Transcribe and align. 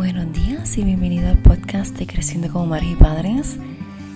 Buenos 0.00 0.32
días 0.32 0.78
y 0.78 0.82
bienvenido 0.82 1.28
al 1.28 1.36
podcast 1.36 1.94
de 1.98 2.06
Creciendo 2.06 2.50
como 2.50 2.64
Madres 2.64 2.92
y 2.92 2.94
Padres. 2.94 3.58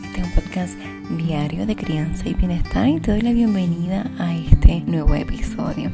Este 0.03 0.21
es 0.23 0.27
un 0.27 0.33
podcast 0.33 0.79
diario 1.11 1.67
de 1.67 1.77
crianza 1.77 2.27
y 2.27 2.33
bienestar 2.33 2.89
y 2.89 3.01
te 3.01 3.11
doy 3.11 3.21
la 3.21 3.33
bienvenida 3.33 4.11
a 4.19 4.35
este 4.35 4.81
nuevo 4.87 5.15
episodio. 5.15 5.91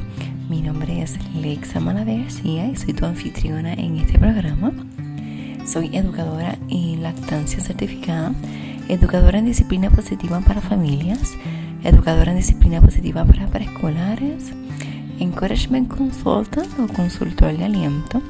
Mi 0.49 0.61
nombre 0.61 1.01
es 1.01 1.17
Lexa 1.35 1.81
García 1.81 2.67
y 2.67 2.77
soy 2.77 2.93
tu 2.93 3.05
anfitriona 3.05 3.73
en 3.73 3.97
este 3.97 4.17
programa. 4.17 4.71
Soy 5.65 5.89
educadora 5.93 6.57
en 6.69 7.03
lactancia 7.03 7.59
certificada, 7.59 8.31
educadora 8.87 9.39
en 9.39 9.45
disciplina 9.45 9.89
positiva 9.89 10.39
para 10.39 10.61
familias, 10.61 11.33
educadora 11.83 12.31
en 12.31 12.37
disciplina 12.37 12.79
positiva 12.79 13.25
para 13.25 13.47
preescolares, 13.47 14.53
encouragement 15.19 15.89
consultant 15.89 16.79
o 16.79 16.87
consultor 16.87 17.57
de 17.57 17.65
aliento 17.65 18.21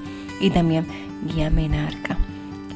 y 0.41 0.49
también 0.49 1.10
guía 1.27 1.49
menarca, 1.49 2.17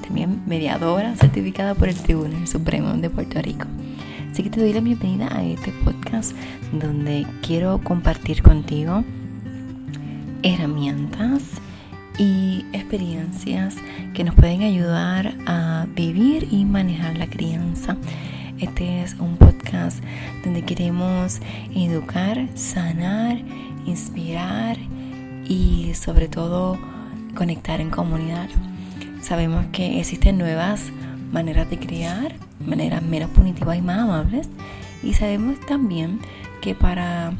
también 0.02 0.42
mediadora 0.46 1.16
certificada 1.16 1.76
por 1.76 1.90
el 1.90 1.96
Tribunal 1.96 2.48
Supremo 2.48 2.94
de 2.94 3.10
Puerto 3.10 3.42
Rico. 3.42 3.66
Así 4.32 4.44
que 4.44 4.50
te 4.50 4.60
doy 4.60 4.74
la 4.74 4.82
bienvenida 4.82 5.30
a 5.36 5.44
este 5.44 5.72
podcast 5.84 6.34
donde 6.72 7.26
quiero 7.42 7.80
compartir 7.84 8.44
contigo 8.44 9.04
herramientas 10.44 11.42
y 12.18 12.66
experiencias 12.72 13.76
que 14.14 14.24
nos 14.24 14.36
pueden 14.36 14.62
ayudar 14.62 15.34
a 15.48 15.88
vivir 15.96 16.48
y 16.52 16.66
manejar 16.66 17.18
la 17.18 17.28
crianza. 17.28 17.98
Este 18.60 19.02
es 19.02 19.16
un 19.20 19.38
podcast 19.38 20.04
donde 20.44 20.62
queremos 20.62 21.40
educar, 21.76 22.48
sanar, 22.56 23.42
inspirar 23.86 24.78
y 25.48 25.94
sobre 25.96 26.28
todo 26.28 26.78
conectar 27.36 27.82
en 27.82 27.92
comunidad. 27.92 28.50
Sabemos 29.22 29.66
que 29.72 30.00
existen 30.00 30.38
nuevas 30.38 30.92
maneras 31.32 31.70
de 31.70 31.78
criar, 31.78 32.36
maneras 32.66 33.04
menos 33.04 33.30
punitivas 33.30 33.78
y 33.78 33.82
más 33.82 34.00
amables. 34.00 34.50
Y 35.04 35.14
sabemos 35.14 35.60
también 35.68 36.20
que 36.62 36.74
para 36.74 37.34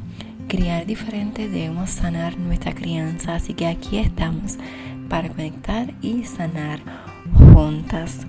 criar 0.48 0.86
diferente 0.86 1.50
debemos 1.50 1.90
sanar 1.90 2.38
nuestra 2.38 2.76
crianza. 2.76 3.36
Así 3.36 3.54
que 3.54 3.66
aquí 3.66 3.98
estamos 3.98 4.58
para 5.10 5.30
conectar 5.30 5.94
y 6.02 6.24
sanar 6.24 6.80
juntas. 7.54 8.28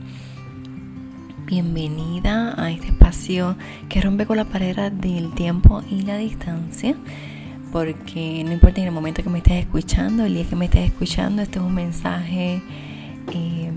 Bienvenida 1.47 2.61
a 2.61 2.71
este 2.71 2.89
espacio 2.89 3.57
que 3.89 4.01
rompe 4.01 4.27
con 4.27 4.37
la 4.37 4.45
pared 4.45 4.93
del 4.93 5.33
tiempo 5.35 5.83
y 5.89 6.03
la 6.03 6.17
distancia 6.17 6.97
porque 7.77 8.43
no 8.43 8.55
importa 8.55 8.81
en 8.81 8.87
el 8.87 8.93
momento 8.95 9.23
que 9.23 9.29
me 9.29 9.37
estés 9.37 9.67
escuchando, 9.67 10.25
el 10.25 10.33
día 10.33 10.49
que 10.49 10.57
me 10.57 10.65
estés 10.65 10.87
escuchando, 10.87 11.43
este 11.43 11.59
es 11.59 11.63
un 11.67 11.75
mensaje 11.75 12.63
eh, 13.35 13.71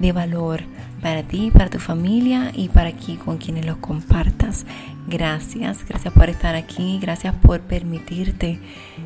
de 0.00 0.10
valor 0.10 0.62
para 1.00 1.22
ti, 1.22 1.52
para 1.52 1.70
tu 1.70 1.78
familia 1.78 2.50
y 2.52 2.68
para 2.68 2.88
aquí 2.88 3.14
con 3.14 3.38
quienes 3.38 3.64
los 3.64 3.76
compartas. 3.76 4.66
Gracias, 5.06 5.86
gracias 5.88 6.12
por 6.12 6.30
estar 6.30 6.56
aquí, 6.56 6.98
gracias 7.00 7.32
por 7.36 7.60
permitirte 7.60 8.58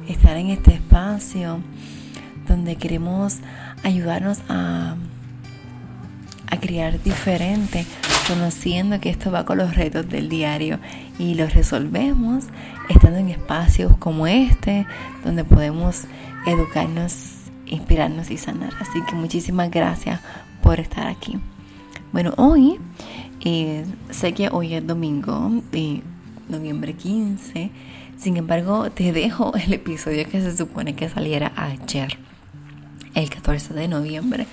estar 0.08 0.39
en 0.39 0.48
este 0.48 0.73
espacio 0.73 1.61
donde 2.48 2.77
queremos 2.77 3.41
ayudarnos 3.83 4.39
a, 4.48 4.97
a 6.53 6.61
criar 6.61 7.03
diferente, 7.03 7.86
conociendo 8.28 9.00
que 9.00 9.08
esto 9.08 9.33
va 9.33 9.47
con 9.47 9.56
los 9.56 9.75
retos 9.75 10.06
del 10.06 10.28
diario 10.28 10.78
y 11.19 11.34
los 11.34 11.55
resolvemos 11.55 12.45
estando 12.91 13.19
en 13.19 13.31
espacios 13.31 13.97
como 13.97 14.27
este, 14.27 14.86
donde 15.25 15.45
podemos 15.45 16.05
educarnos, 16.47 17.36
inspirarnos 17.64 18.30
y 18.30 18.36
sanar. 18.36 18.74
Así 18.80 19.01
que 19.08 19.14
muchísimas 19.14 19.70
gracias 19.70 20.20
por 20.62 20.79
estar 20.79 21.07
aquí. 21.07 21.39
Bueno, 22.12 22.35
hoy, 22.36 22.79
eh, 23.41 23.86
sé 24.11 24.35
que 24.35 24.51
hoy 24.51 24.74
es 24.74 24.86
domingo, 24.86 25.51
de 25.73 26.02
noviembre 26.51 26.92
15, 26.92 27.70
sin 28.18 28.36
embargo, 28.36 28.91
te 28.91 29.12
dejo 29.12 29.55
el 29.57 29.73
episodio 29.73 30.29
que 30.29 30.42
se 30.42 30.55
supone 30.55 30.95
que 30.95 31.08
saliera 31.08 31.51
ayer, 31.57 32.18
el 33.14 33.30
14 33.30 33.73
de 33.73 33.89
noviembre, 33.89 34.46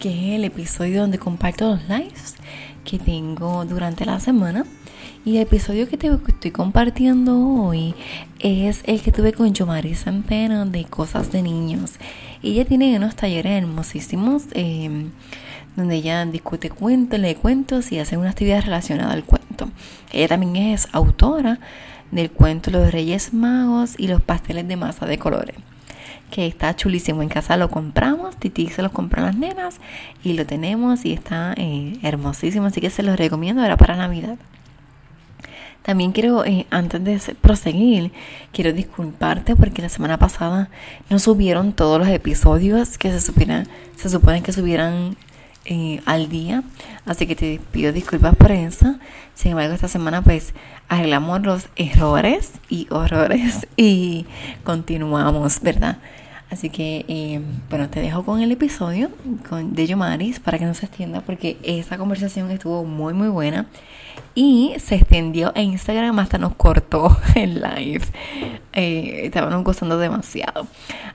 que 0.00 0.30
es 0.30 0.36
el 0.36 0.44
episodio 0.46 1.02
donde 1.02 1.18
comparto 1.18 1.68
los 1.68 1.88
lives 1.88 2.34
que 2.84 2.98
tengo 2.98 3.66
durante 3.66 4.06
la 4.06 4.18
semana 4.18 4.64
y 5.26 5.36
el 5.36 5.42
episodio 5.42 5.86
que 5.90 5.98
te 5.98 6.08
estoy 6.08 6.50
compartiendo 6.50 7.38
hoy 7.38 7.94
es 8.38 8.82
el 8.86 9.02
que 9.02 9.12
tuve 9.12 9.34
con 9.34 9.52
Yomari 9.52 9.94
Centeno 9.94 10.64
de 10.64 10.86
Cosas 10.86 11.30
de 11.30 11.42
Niños. 11.42 11.96
Ella 12.42 12.64
tiene 12.64 12.96
unos 12.96 13.14
talleres 13.14 13.62
hermosísimos 13.62 14.44
em, 14.52 15.10
donde 15.76 15.96
ella 15.96 16.24
discute 16.24 16.70
cuentos, 16.70 17.20
lee 17.20 17.34
cuentos 17.34 17.92
y 17.92 17.98
hace 17.98 18.16
una 18.16 18.30
actividad 18.30 18.64
relacionada 18.64 19.12
al 19.12 19.24
cuento. 19.24 19.68
Ella 20.12 20.28
también 20.28 20.56
es 20.56 20.88
autora 20.92 21.60
del 22.10 22.30
cuento 22.30 22.70
Los 22.70 22.90
Reyes 22.90 23.34
Magos 23.34 23.96
y 23.98 24.08
los 24.08 24.22
pasteles 24.22 24.66
de 24.66 24.76
masa 24.76 25.04
de 25.04 25.18
colores 25.18 25.56
que 26.30 26.46
está 26.46 26.74
chulísimo. 26.74 27.22
En 27.22 27.28
casa 27.28 27.56
lo 27.56 27.68
compramos, 27.68 28.36
Titi 28.36 28.68
se 28.68 28.82
lo 28.82 28.90
compró 28.90 29.22
a 29.22 29.26
las 29.26 29.36
nenas 29.36 29.80
y 30.22 30.32
lo 30.34 30.46
tenemos 30.46 31.04
y 31.04 31.12
está 31.12 31.54
eh, 31.56 31.98
hermosísimo. 32.02 32.66
Así 32.66 32.80
que 32.80 32.90
se 32.90 33.02
los 33.02 33.16
recomiendo, 33.16 33.64
era 33.64 33.76
para 33.76 33.96
Navidad. 33.96 34.38
También 35.82 36.12
quiero, 36.12 36.44
eh, 36.44 36.66
antes 36.70 37.02
de 37.02 37.34
proseguir, 37.36 38.12
quiero 38.52 38.72
disculparte 38.72 39.56
porque 39.56 39.80
la 39.82 39.88
semana 39.88 40.18
pasada 40.18 40.68
no 41.08 41.18
subieron 41.18 41.72
todos 41.72 41.98
los 41.98 42.08
episodios 42.08 42.98
que 42.98 43.10
se, 43.10 43.20
supieran, 43.20 43.66
se 43.96 44.10
supone 44.10 44.42
que 44.42 44.52
subieran 44.52 45.16
eh, 45.64 46.00
al 46.04 46.28
día. 46.28 46.62
Así 47.06 47.26
que 47.26 47.34
te 47.34 47.60
pido 47.72 47.92
disculpas 47.92 48.36
por 48.36 48.52
eso. 48.52 48.96
Sin 49.34 49.52
embargo, 49.52 49.74
esta 49.74 49.88
semana 49.88 50.22
pues 50.22 50.52
arreglamos 50.88 51.40
los 51.42 51.68
errores 51.76 52.52
y 52.68 52.86
horrores 52.90 53.66
y 53.76 54.26
continuamos, 54.64 55.60
¿verdad? 55.62 55.98
Así 56.50 56.68
que, 56.68 57.04
eh, 57.06 57.40
bueno, 57.68 57.88
te 57.88 58.00
dejo 58.00 58.24
con 58.24 58.40
el 58.40 58.50
episodio 58.50 59.10
con, 59.48 59.72
de 59.72 59.86
Yomaris 59.86 60.40
para 60.40 60.58
que 60.58 60.64
no 60.64 60.74
se 60.74 60.86
extienda 60.86 61.20
porque 61.20 61.56
esa 61.62 61.96
conversación 61.96 62.50
estuvo 62.50 62.84
muy, 62.84 63.14
muy 63.14 63.28
buena 63.28 63.66
y 64.34 64.74
se 64.78 64.96
extendió 64.96 65.52
en 65.54 65.70
Instagram 65.70 66.18
hasta 66.18 66.38
nos 66.38 66.54
cortó 66.54 67.16
el 67.36 67.62
live. 67.62 68.04
Eh, 68.72 69.22
estábamos 69.24 69.62
gozando 69.62 69.96
demasiado. 69.98 70.66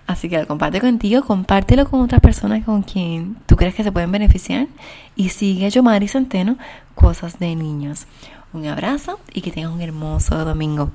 Así 0.07 0.29
que 0.29 0.37
lo 0.37 0.47
comparte 0.47 0.79
contigo, 0.79 1.23
compártelo 1.23 1.89
con 1.89 2.01
otras 2.01 2.21
personas 2.21 2.63
con 2.63 2.83
quien 2.83 3.35
tú 3.45 3.55
crees 3.55 3.75
que 3.75 3.83
se 3.83 3.91
pueden 3.91 4.11
beneficiar 4.11 4.67
y 5.15 5.29
sigue 5.29 5.65
a 5.65 5.69
Yomari 5.69 6.07
Centeno, 6.07 6.57
Cosas 6.93 7.39
de 7.39 7.55
Niños. 7.55 8.05
Un 8.53 8.67
abrazo 8.67 9.19
y 9.33 9.41
que 9.41 9.51
tengas 9.51 9.71
un 9.71 9.81
hermoso 9.81 10.45
domingo. 10.45 10.91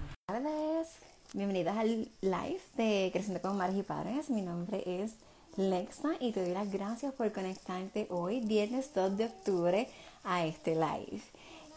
Bienvenidas 1.33 1.79
al 1.79 2.09
live 2.23 2.61
de 2.77 3.11
Creciendo 3.13 3.41
con 3.41 3.57
Madres 3.57 3.79
y 3.79 3.83
Padres. 3.85 4.31
Mi 4.31 4.43
nombre 4.43 4.83
es 4.85 5.15
Lexa 5.57 6.11
y 6.19 6.33
te 6.33 6.43
doy 6.43 6.53
las 6.53 6.73
gracias 6.73 7.15
por 7.15 7.31
conectarte 7.31 8.09
hoy, 8.11 8.41
viernes 8.41 8.93
2 8.93 9.17
de 9.17 9.27
octubre, 9.27 9.89
a 10.25 10.45
este 10.45 10.75
live. 10.75 11.23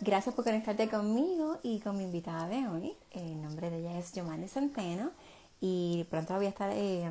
Gracias 0.02 0.34
por 0.34 0.44
conectarte 0.44 0.90
conmigo 0.90 1.60
y 1.62 1.80
con 1.82 2.00
mi 2.00 2.04
invitada 2.04 2.48
de 2.48 2.68
hoy. 2.68 2.94
El 3.12 3.44
nombre 3.44 3.70
de 3.70 3.78
ella 3.78 4.00
es 4.00 4.12
Giovanni 4.12 4.48
Centeno 4.48 5.12
y 5.62 6.08
pronto 6.10 6.34
la 6.34 6.38
voy 6.38 6.48
a 6.48 6.50
estar 6.50 6.72
eh, 6.74 7.08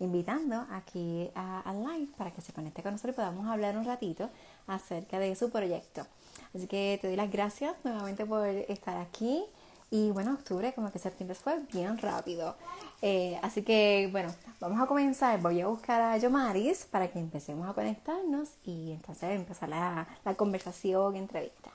invitando 0.00 0.66
aquí 0.70 1.28
al 1.34 1.84
live 1.84 2.08
para 2.16 2.30
que 2.30 2.40
se 2.40 2.54
conecte 2.54 2.82
con 2.82 2.92
nosotros 2.92 3.12
y 3.12 3.16
podamos 3.16 3.46
hablar 3.48 3.76
un 3.76 3.84
ratito 3.84 4.30
acerca 4.66 5.18
de 5.18 5.36
su 5.36 5.50
proyecto. 5.50 6.06
Así 6.54 6.68
que 6.68 6.98
te 7.02 7.08
doy 7.08 7.16
las 7.16 7.30
gracias 7.30 7.74
nuevamente 7.84 8.24
por 8.24 8.46
estar 8.46 8.96
aquí. 8.96 9.44
Y 9.90 10.10
bueno, 10.10 10.34
octubre, 10.34 10.72
como 10.74 10.90
que 10.90 10.98
septiembre 10.98 11.36
fue 11.36 11.60
bien 11.72 11.96
rápido. 11.98 12.56
Eh, 13.02 13.38
así 13.42 13.62
que 13.62 14.08
bueno, 14.10 14.34
vamos 14.60 14.80
a 14.80 14.86
comenzar. 14.86 15.40
Voy 15.40 15.60
a 15.60 15.68
buscar 15.68 16.00
a 16.02 16.16
Yomaris 16.18 16.86
para 16.86 17.08
que 17.08 17.18
empecemos 17.18 17.68
a 17.68 17.72
conectarnos 17.74 18.50
y 18.64 18.92
entonces 18.92 19.30
empezar 19.30 19.68
la, 19.68 20.06
la 20.24 20.34
conversación, 20.34 21.16
entrevista. 21.16 21.70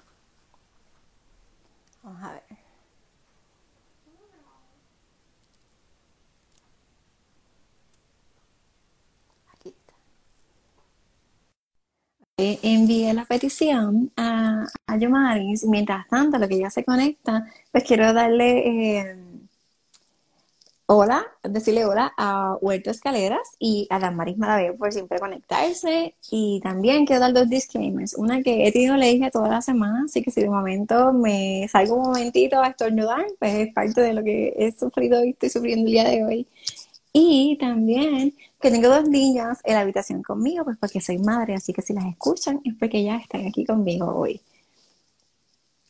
Vamos 2.04 2.24
a 2.24 2.34
ver. 2.34 2.61
Eh, 12.44 12.58
envié 12.64 13.14
la 13.14 13.26
petición 13.26 14.12
a, 14.18 14.66
a 14.88 14.98
Yomaris. 14.98 15.64
Mientras 15.66 16.08
tanto, 16.08 16.40
lo 16.40 16.48
que 16.48 16.58
ya 16.58 16.72
se 16.72 16.84
conecta, 16.84 17.46
pues 17.72 17.84
quiero 17.84 18.14
darle 18.14 19.02
eh, 19.02 19.16
hola, 20.88 21.24
decirle 21.44 21.86
hola 21.86 22.12
a 22.18 22.58
Huerto 22.60 22.90
Escaleras 22.90 23.48
y 23.60 23.86
a 23.92 24.00
Damaris 24.00 24.40
Malavé 24.40 24.74
por 24.74 24.92
siempre 24.92 25.20
conectarse. 25.20 26.16
Y 26.32 26.60
también 26.64 27.06
quiero 27.06 27.22
dar 27.22 27.34
dos 27.34 27.48
disclaimers. 27.48 28.16
Una 28.16 28.42
que 28.42 28.66
he 28.66 28.72
tenido 28.72 28.96
alergia 28.96 29.30
toda 29.30 29.50
la 29.50 29.62
semana, 29.62 30.06
así 30.06 30.24
que 30.24 30.32
si 30.32 30.42
de 30.42 30.50
momento 30.50 31.14
me 31.14 31.68
salgo 31.72 31.94
un 31.94 32.08
momentito 32.08 32.60
a 32.60 32.70
estornudar, 32.70 33.24
pues 33.38 33.54
es 33.54 33.74
parte 33.74 34.02
de 34.02 34.14
lo 34.14 34.24
que 34.24 34.56
he 34.58 34.72
sufrido 34.72 35.24
y 35.24 35.30
estoy 35.30 35.50
sufriendo 35.50 35.86
el 35.86 35.92
día 35.92 36.10
de 36.10 36.26
hoy. 36.26 36.48
Y 37.14 37.58
también 37.60 38.34
que 38.62 38.72
tengo 38.72 38.90
dos 38.90 39.10
niñas 39.10 39.60
en 39.64 39.74
la 39.74 39.82
habitación 39.82 40.22
conmigo, 40.22 40.64
pues 40.64 40.78
porque 40.78 41.02
soy 41.02 41.18
madre, 41.18 41.56
así 41.56 41.74
que 41.74 41.82
si 41.82 41.94
las 41.94 42.06
escuchan 42.06 42.62
es 42.64 42.76
porque 42.80 43.00
ellas 43.00 43.22
están 43.22 43.46
aquí 43.48 43.66
conmigo 43.66 44.06
hoy. 44.16 44.42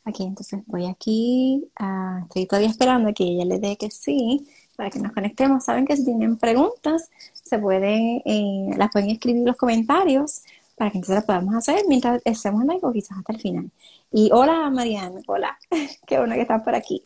Aquí, 0.04 0.24
entonces 0.24 0.62
voy 0.66 0.88
aquí, 0.88 1.64
uh, 1.80 2.24
estoy 2.24 2.48
todavía 2.48 2.70
esperando 2.70 3.14
que 3.14 3.24
ella 3.24 3.46
le 3.46 3.60
dé 3.60 3.78
que 3.78 3.92
sí, 3.92 4.48
para 4.76 4.90
que 4.90 5.00
nos 5.00 5.12
conectemos. 5.12 5.64
Saben 5.64 5.86
que 5.86 5.96
si 5.96 6.04
tienen 6.04 6.38
preguntas, 6.38 7.10
se 7.34 7.60
pueden, 7.60 8.22
eh, 8.26 8.72
las 8.78 8.92
pueden 8.92 9.12
escribir 9.12 9.42
en 9.42 9.48
los 9.48 9.58
comentarios 9.58 10.42
para 10.76 10.90
que 10.90 10.98
entonces 10.98 11.16
las 11.18 11.26
podamos 11.26 11.54
hacer 11.54 11.84
mientras 11.88 12.20
estemos 12.26 12.64
en 12.64 12.72
algo, 12.72 12.92
quizás 12.92 13.20
hasta 13.20 13.34
el 13.34 13.40
final. 13.40 13.72
Y 14.12 14.32
hola, 14.34 14.72
Mariana, 14.72 15.22
hola, 15.28 15.60
qué 16.08 16.18
bueno 16.18 16.34
que 16.34 16.42
estás 16.42 16.64
por 16.64 16.74
aquí. 16.74 17.06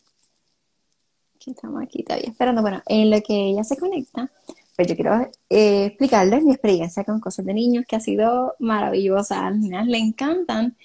Aquí 1.36 1.52
estamos 1.52 1.84
aquí 1.84 2.04
todavía 2.04 2.30
esperando. 2.30 2.62
Bueno, 2.62 2.82
en 2.86 3.12
lo 3.12 3.22
que 3.22 3.50
ella 3.50 3.66
se 3.66 3.76
conecta, 3.76 4.32
pues 4.76 4.88
yo 4.88 4.96
quiero 4.96 5.30
eh, 5.50 5.86
explicarles 5.86 6.44
mi 6.44 6.52
experiencia 6.52 7.04
con 7.04 7.20
cosas 7.20 7.46
de 7.46 7.54
niños 7.54 7.86
que 7.88 7.96
ha 7.96 8.00
sido 8.00 8.56
maravillosa. 8.60 9.48
A 9.48 9.50
las 9.52 9.60
niñas 9.60 9.88
le 9.88 9.98
encantan. 9.98 10.76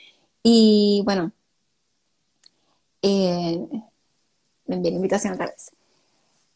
Y 0.42 1.02
bueno, 1.04 1.32
eh, 3.02 3.66
me 4.66 4.76
envié 4.76 4.90
la 4.92 4.96
invitación 4.96 5.34
otra 5.34 5.46
vez. 5.46 5.72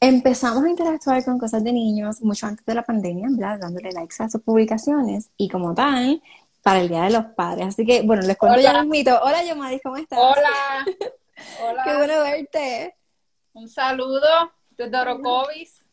Empezamos 0.01 0.65
a 0.65 0.69
interactuar 0.69 1.25
con 1.25 1.39
cosas 1.39 1.65
de 1.65 1.73
niños 1.73 2.21
mucho 2.23 2.47
antes 2.47 2.65
de 2.65 2.75
la 2.75 2.83
pandemia, 2.83 3.29
¿verdad? 3.31 3.59
Dándole 3.59 3.91
likes 3.93 4.17
a 4.23 4.29
sus 4.29 4.43
publicaciones 4.43 5.31
y 5.37 5.49
como 5.49 5.75
tal, 5.75 6.23
para 6.63 6.81
el 6.81 6.89
Día 6.89 7.05
de 7.05 7.11
los 7.11 7.25
Padres. 7.35 7.69
Así 7.69 7.85
que, 7.85 8.03
bueno, 8.03 8.23
les 8.23 8.37
cuento 8.37 8.61
ya 8.61 8.81
un 8.81 8.89
mito. 8.89 9.19
Hola, 9.23 9.45
Yomari, 9.45 9.81
¿cómo 9.81 9.97
estás? 9.97 10.19
Hola. 10.19 10.87
Hola. 11.63 11.85
Qué 11.85 11.97
bueno 11.97 12.23
verte. 12.23 12.95
Un 13.55 13.69
saludo 13.69 14.53
desde 14.77 14.97
Orocovis. 14.97 15.84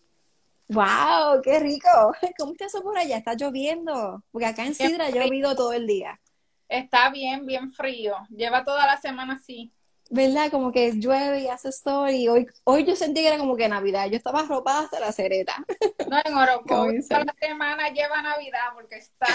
¡Wow! 0.73 1.41
¡Qué 1.43 1.59
rico! 1.59 1.89
¿Cómo 2.37 2.53
está 2.53 2.65
eso 2.65 2.81
por 2.81 2.97
allá? 2.97 3.17
¿Está 3.17 3.33
lloviendo? 3.35 4.23
Porque 4.31 4.45
acá 4.45 4.65
en 4.65 4.75
Sidra 4.75 5.07
ha 5.07 5.09
llovido 5.09 5.55
todo 5.55 5.73
el 5.73 5.87
día. 5.87 6.19
Está 6.69 7.09
bien, 7.09 7.45
bien 7.45 7.71
frío. 7.71 8.15
Lleva 8.29 8.63
toda 8.63 8.85
la 8.85 8.97
semana 8.97 9.33
así. 9.33 9.71
¿verdad? 10.11 10.51
Como 10.51 10.71
que 10.71 10.91
llueve 10.91 11.39
y 11.39 11.47
hace 11.47 11.71
sol 11.71 12.09
y 12.11 12.27
hoy, 12.27 12.45
hoy 12.65 12.83
yo 12.83 12.95
sentí 12.95 13.21
que 13.21 13.29
era 13.29 13.37
como 13.37 13.55
que 13.55 13.69
Navidad, 13.69 14.07
yo 14.07 14.17
estaba 14.17 14.41
arropada 14.41 14.81
hasta 14.81 14.99
la 14.99 15.11
cereta. 15.11 15.55
No, 16.11 16.19
en 16.25 16.33
Oroco, 16.33 16.87
toda 17.07 17.23
la 17.23 17.35
semana 17.39 17.87
lleva 17.87 18.21
Navidad 18.21 18.73
porque 18.73 18.97
está 18.97 19.27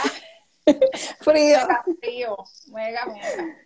frío. 1.21 1.59
Mega 1.59 1.85
frío, 2.03 2.37
mega, 2.67 3.07
mega. 3.07 3.57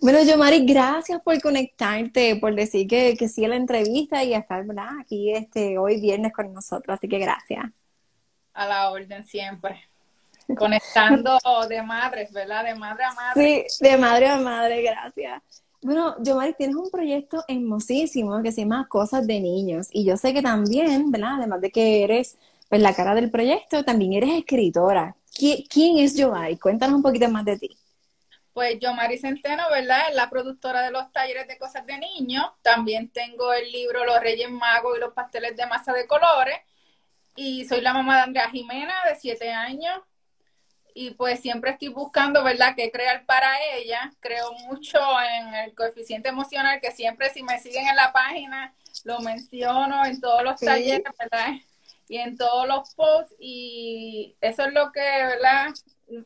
Bueno, 0.00 0.22
yo 0.22 0.36
Mari, 0.36 0.64
gracias 0.66 1.20
por 1.22 1.40
conectarte, 1.40 2.36
por 2.36 2.54
decir 2.54 2.86
que, 2.86 3.16
que 3.16 3.28
sí 3.28 3.44
a 3.44 3.48
la 3.48 3.56
entrevista 3.56 4.22
y 4.22 4.34
estar 4.34 4.64
¿verdad? 4.64 4.88
aquí 5.00 5.32
este 5.32 5.78
hoy 5.78 6.00
viernes 6.00 6.32
con 6.32 6.52
nosotros, 6.52 6.96
así 6.96 7.08
que 7.08 7.18
gracias. 7.18 7.64
A 8.52 8.66
la 8.66 8.90
orden 8.90 9.24
siempre. 9.24 9.82
Conectando 10.56 11.38
de 11.68 11.82
madres, 11.82 12.32
¿verdad? 12.32 12.64
De 12.64 12.74
madre 12.74 13.04
a 13.04 13.12
madre. 13.12 13.66
Sí, 13.68 13.84
de 13.84 13.96
madre 13.96 14.28
a 14.28 14.36
madre, 14.36 14.82
gracias. 14.82 15.42
Bueno, 15.82 16.16
Yomari, 16.22 16.54
tienes 16.54 16.76
un 16.76 16.90
proyecto 16.90 17.44
hermosísimo 17.48 18.42
que 18.42 18.52
se 18.52 18.62
llama 18.62 18.88
Cosas 18.88 19.26
de 19.26 19.40
Niños. 19.40 19.88
Y 19.92 20.04
yo 20.04 20.16
sé 20.16 20.32
que 20.32 20.42
también, 20.42 21.10
¿verdad? 21.10 21.36
Además 21.38 21.60
de 21.60 21.70
que 21.70 22.02
eres 22.02 22.38
pues, 22.68 22.80
la 22.80 22.94
cara 22.94 23.14
del 23.14 23.30
proyecto, 23.30 23.84
también 23.84 24.12
eres 24.14 24.30
escritora. 24.30 25.16
¿Quién 25.32 25.98
es 25.98 26.16
Yomari? 26.16 26.56
Cuéntanos 26.56 26.96
un 26.96 27.02
poquito 27.02 27.28
más 27.28 27.44
de 27.44 27.58
ti. 27.58 27.76
Pues 28.56 28.78
Yomari 28.80 29.18
Centeno, 29.18 29.68
¿verdad? 29.68 30.08
Es 30.08 30.14
la 30.14 30.30
productora 30.30 30.80
de 30.80 30.90
los 30.90 31.12
talleres 31.12 31.46
de 31.46 31.58
cosas 31.58 31.84
de 31.84 31.98
niños. 31.98 32.46
También 32.62 33.10
tengo 33.10 33.52
el 33.52 33.70
libro 33.70 34.02
Los 34.06 34.18
Reyes 34.18 34.50
Magos 34.50 34.96
y 34.96 35.00
los 35.00 35.12
pasteles 35.12 35.54
de 35.58 35.66
masa 35.66 35.92
de 35.92 36.06
colores. 36.06 36.56
Y 37.34 37.66
soy 37.66 37.82
la 37.82 37.92
mamá 37.92 38.16
de 38.16 38.22
Andrea 38.22 38.48
Jimena, 38.48 38.94
de 39.10 39.16
siete 39.16 39.52
años 39.52 40.00
y 40.94 41.10
pues 41.10 41.40
siempre 41.40 41.72
estoy 41.72 41.88
buscando, 41.88 42.42
¿verdad?, 42.42 42.72
qué 42.74 42.90
crear 42.90 43.26
para 43.26 43.62
ella. 43.74 44.14
Creo 44.20 44.50
mucho 44.66 45.00
en 45.20 45.54
el 45.54 45.74
coeficiente 45.74 46.30
emocional, 46.30 46.80
que 46.80 46.92
siempre 46.92 47.28
si 47.28 47.42
me 47.42 47.58
siguen 47.58 47.86
en 47.86 47.96
la 47.96 48.10
página, 48.10 48.74
lo 49.04 49.20
menciono 49.20 50.02
en 50.06 50.18
todos 50.18 50.42
los 50.42 50.58
talleres, 50.58 51.12
¿verdad? 51.18 51.52
Y 52.08 52.16
en 52.16 52.38
todos 52.38 52.66
los 52.66 52.94
posts. 52.94 53.34
Y 53.38 54.34
eso 54.40 54.64
es 54.64 54.72
lo 54.72 54.92
que, 54.92 55.00
¿verdad?, 55.02 55.74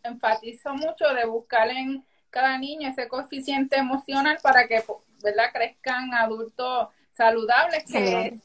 enfatizo 0.04 0.74
mucho 0.74 1.12
de 1.12 1.24
buscar 1.24 1.68
en 1.70 2.06
cada 2.30 2.56
niño 2.58 2.88
ese 2.88 3.08
coeficiente 3.08 3.76
emocional 3.76 4.38
para 4.42 4.66
que, 4.66 4.82
¿verdad?, 5.22 5.50
crezcan 5.52 6.14
adultos 6.14 6.88
saludables. 7.12 7.84
Que 7.84 8.38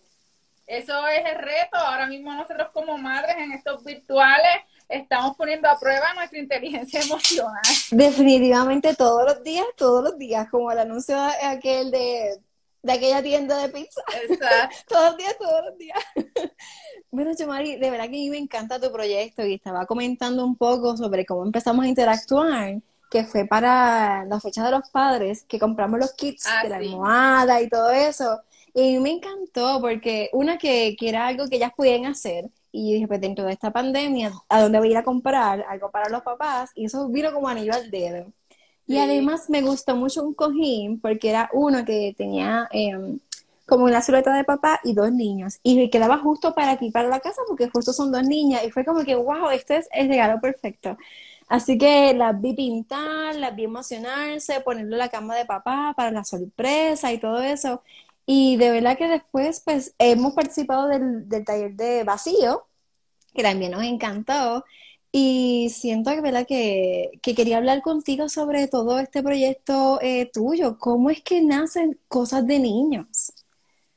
eso 0.67 1.07
es 1.07 1.25
el 1.25 1.37
reto. 1.37 1.77
Ahora 1.77 2.07
mismo 2.07 2.33
nosotros 2.33 2.69
como 2.73 2.97
madres 2.97 3.35
en 3.37 3.51
estos 3.51 3.83
virtuales 3.83 4.63
estamos 4.89 5.35
poniendo 5.37 5.69
a 5.69 5.79
prueba 5.79 6.13
nuestra 6.15 6.39
inteligencia 6.39 7.01
emocional. 7.05 7.61
Definitivamente 7.91 8.95
todos 8.95 9.25
los 9.25 9.43
días, 9.43 9.65
todos 9.77 10.03
los 10.03 10.17
días, 10.17 10.49
como 10.49 10.71
el 10.71 10.79
anuncio 10.79 11.17
aquel 11.43 11.91
de, 11.91 12.39
de 12.81 12.91
aquella 12.91 13.21
tienda 13.21 13.57
de 13.59 13.69
pizza. 13.69 14.01
Exacto. 14.27 14.75
todos 14.87 15.05
los 15.09 15.17
días, 15.17 15.37
todos 15.37 15.65
los 15.65 15.77
días. 15.77 15.99
bueno, 17.11 17.31
Chumari, 17.37 17.77
de 17.77 17.89
verdad 17.89 18.05
que 18.05 18.09
a 18.09 18.11
mí 18.11 18.29
me 18.29 18.37
encanta 18.37 18.79
tu 18.79 18.91
proyecto 18.91 19.45
y 19.45 19.55
estaba 19.55 19.85
comentando 19.85 20.45
un 20.45 20.55
poco 20.55 20.97
sobre 20.97 21.25
cómo 21.25 21.45
empezamos 21.45 21.85
a 21.85 21.87
interactuar 21.87 22.81
que 23.09 23.23
fue 23.23 23.45
para 23.45 24.25
la 24.25 24.39
fecha 24.39 24.63
de 24.65 24.71
los 24.71 24.89
padres, 24.89 25.45
que 25.47 25.59
compramos 25.59 25.99
los 25.99 26.13
kits 26.13 26.45
ah, 26.47 26.63
de 26.63 26.69
la 26.69 26.77
almohada 26.77 27.61
y 27.61 27.69
todo 27.69 27.89
eso. 27.91 28.41
Y 28.73 28.99
me 28.99 29.11
encantó 29.11 29.79
porque 29.81 30.29
una 30.33 30.57
que, 30.57 30.95
que 30.99 31.09
era 31.09 31.27
algo 31.27 31.47
que 31.47 31.55
ellas 31.57 31.71
podían 31.75 32.05
hacer 32.05 32.49
y 32.71 32.93
dije, 32.93 33.07
pues 33.07 33.21
dentro 33.21 33.45
de 33.45 33.53
esta 33.53 33.71
pandemia, 33.71 34.33
¿a 34.49 34.61
dónde 34.61 34.79
voy 34.79 34.89
a 34.89 34.91
ir 34.91 34.97
a 34.97 35.03
comprar 35.03 35.65
algo 35.69 35.89
para 35.91 36.09
los 36.09 36.23
papás? 36.23 36.71
Y 36.75 36.85
eso 36.85 37.07
vino 37.07 37.33
como 37.33 37.47
anillo 37.47 37.73
al 37.73 37.89
dedo. 37.89 38.33
Y 38.87 38.97
además 38.97 39.49
me 39.49 39.61
gustó 39.61 39.95
mucho 39.95 40.23
un 40.23 40.33
cojín 40.33 40.99
porque 40.99 41.29
era 41.29 41.49
uno 41.53 41.83
que 41.85 42.13
tenía 42.15 42.67
em, 42.71 43.19
como 43.65 43.85
una 43.85 44.01
silueta 44.01 44.33
de 44.33 44.43
papá 44.43 44.79
y 44.83 44.93
dos 44.93 45.11
niños. 45.11 45.59
Y 45.63 45.77
me 45.77 45.89
quedaba 45.89 46.17
justo 46.17 46.53
para 46.53 46.71
aquí, 46.71 46.91
para 46.91 47.07
la 47.07 47.19
casa, 47.19 47.41
porque 47.47 47.69
justo 47.69 47.93
son 47.93 48.11
dos 48.11 48.23
niñas. 48.23 48.63
Y 48.65 48.71
fue 48.71 48.85
como 48.85 49.03
que, 49.03 49.15
wow, 49.15 49.49
este 49.49 49.77
es 49.77 49.89
el 49.91 50.07
regalo 50.09 50.39
perfecto. 50.39 50.97
Así 51.47 51.77
que 51.77 52.13
las 52.13 52.39
vi 52.41 52.53
pintar, 52.53 53.35
las 53.35 53.55
vi 53.55 53.65
emocionarse, 53.65 54.61
ponerle 54.61 54.97
la 54.97 55.09
cama 55.09 55.35
de 55.35 55.45
papá 55.45 55.93
para 55.95 56.11
la 56.11 56.23
sorpresa 56.23 57.13
y 57.13 57.19
todo 57.19 57.41
eso. 57.41 57.83
Y 58.25 58.57
de 58.57 58.71
verdad 58.71 58.97
que 58.97 59.07
después, 59.07 59.61
pues, 59.63 59.93
hemos 59.99 60.33
participado 60.33 60.87
del, 60.87 61.27
taller 61.45 61.73
de 61.75 62.03
vacío, 62.03 62.65
que 63.33 63.43
también 63.43 63.71
nos 63.71 63.83
encantó. 63.83 64.65
Y 65.11 65.69
siento 65.69 66.11
que, 66.11 66.21
¿verdad? 66.21 66.45
Que, 66.47 67.11
que 67.21 67.35
quería 67.35 67.57
hablar 67.57 67.81
contigo 67.81 68.27
sobre 68.27 68.67
todo 68.67 68.99
este 68.99 69.23
proyecto 69.23 69.99
eh, 70.01 70.29
tuyo. 70.33 70.77
¿Cómo 70.79 71.09
es 71.09 71.21
que 71.21 71.41
nacen 71.41 71.99
cosas 72.07 72.45
de 72.47 72.59
niños? 72.59 73.31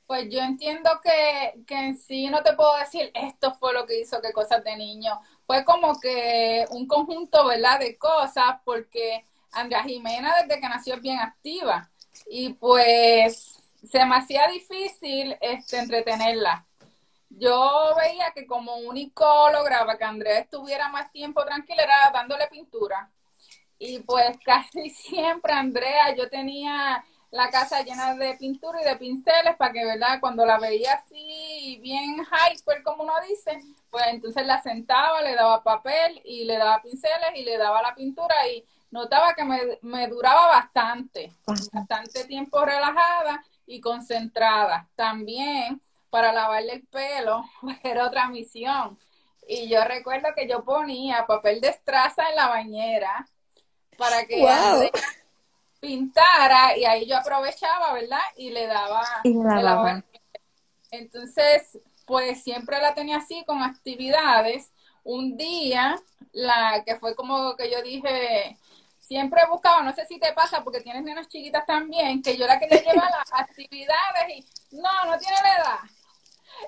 Pues 0.07 0.29
yo 0.31 0.41
entiendo 0.41 0.91
que, 1.03 1.65
que 1.67 1.75
en 1.75 1.99
sí 1.99 2.29
no 2.29 2.43
te 2.43 2.55
puedo 2.55 2.77
decir 2.79 3.11
esto 3.15 3.55
fue 3.55 3.75
lo 3.75 3.85
que 3.87 4.01
hizo 4.01 4.21
que 4.21 4.33
cosas 4.33 4.63
de 4.65 4.77
niños. 4.77 5.19
Fue 5.49 5.65
como 5.65 5.99
que 5.99 6.67
un 6.73 6.87
conjunto, 6.87 7.47
¿verdad? 7.47 7.81
De 7.81 7.97
cosas, 7.97 8.57
porque 8.67 9.25
Andrea 9.51 9.83
Jimena 9.83 10.35
desde 10.43 10.61
que 10.61 10.69
nació 10.69 10.97
es 10.97 11.01
bien 11.01 11.19
activa. 11.21 11.89
Y 12.29 12.51
pues 12.51 13.59
se 13.83 14.05
me 14.05 14.17
hacía 14.17 14.47
difícil 14.49 15.39
este, 15.41 15.79
entretenerla. 15.79 16.67
Yo 17.31 17.95
veía 17.97 18.31
que 18.35 18.47
como 18.47 18.77
único 18.77 19.25
lograba 19.51 19.97
que 19.97 20.05
Andrea 20.05 20.41
estuviera 20.41 20.91
más 20.91 21.11
tiempo 21.13 21.43
tranquila 21.47 21.83
era 21.83 22.11
dándole 22.13 22.47
pintura. 22.49 23.11
Y 23.79 24.01
pues 24.01 24.37
casi 24.45 24.91
siempre, 24.91 25.55
Andrea, 25.55 26.15
yo 26.15 26.29
tenía 26.29 27.03
la 27.31 27.51
casa 27.51 27.83
llena 27.83 28.15
de 28.15 28.37
pintura 28.37 28.81
y 28.81 28.85
de 28.85 28.97
pinceles 28.97 29.57
para 29.57 29.73
que, 29.73 29.85
¿verdad? 29.85 30.19
Cuando 30.21 30.47
la 30.47 30.59
veía 30.59 30.95
así, 30.95 31.79
bien 31.83 32.17
hyper, 32.21 32.83
como 32.83 33.05
uno 33.05 33.13
dice, 33.29 33.59
pues 33.91 34.05
entonces 34.09 34.47
la 34.47 34.63
sentaba, 34.63 35.21
le 35.23 35.35
daba 35.35 35.63
papel 35.63 36.21
y 36.25 36.45
le 36.45 36.57
daba 36.57 36.81
pinceles 36.81 37.31
y 37.35 37.45
le 37.45 37.59
daba 37.59 37.83
la 37.83 37.95
pintura 37.95 38.35
y 38.49 38.65
notaba 38.91 39.35
que 39.35 39.45
me, 39.45 39.79
me 39.83 40.09
duraba 40.09 40.47
bastante, 40.49 41.33
bastante 41.73 42.25
tiempo 42.25 42.65
relajada 42.65 43.45
y 43.67 43.81
concentrada. 43.81 44.89
También 44.97 45.83
para 46.11 46.33
lavarle 46.33 46.73
el 46.75 46.87
pelo 46.87 47.45
era 47.85 48.07
otra 48.07 48.29
misión. 48.29 48.99
Y 49.47 49.69
yo 49.69 49.83
recuerdo 49.85 50.29
que 50.35 50.49
yo 50.49 50.65
ponía 50.65 51.27
papel 51.27 51.61
de 51.61 51.69
estraza 51.69 52.29
en 52.29 52.37
la 52.37 52.49
bañera 52.49 53.27
para 53.97 54.27
que 54.27 54.41
pintara 55.81 56.77
y 56.77 56.85
ahí 56.85 57.07
yo 57.07 57.17
aprovechaba, 57.17 57.93
¿verdad? 57.93 58.21
Y 58.37 58.51
le 58.51 58.67
daba, 58.67 59.05
Entonces, 60.91 61.79
pues 62.07 62.43
siempre 62.43 62.81
la 62.81 62.95
tenía 62.95 63.19
así 63.19 63.45
con 63.47 63.63
actividades. 63.63 64.71
Un 65.05 65.37
día, 65.37 65.97
la 66.33 66.83
que 66.85 66.97
fue 66.97 67.15
como 67.15 67.57
que 67.57 67.71
yo 67.71 67.83
dije, 67.83 68.59
siempre 68.99 69.41
he 69.43 69.49
buscado, 69.49 69.83
no 69.83 69.95
sé 69.95 70.05
si 70.07 70.19
te 70.19 70.33
pasa 70.33 70.63
porque 70.63 70.81
tienes 70.81 71.03
nenas 71.03 71.29
chiquitas 71.29 71.65
también, 71.65 72.23
que 72.23 72.37
yo 72.37 72.47
la 72.47 72.59
quería 72.59 72.83
llevar 72.85 73.13
a 73.13 73.19
las 73.19 73.33
actividades 73.33 74.29
y 74.29 74.77
no, 74.77 75.07
no 75.07 75.19
tiene 75.19 75.37
la 75.43 75.57
edad. 75.57 75.79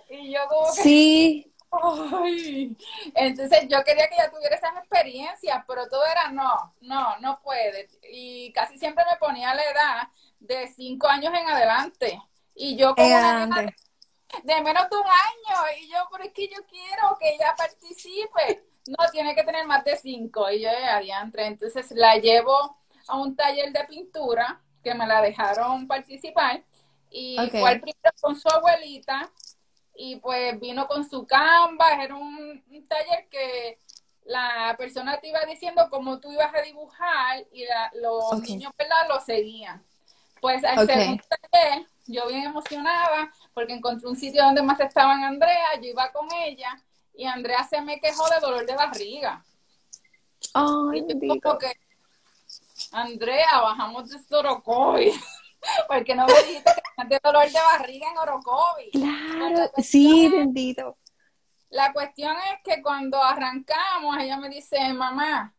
Y 0.09 0.33
yo 0.33 0.41
como 0.49 0.75
que... 0.75 0.83
Sí, 0.83 1.53
Ay. 1.71 2.77
Entonces 3.15 3.69
yo 3.69 3.83
quería 3.85 4.09
que 4.09 4.15
ella 4.17 4.31
tuviera 4.31 4.57
esas 4.57 4.77
experiencias, 4.77 5.65
pero 5.67 5.89
todo 5.89 6.05
era 6.05 6.31
no, 6.31 6.75
no, 6.81 7.19
no 7.19 7.41
puede. 7.43 7.89
Y 8.11 8.53
casi 8.53 8.79
siempre 8.79 9.05
me 9.11 9.17
ponía 9.19 9.55
la 9.55 9.63
edad 9.63 10.09
de 10.41 10.69
cinco 10.69 11.07
años 11.07 11.33
en 11.33 11.49
adelante. 11.49 12.21
Y 12.55 12.77
yo 12.77 12.95
como 12.95 13.09
de 14.45 14.63
menos 14.63 14.89
de 14.91 14.97
un 14.97 15.05
año. 15.05 15.79
Y 15.81 15.91
yo, 15.91 15.99
pero 16.11 16.25
es 16.25 16.33
que 16.33 16.49
yo 16.49 16.65
quiero 16.69 17.17
que 17.19 17.35
ella 17.35 17.55
participe. 17.57 18.65
No, 18.87 19.11
tiene 19.11 19.35
que 19.35 19.45
tener 19.45 19.67
más 19.67 19.85
de 19.85 19.97
cinco. 19.97 20.51
Y 20.51 20.63
yo, 20.63 20.71
adiantre. 20.71 21.47
Entonces 21.47 21.91
la 21.93 22.17
llevo 22.17 22.77
a 23.07 23.17
un 23.17 23.37
taller 23.37 23.73
de 23.73 23.85
pintura 23.85 24.61
que 24.83 24.95
me 24.95 25.07
la 25.07 25.21
dejaron 25.21 25.87
participar. 25.87 26.63
Y 27.11 27.37
fue 27.51 27.69
al 27.69 27.81
primero 27.81 28.11
con 28.21 28.37
su 28.37 28.49
abuelita. 28.49 29.31
Y 29.95 30.17
pues 30.17 30.59
vino 30.59 30.87
con 30.87 31.09
su 31.09 31.27
canvas. 31.27 31.99
Era 32.01 32.15
un, 32.15 32.63
taller 32.89 33.29
que 33.29 33.79
la 34.25 34.75
persona 34.79 35.19
te 35.19 35.29
iba 35.29 35.41
diciendo 35.47 35.89
cómo 35.91 36.21
tú 36.21 36.33
ibas 36.33 36.55
a 36.55 36.63
dibujar 36.63 37.45
y 37.53 37.65
los 37.95 38.41
niños, 38.43 38.73
¿verdad? 38.79 39.09
Lo 39.09 39.21
seguían. 39.21 39.85
Pues 40.41 40.65
al 40.65 40.87
segundo 40.87 41.23
taller, 41.29 41.87
yo 42.07 42.27
bien 42.29 42.45
emocionada, 42.45 43.31
porque 43.53 43.75
encontré 43.75 44.09
un 44.09 44.17
sitio 44.17 44.43
donde 44.43 44.63
más 44.63 44.81
estaban 44.81 45.23
Andrea, 45.23 45.75
yo 45.77 45.91
iba 45.91 46.11
con 46.13 46.29
ella, 46.33 46.83
y 47.15 47.27
Andrea 47.27 47.63
se 47.65 47.81
me 47.83 48.01
quejó 48.01 48.27
de 48.31 48.41
dolor 48.41 48.65
de 48.65 48.75
barriga. 48.75 49.45
Ay, 50.55 51.05
y 51.07 51.41
que, 51.41 51.77
Andrea, 52.93 53.61
bajamos 53.61 54.09
de 54.09 54.37
Orocovi. 54.37 55.13
porque 55.89 56.15
no 56.15 56.27
me 56.27 56.35
dijiste 56.35 56.73
que 56.75 57.07
de 57.07 57.21
dolor 57.23 57.47
de 57.47 57.59
barriga 57.59 58.11
en 58.11 58.19
Orocovi. 58.19 58.91
Claro, 58.93 59.71
sí, 59.79 60.29
bendito. 60.29 60.97
La 61.71 61.93
cuestión 61.93 62.37
es 62.53 62.61
que 62.65 62.83
cuando 62.83 63.23
arrancamos, 63.23 64.19
ella 64.19 64.37
me 64.37 64.49
dice, 64.49 64.93
mamá, 64.93 65.55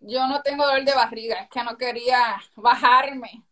yo 0.00 0.26
no 0.26 0.42
tengo 0.42 0.64
dolor 0.64 0.84
de 0.84 0.94
barriga, 0.94 1.36
es 1.36 1.48
que 1.48 1.62
no 1.64 1.76
quería 1.76 2.40
bajarme. 2.54 3.44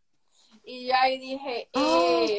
Y 0.65 0.89
yo 0.89 0.95
ahí 0.97 1.19
dije, 1.19 1.69
eh, 1.73 2.39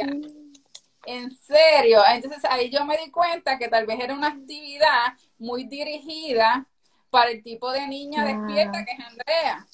en 1.08 1.32
serio. 1.38 2.04
Entonces 2.08 2.44
ahí 2.46 2.70
yo 2.70 2.86
me 2.86 2.98
di 2.98 3.10
cuenta 3.10 3.58
que 3.58 3.68
tal 3.68 3.86
vez 3.86 4.00
era 4.00 4.14
una 4.14 4.28
actividad 4.28 5.14
muy 5.40 5.64
dirigida 5.64 6.68
para 7.10 7.32
el 7.32 7.42
tipo 7.42 7.72
de 7.72 7.88
niña 7.88 8.26
despierta 8.26 8.86
que 8.86 8.92
es 8.92 9.00
Andrea. 9.00 9.68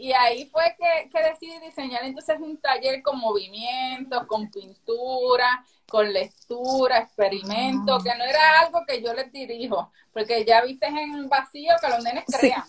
Y 0.00 0.12
ahí 0.12 0.46
fue 0.46 0.62
que, 0.78 1.10
que, 1.10 1.22
decidí 1.22 1.60
diseñar 1.60 2.02
entonces 2.04 2.38
un 2.40 2.56
taller 2.56 3.02
con 3.02 3.18
movimientos, 3.18 4.26
con 4.26 4.50
pintura, 4.50 5.62
con 5.86 6.10
lectura, 6.10 7.00
experimento, 7.00 7.98
que 7.98 8.16
no 8.16 8.24
era 8.24 8.60
algo 8.60 8.80
que 8.88 9.02
yo 9.02 9.12
les 9.12 9.30
dirijo, 9.30 9.92
porque 10.10 10.42
ya 10.46 10.62
viste 10.64 10.86
en 10.86 11.28
vacío 11.28 11.74
que 11.82 11.88
los 11.88 12.02
nenes 12.02 12.24
crean. 12.26 12.64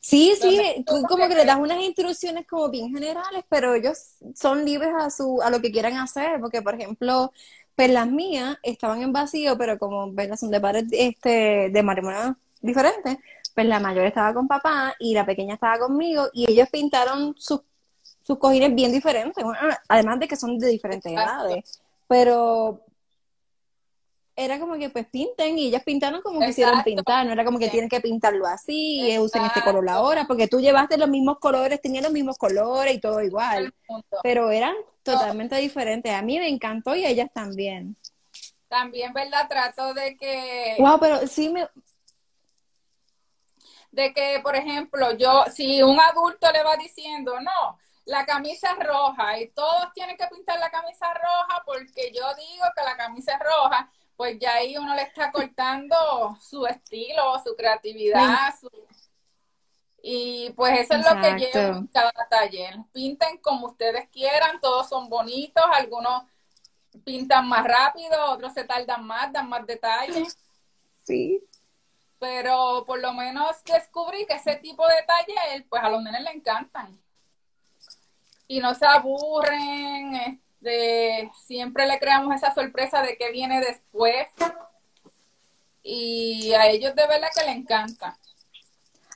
Sí, 0.00 0.34
sí, 0.40 0.84
tú 0.84 1.04
como 1.08 1.28
que 1.28 1.36
le 1.36 1.44
das 1.44 1.58
unas 1.58 1.80
instrucciones 1.80 2.44
como 2.48 2.68
bien 2.70 2.92
generales, 2.92 3.44
pero 3.48 3.74
ellos 3.74 4.16
son 4.34 4.64
libres 4.64 4.90
a 4.98 5.10
su 5.10 5.40
a 5.42 5.48
lo 5.48 5.60
que 5.60 5.70
quieran 5.70 5.96
hacer, 5.96 6.40
porque 6.40 6.60
por 6.60 6.74
ejemplo, 6.74 7.30
pues 7.76 7.88
las 7.88 8.08
mías 8.08 8.58
estaban 8.64 9.00
en 9.00 9.12
vacío, 9.12 9.56
pero 9.56 9.78
como 9.78 10.12
¿verdad? 10.12 10.36
son 10.36 10.50
de 10.50 10.60
padres 10.60 10.86
este, 10.90 11.70
de 11.70 11.82
matrimonio 11.84 12.36
diferentes, 12.60 13.18
pues 13.54 13.66
la 13.66 13.80
mayor 13.80 14.06
estaba 14.06 14.32
con 14.34 14.48
papá 14.48 14.94
y 14.98 15.14
la 15.14 15.26
pequeña 15.26 15.54
estaba 15.54 15.78
conmigo 15.78 16.28
y 16.32 16.50
ellos 16.50 16.68
pintaron 16.70 17.34
sus, 17.36 17.60
sus 18.22 18.38
cojines 18.38 18.74
bien 18.74 18.92
diferentes, 18.92 19.44
además 19.88 20.20
de 20.20 20.28
que 20.28 20.36
son 20.36 20.58
de 20.58 20.68
diferentes 20.68 21.12
edades, 21.12 21.82
pero 22.08 22.84
era 24.34 24.58
como 24.58 24.74
que 24.76 24.88
pues 24.88 25.06
pinten 25.06 25.58
y 25.58 25.66
ellas 25.66 25.82
pintaron 25.84 26.22
como 26.22 26.40
quisieron 26.40 26.82
pintar, 26.82 27.26
no 27.26 27.32
era 27.32 27.44
como 27.44 27.58
que 27.58 27.68
tienen 27.68 27.88
que 27.88 28.00
pintarlo 28.00 28.46
así 28.46 29.10
y 29.10 29.18
usen 29.18 29.44
este 29.44 29.62
color 29.62 29.88
ahora, 29.88 30.26
porque 30.26 30.48
tú 30.48 30.60
llevaste 30.60 30.96
los 30.96 31.08
mismos 31.08 31.38
colores, 31.38 31.80
tenían 31.80 32.04
los 32.04 32.12
mismos 32.12 32.38
colores 32.38 32.94
y 32.94 33.00
todo 33.00 33.20
igual, 33.20 33.74
pero 34.22 34.50
eran 34.50 34.74
totalmente 35.02 35.56
diferentes. 35.56 36.12
A 36.12 36.22
mí 36.22 36.38
me 36.38 36.48
encantó 36.48 36.94
y 36.96 37.04
a 37.04 37.10
ellas 37.10 37.30
también. 37.32 37.96
También, 38.68 39.12
¿verdad? 39.12 39.48
Trato 39.48 39.92
de 39.92 40.16
que... 40.16 40.76
Wow, 40.78 40.98
pero 40.98 41.26
sí 41.26 41.50
me... 41.50 41.68
De 43.92 44.12
que, 44.12 44.40
por 44.42 44.56
ejemplo, 44.56 45.12
yo, 45.12 45.44
si 45.54 45.82
un 45.82 46.00
adulto 46.00 46.50
le 46.50 46.64
va 46.64 46.76
diciendo, 46.76 47.38
no, 47.40 47.78
la 48.04 48.26
camisa 48.26 48.70
es 48.72 48.86
roja 48.86 49.38
y 49.38 49.50
todos 49.50 49.92
tienen 49.94 50.16
que 50.16 50.26
pintar 50.26 50.58
la 50.58 50.70
camisa 50.70 51.12
roja 51.14 51.62
porque 51.64 52.10
yo 52.12 52.24
digo 52.34 52.64
que 52.74 52.82
la 52.82 52.96
camisa 52.96 53.34
es 53.34 53.38
roja, 53.38 53.92
pues 54.16 54.38
ya 54.40 54.54
ahí 54.54 54.76
uno 54.76 54.94
le 54.94 55.02
está 55.02 55.30
cortando 55.30 56.36
su 56.40 56.66
estilo, 56.66 57.40
su 57.44 57.54
creatividad, 57.54 58.54
y 60.02 60.50
pues 60.56 60.80
eso 60.80 60.94
es 60.94 61.06
lo 61.08 61.20
que 61.20 61.34
llevo 61.38 61.78
en 61.78 61.86
cada 61.86 62.12
taller. 62.28 62.74
Pinten 62.92 63.38
como 63.38 63.68
ustedes 63.68 64.08
quieran, 64.08 64.60
todos 64.60 64.88
son 64.88 65.08
bonitos, 65.08 65.62
algunos 65.72 66.24
pintan 67.04 67.48
más 67.48 67.64
rápido, 67.64 68.32
otros 68.32 68.52
se 68.52 68.64
tardan 68.64 69.04
más, 69.04 69.32
dan 69.32 69.48
más 69.48 69.64
detalles. 69.64 70.36
Sí. 71.04 71.40
Pero 72.22 72.84
por 72.86 73.00
lo 73.00 73.12
menos 73.14 73.64
descubrí 73.64 74.24
que 74.26 74.34
ese 74.34 74.54
tipo 74.54 74.86
de 74.86 74.94
taller, 75.04 75.66
pues 75.68 75.82
a 75.82 75.90
los 75.90 76.00
nenes 76.04 76.22
le 76.22 76.30
encantan. 76.30 76.96
Y 78.46 78.60
no 78.60 78.76
se 78.76 78.86
aburren, 78.86 80.40
de 80.60 81.28
siempre 81.44 81.84
le 81.88 81.98
creamos 81.98 82.32
esa 82.36 82.54
sorpresa 82.54 83.02
de 83.02 83.16
que 83.16 83.32
viene 83.32 83.58
después 83.58 84.28
y 85.82 86.52
a 86.52 86.68
ellos 86.68 86.94
de 86.94 87.08
verdad 87.08 87.26
que 87.36 87.44
le 87.44 87.56
encanta. 87.56 88.16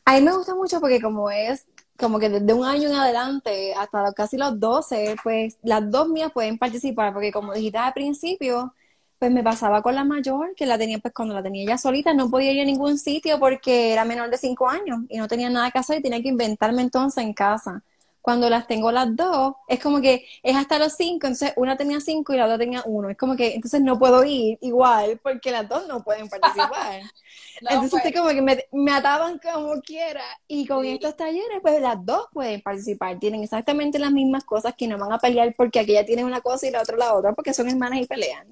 A 0.05 0.15
mí 0.15 0.23
me 0.23 0.37
gusta 0.37 0.57
mucho 0.57 0.81
porque 0.81 1.01
como 1.01 1.31
es 1.31 1.65
como 1.97 2.19
que 2.19 2.29
desde 2.29 2.53
un 2.53 2.65
año 2.65 2.89
en 2.89 2.97
adelante 2.97 3.73
hasta 3.75 4.13
casi 4.15 4.37
los 4.37 4.59
12, 4.59 5.15
pues 5.23 5.59
las 5.63 5.89
dos 5.93 6.09
mías 6.09 6.33
pueden 6.33 6.59
participar 6.59 7.13
porque 7.13 7.31
como 7.31 7.53
dijiste 7.53 7.79
al 7.79 7.93
principio, 7.93 8.75
pues 9.19 9.31
me 9.33 9.43
pasaba 9.43 9.83
con 9.83 9.95
la 9.95 10.05
mayor, 10.05 10.55
que 10.57 10.67
la 10.67 10.79
tenía 10.79 10.99
pues 10.99 11.15
cuando 11.15 11.35
la 11.35 11.43
tenía 11.43 11.63
ella 11.63 11.79
solita, 11.79 12.13
no 12.15 12.31
podía 12.31 12.53
ir 12.53 12.61
a 12.63 12.65
ningún 12.65 12.99
sitio 12.99 13.39
porque 13.39 13.93
era 13.93 14.05
menor 14.05 14.31
de 14.31 14.39
5 14.39 14.69
años 14.69 15.01
y 15.09 15.19
no 15.19 15.29
tenía 15.29 15.51
nada 15.51 15.71
que 15.71 15.79
hacer 15.79 15.99
y 15.99 16.03
tenía 16.03 16.23
que 16.23 16.29
inventarme 16.29 16.83
entonces 16.83 17.25
en 17.25 17.33
casa 17.35 17.83
cuando 18.27 18.51
las 18.51 18.67
tengo 18.67 18.91
las 18.91 19.15
dos, 19.15 19.55
es 19.69 19.79
como 19.79 20.01
que 20.01 20.27
es 20.43 20.57
hasta 20.57 20.81
los 20.81 20.95
cinco, 20.95 21.29
entonces 21.29 21.53
una 21.55 21.77
tenía 21.77 22.01
cinco 22.01 22.35
y 22.35 22.37
la 22.37 22.47
otra 22.47 22.59
tenía 22.59 22.83
uno. 22.85 23.09
Es 23.09 23.17
como 23.17 23.37
que 23.37 23.55
entonces 23.55 23.81
no 23.81 24.01
puedo 24.01 24.25
ir 24.25 24.59
igual 24.63 25.21
porque 25.23 25.53
las 25.53 25.69
dos 25.69 25.87
no 25.87 26.03
pueden 26.03 26.29
participar. 26.29 27.03
entonces 27.61 28.01
pues. 28.03 28.15
como 28.17 28.31
que 28.31 28.67
me, 28.73 28.91
ataban 28.91 29.39
como 29.39 29.81
quiera 29.81 30.25
y 30.49 30.67
con 30.67 30.85
estos 30.85 31.17
talleres 31.17 31.61
pues 31.63 31.81
las 31.81 32.05
dos 32.05 32.27
pueden 32.33 32.61
participar. 32.63 33.17
Tienen 33.21 33.45
exactamente 33.45 34.01
las 34.01 34.11
mismas 34.11 34.43
cosas 34.43 34.75
que 34.77 34.89
no 34.89 34.99
van 34.99 35.13
a 35.13 35.19
pelear 35.19 35.55
porque 35.57 35.79
aquella 35.79 36.05
tiene 36.05 36.25
una 36.25 36.41
cosa 36.41 36.67
y 36.67 36.73
la 36.73 36.83
otra 36.83 36.97
la 36.97 37.15
otra 37.15 37.33
porque 37.33 37.55
son 37.55 37.69
hermanas 37.69 38.01
y 38.01 38.07
pelean. 38.09 38.49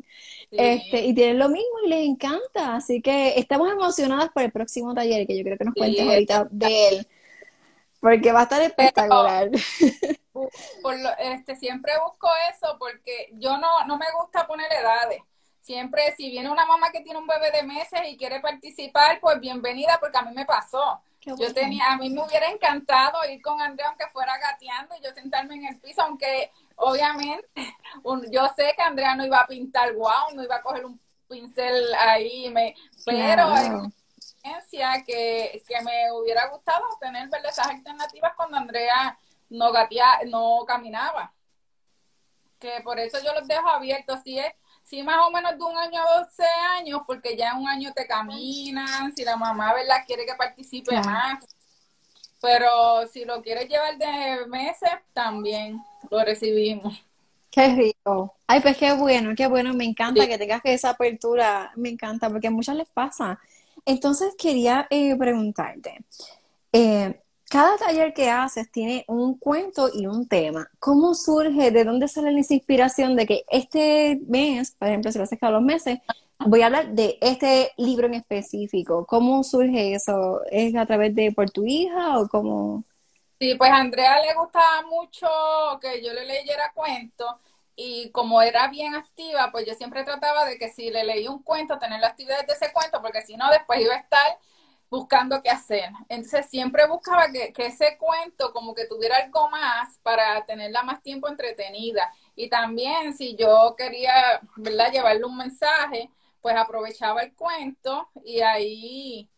Este, 0.52 1.04
y 1.04 1.12
tienen 1.14 1.40
lo 1.40 1.48
mismo 1.48 1.80
y 1.84 1.88
les 1.88 2.06
encanta. 2.06 2.76
Así 2.76 3.02
que 3.02 3.40
estamos 3.40 3.72
emocionadas 3.72 4.30
por 4.30 4.44
el 4.44 4.52
próximo 4.52 4.94
taller 4.94 5.26
que 5.26 5.36
yo 5.36 5.42
creo 5.42 5.58
que 5.58 5.64
nos 5.64 5.74
cuentes 5.74 6.06
ahorita 6.06 6.46
de 6.48 6.88
él 6.90 7.08
porque 8.04 8.32
va 8.32 8.40
a 8.40 8.42
estar 8.42 8.60
espectacular. 8.60 9.48
por 10.82 11.00
lo, 11.00 11.08
este, 11.16 11.56
siempre 11.56 11.90
busco 12.06 12.28
eso 12.50 12.76
porque 12.78 13.30
yo 13.32 13.56
no, 13.56 13.86
no 13.86 13.96
me 13.96 14.04
gusta 14.20 14.46
poner 14.46 14.70
edades. 14.70 15.22
Siempre, 15.62 16.14
si 16.14 16.28
viene 16.28 16.50
una 16.50 16.66
mamá 16.66 16.90
que 16.92 17.00
tiene 17.00 17.18
un 17.18 17.26
bebé 17.26 17.50
de 17.50 17.62
meses 17.62 18.02
y 18.06 18.18
quiere 18.18 18.40
participar, 18.40 19.20
pues 19.22 19.40
bienvenida, 19.40 19.96
porque 19.98 20.18
a 20.18 20.22
mí 20.22 20.34
me 20.34 20.44
pasó. 20.44 21.00
Yo 21.22 21.54
tenía, 21.54 21.92
a 21.92 21.96
mí 21.96 22.10
me 22.10 22.22
hubiera 22.22 22.50
encantado 22.50 23.24
ir 23.32 23.40
con 23.40 23.58
Andrea 23.62 23.88
aunque 23.88 24.04
fuera 24.12 24.36
gateando 24.36 24.94
y 24.96 25.02
yo 25.02 25.10
sentarme 25.14 25.54
en 25.54 25.68
el 25.68 25.80
piso, 25.80 26.02
aunque 26.02 26.50
obviamente 26.76 27.48
yo 28.30 28.46
sé 28.54 28.74
que 28.76 28.82
Andrea 28.82 29.14
no 29.14 29.24
iba 29.24 29.38
a 29.38 29.46
pintar 29.46 29.94
wow, 29.94 30.34
no 30.34 30.44
iba 30.44 30.56
a 30.56 30.62
coger 30.62 30.84
un 30.84 31.00
pincel 31.26 31.94
ahí, 31.94 32.50
me, 32.50 32.74
pero 33.06 33.90
que, 35.04 35.62
que 35.66 35.80
me 35.82 36.12
hubiera 36.12 36.48
gustado 36.48 36.84
tener 37.00 37.28
esas 37.48 37.66
alternativas 37.68 38.32
cuando 38.36 38.56
Andrea 38.56 39.18
no 39.48 39.72
no 40.26 40.64
caminaba. 40.66 41.32
Que 42.58 42.80
por 42.82 42.98
eso 42.98 43.18
yo 43.24 43.32
los 43.34 43.46
dejo 43.46 43.68
abiertos. 43.68 44.20
Si 44.22 44.38
es, 44.38 44.52
si 44.82 45.02
más 45.02 45.16
o 45.26 45.30
menos 45.30 45.56
de 45.58 45.64
un 45.64 45.76
año 45.76 46.02
a 46.02 46.20
12 46.20 46.42
años, 46.78 47.00
porque 47.06 47.36
ya 47.36 47.56
un 47.56 47.68
año 47.68 47.92
te 47.94 48.06
caminan, 48.06 49.14
si 49.14 49.24
la 49.24 49.36
mamá 49.36 49.74
¿verdad? 49.74 50.04
quiere 50.06 50.24
que 50.26 50.34
participe 50.34 50.94
más. 51.00 51.44
Pero 52.40 53.06
si 53.08 53.24
lo 53.24 53.42
quieres 53.42 53.68
llevar 53.68 53.96
de 53.96 54.46
meses, 54.46 54.90
también 55.14 55.82
lo 56.10 56.22
recibimos. 56.22 57.02
Qué 57.50 57.68
rico. 57.68 58.34
Ay, 58.46 58.60
pues 58.60 58.76
qué 58.76 58.92
bueno, 58.92 59.34
qué 59.36 59.46
bueno. 59.46 59.72
Me 59.72 59.84
encanta 59.84 60.26
que 60.26 60.36
tengas 60.36 60.60
esa 60.64 60.90
apertura. 60.90 61.72
Me 61.76 61.88
encanta, 61.88 62.28
porque 62.28 62.48
a 62.48 62.50
muchas 62.50 62.76
les 62.76 62.88
pasa 62.90 63.38
entonces 63.84 64.34
quería 64.36 64.86
eh, 64.90 65.16
preguntarte, 65.16 65.98
eh, 66.72 67.20
cada 67.48 67.76
taller 67.76 68.12
que 68.14 68.30
haces 68.30 68.70
tiene 68.72 69.04
un 69.06 69.38
cuento 69.38 69.88
y 69.92 70.06
un 70.06 70.26
tema. 70.26 70.68
¿Cómo 70.80 71.14
surge, 71.14 71.70
de 71.70 71.84
dónde 71.84 72.08
sale 72.08 72.38
esa 72.40 72.54
inspiración 72.54 73.14
de 73.14 73.26
que 73.26 73.44
este 73.48 74.18
mes, 74.26 74.72
por 74.72 74.88
ejemplo, 74.88 75.12
si 75.12 75.18
lo 75.18 75.24
haces 75.24 75.38
cada 75.38 75.52
dos 75.52 75.62
meses, 75.62 76.00
voy 76.40 76.62
a 76.62 76.66
hablar 76.66 76.88
de 76.88 77.18
este 77.20 77.72
libro 77.76 78.06
en 78.06 78.14
específico. 78.14 79.06
¿Cómo 79.06 79.42
surge 79.44 79.94
eso? 79.94 80.40
¿Es 80.50 80.74
a 80.74 80.86
través 80.86 81.14
de 81.14 81.32
por 81.32 81.50
tu 81.50 81.64
hija 81.64 82.18
o 82.18 82.28
cómo? 82.28 82.84
Sí, 83.38 83.54
pues 83.56 83.70
a 83.70 83.76
Andrea 83.76 84.20
le 84.20 84.34
gustaba 84.34 84.82
mucho 84.88 85.26
que 85.80 86.02
yo 86.02 86.12
le 86.12 86.24
leyera 86.24 86.72
cuentos 86.74 87.34
y 87.76 88.10
como 88.10 88.42
era 88.42 88.68
bien 88.68 88.94
activa, 88.94 89.50
pues 89.52 89.66
yo 89.66 89.74
siempre 89.74 90.04
trataba 90.04 90.44
de 90.44 90.58
que 90.58 90.70
si 90.70 90.90
le 90.90 91.04
leí 91.04 91.26
un 91.28 91.42
cuento, 91.42 91.78
tener 91.78 92.00
la 92.00 92.08
actividad 92.08 92.46
de 92.46 92.52
ese 92.52 92.72
cuento, 92.72 93.00
porque 93.02 93.22
si 93.22 93.36
no, 93.36 93.50
después 93.50 93.80
iba 93.80 93.94
a 93.94 93.98
estar 93.98 94.38
buscando 94.90 95.42
qué 95.42 95.50
hacer. 95.50 95.90
Entonces 96.08 96.46
siempre 96.48 96.86
buscaba 96.86 97.28
que, 97.32 97.52
que, 97.52 97.66
ese 97.66 97.98
cuento 97.98 98.52
como 98.52 98.74
que 98.74 98.86
tuviera 98.86 99.16
algo 99.16 99.48
más 99.50 99.98
para 100.02 100.44
tenerla 100.46 100.82
más 100.84 101.02
tiempo 101.02 101.28
entretenida. 101.28 102.12
Y 102.36 102.48
también 102.48 103.14
si 103.16 103.36
yo 103.36 103.74
quería, 103.76 104.40
¿verdad?, 104.56 104.92
llevarle 104.92 105.24
un 105.24 105.36
mensaje, 105.36 106.10
pues 106.40 106.56
aprovechaba 106.56 107.22
el 107.22 107.34
cuento 107.34 108.08
y 108.24 108.40
ahí 108.42 109.30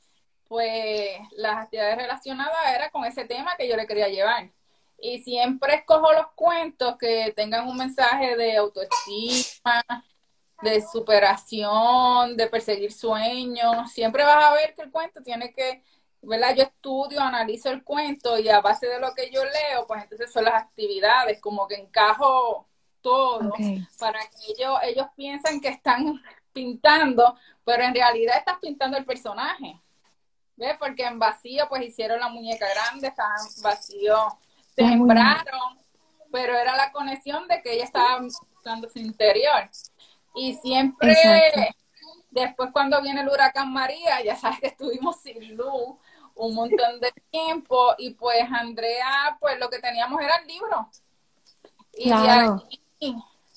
pues 0.48 1.18
las 1.32 1.56
actividades 1.56 1.96
relacionadas 1.96 2.74
era 2.74 2.90
con 2.90 3.04
ese 3.04 3.24
tema 3.24 3.56
que 3.56 3.68
yo 3.68 3.76
le 3.76 3.86
quería 3.86 4.08
llevar. 4.08 4.50
Y 4.98 5.22
siempre 5.22 5.74
escojo 5.74 6.12
los 6.12 6.28
cuentos 6.34 6.96
que 6.98 7.32
tengan 7.36 7.68
un 7.68 7.76
mensaje 7.76 8.36
de 8.36 8.56
autoestima, 8.56 9.84
de 10.62 10.80
superación, 10.80 12.36
de 12.36 12.46
perseguir 12.46 12.92
sueños. 12.92 13.90
Siempre 13.92 14.24
vas 14.24 14.44
a 14.44 14.54
ver 14.54 14.74
que 14.74 14.82
el 14.82 14.90
cuento 14.90 15.22
tiene 15.22 15.52
que, 15.52 15.82
¿verdad? 16.22 16.54
Yo 16.56 16.62
estudio, 16.64 17.20
analizo 17.20 17.70
el 17.70 17.84
cuento 17.84 18.38
y 18.38 18.48
a 18.48 18.60
base 18.60 18.86
de 18.86 18.98
lo 18.98 19.14
que 19.14 19.30
yo 19.30 19.44
leo, 19.44 19.86
pues 19.86 20.02
entonces 20.02 20.32
son 20.32 20.44
las 20.44 20.54
actividades, 20.54 21.40
como 21.40 21.66
que 21.66 21.74
encajo 21.74 22.66
todo 23.00 23.52
para 24.00 24.18
que 24.18 24.52
ellos, 24.52 24.78
ellos 24.82 25.06
piensan 25.14 25.60
que 25.60 25.68
están 25.68 26.20
pintando, 26.52 27.36
pero 27.64 27.84
en 27.84 27.94
realidad 27.94 28.38
estás 28.38 28.58
pintando 28.60 28.96
el 28.96 29.04
personaje. 29.04 29.80
¿Ves? 30.56 30.76
Porque 30.78 31.04
en 31.04 31.18
vacío 31.18 31.68
pues 31.68 31.82
hicieron 31.82 32.18
la 32.18 32.30
muñeca 32.30 32.66
grande, 32.66 33.08
estaban 33.08 33.38
vacío, 33.62 34.16
sembraron, 34.76 35.78
pero 36.30 36.56
era 36.56 36.76
la 36.76 36.92
conexión 36.92 37.48
de 37.48 37.62
que 37.62 37.74
ella 37.74 37.84
estaba 37.84 38.20
buscando 38.20 38.88
su 38.88 38.98
interior. 38.98 39.68
Y 40.34 40.54
siempre, 40.54 41.16
después 42.30 42.70
cuando 42.72 43.00
viene 43.00 43.22
el 43.22 43.28
huracán 43.28 43.72
María, 43.72 44.22
ya 44.22 44.36
sabes 44.36 44.60
que 44.60 44.66
estuvimos 44.68 45.20
sin 45.20 45.56
luz 45.56 45.96
un 46.34 46.54
montón 46.54 47.00
de 47.00 47.12
tiempo 47.30 47.94
y 47.96 48.10
pues 48.10 48.44
Andrea, 48.52 49.36
pues 49.40 49.58
lo 49.58 49.70
que 49.70 49.78
teníamos 49.78 50.20
era 50.20 50.34
el 50.36 50.46
libro. 50.46 50.88
Y 51.92 52.10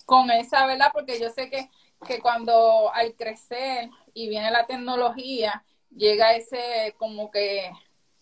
con 0.05 0.31
esa, 0.31 0.65
¿verdad? 0.65 0.89
Porque 0.93 1.19
yo 1.19 1.29
sé 1.29 1.49
que, 1.49 1.69
que 2.07 2.19
cuando 2.21 2.91
al 2.93 3.13
crecer 3.15 3.89
y 4.13 4.29
viene 4.29 4.49
la 4.49 4.65
tecnología, 4.65 5.63
llega 5.95 6.33
ese 6.33 6.95
como 6.97 7.29
que 7.29 7.69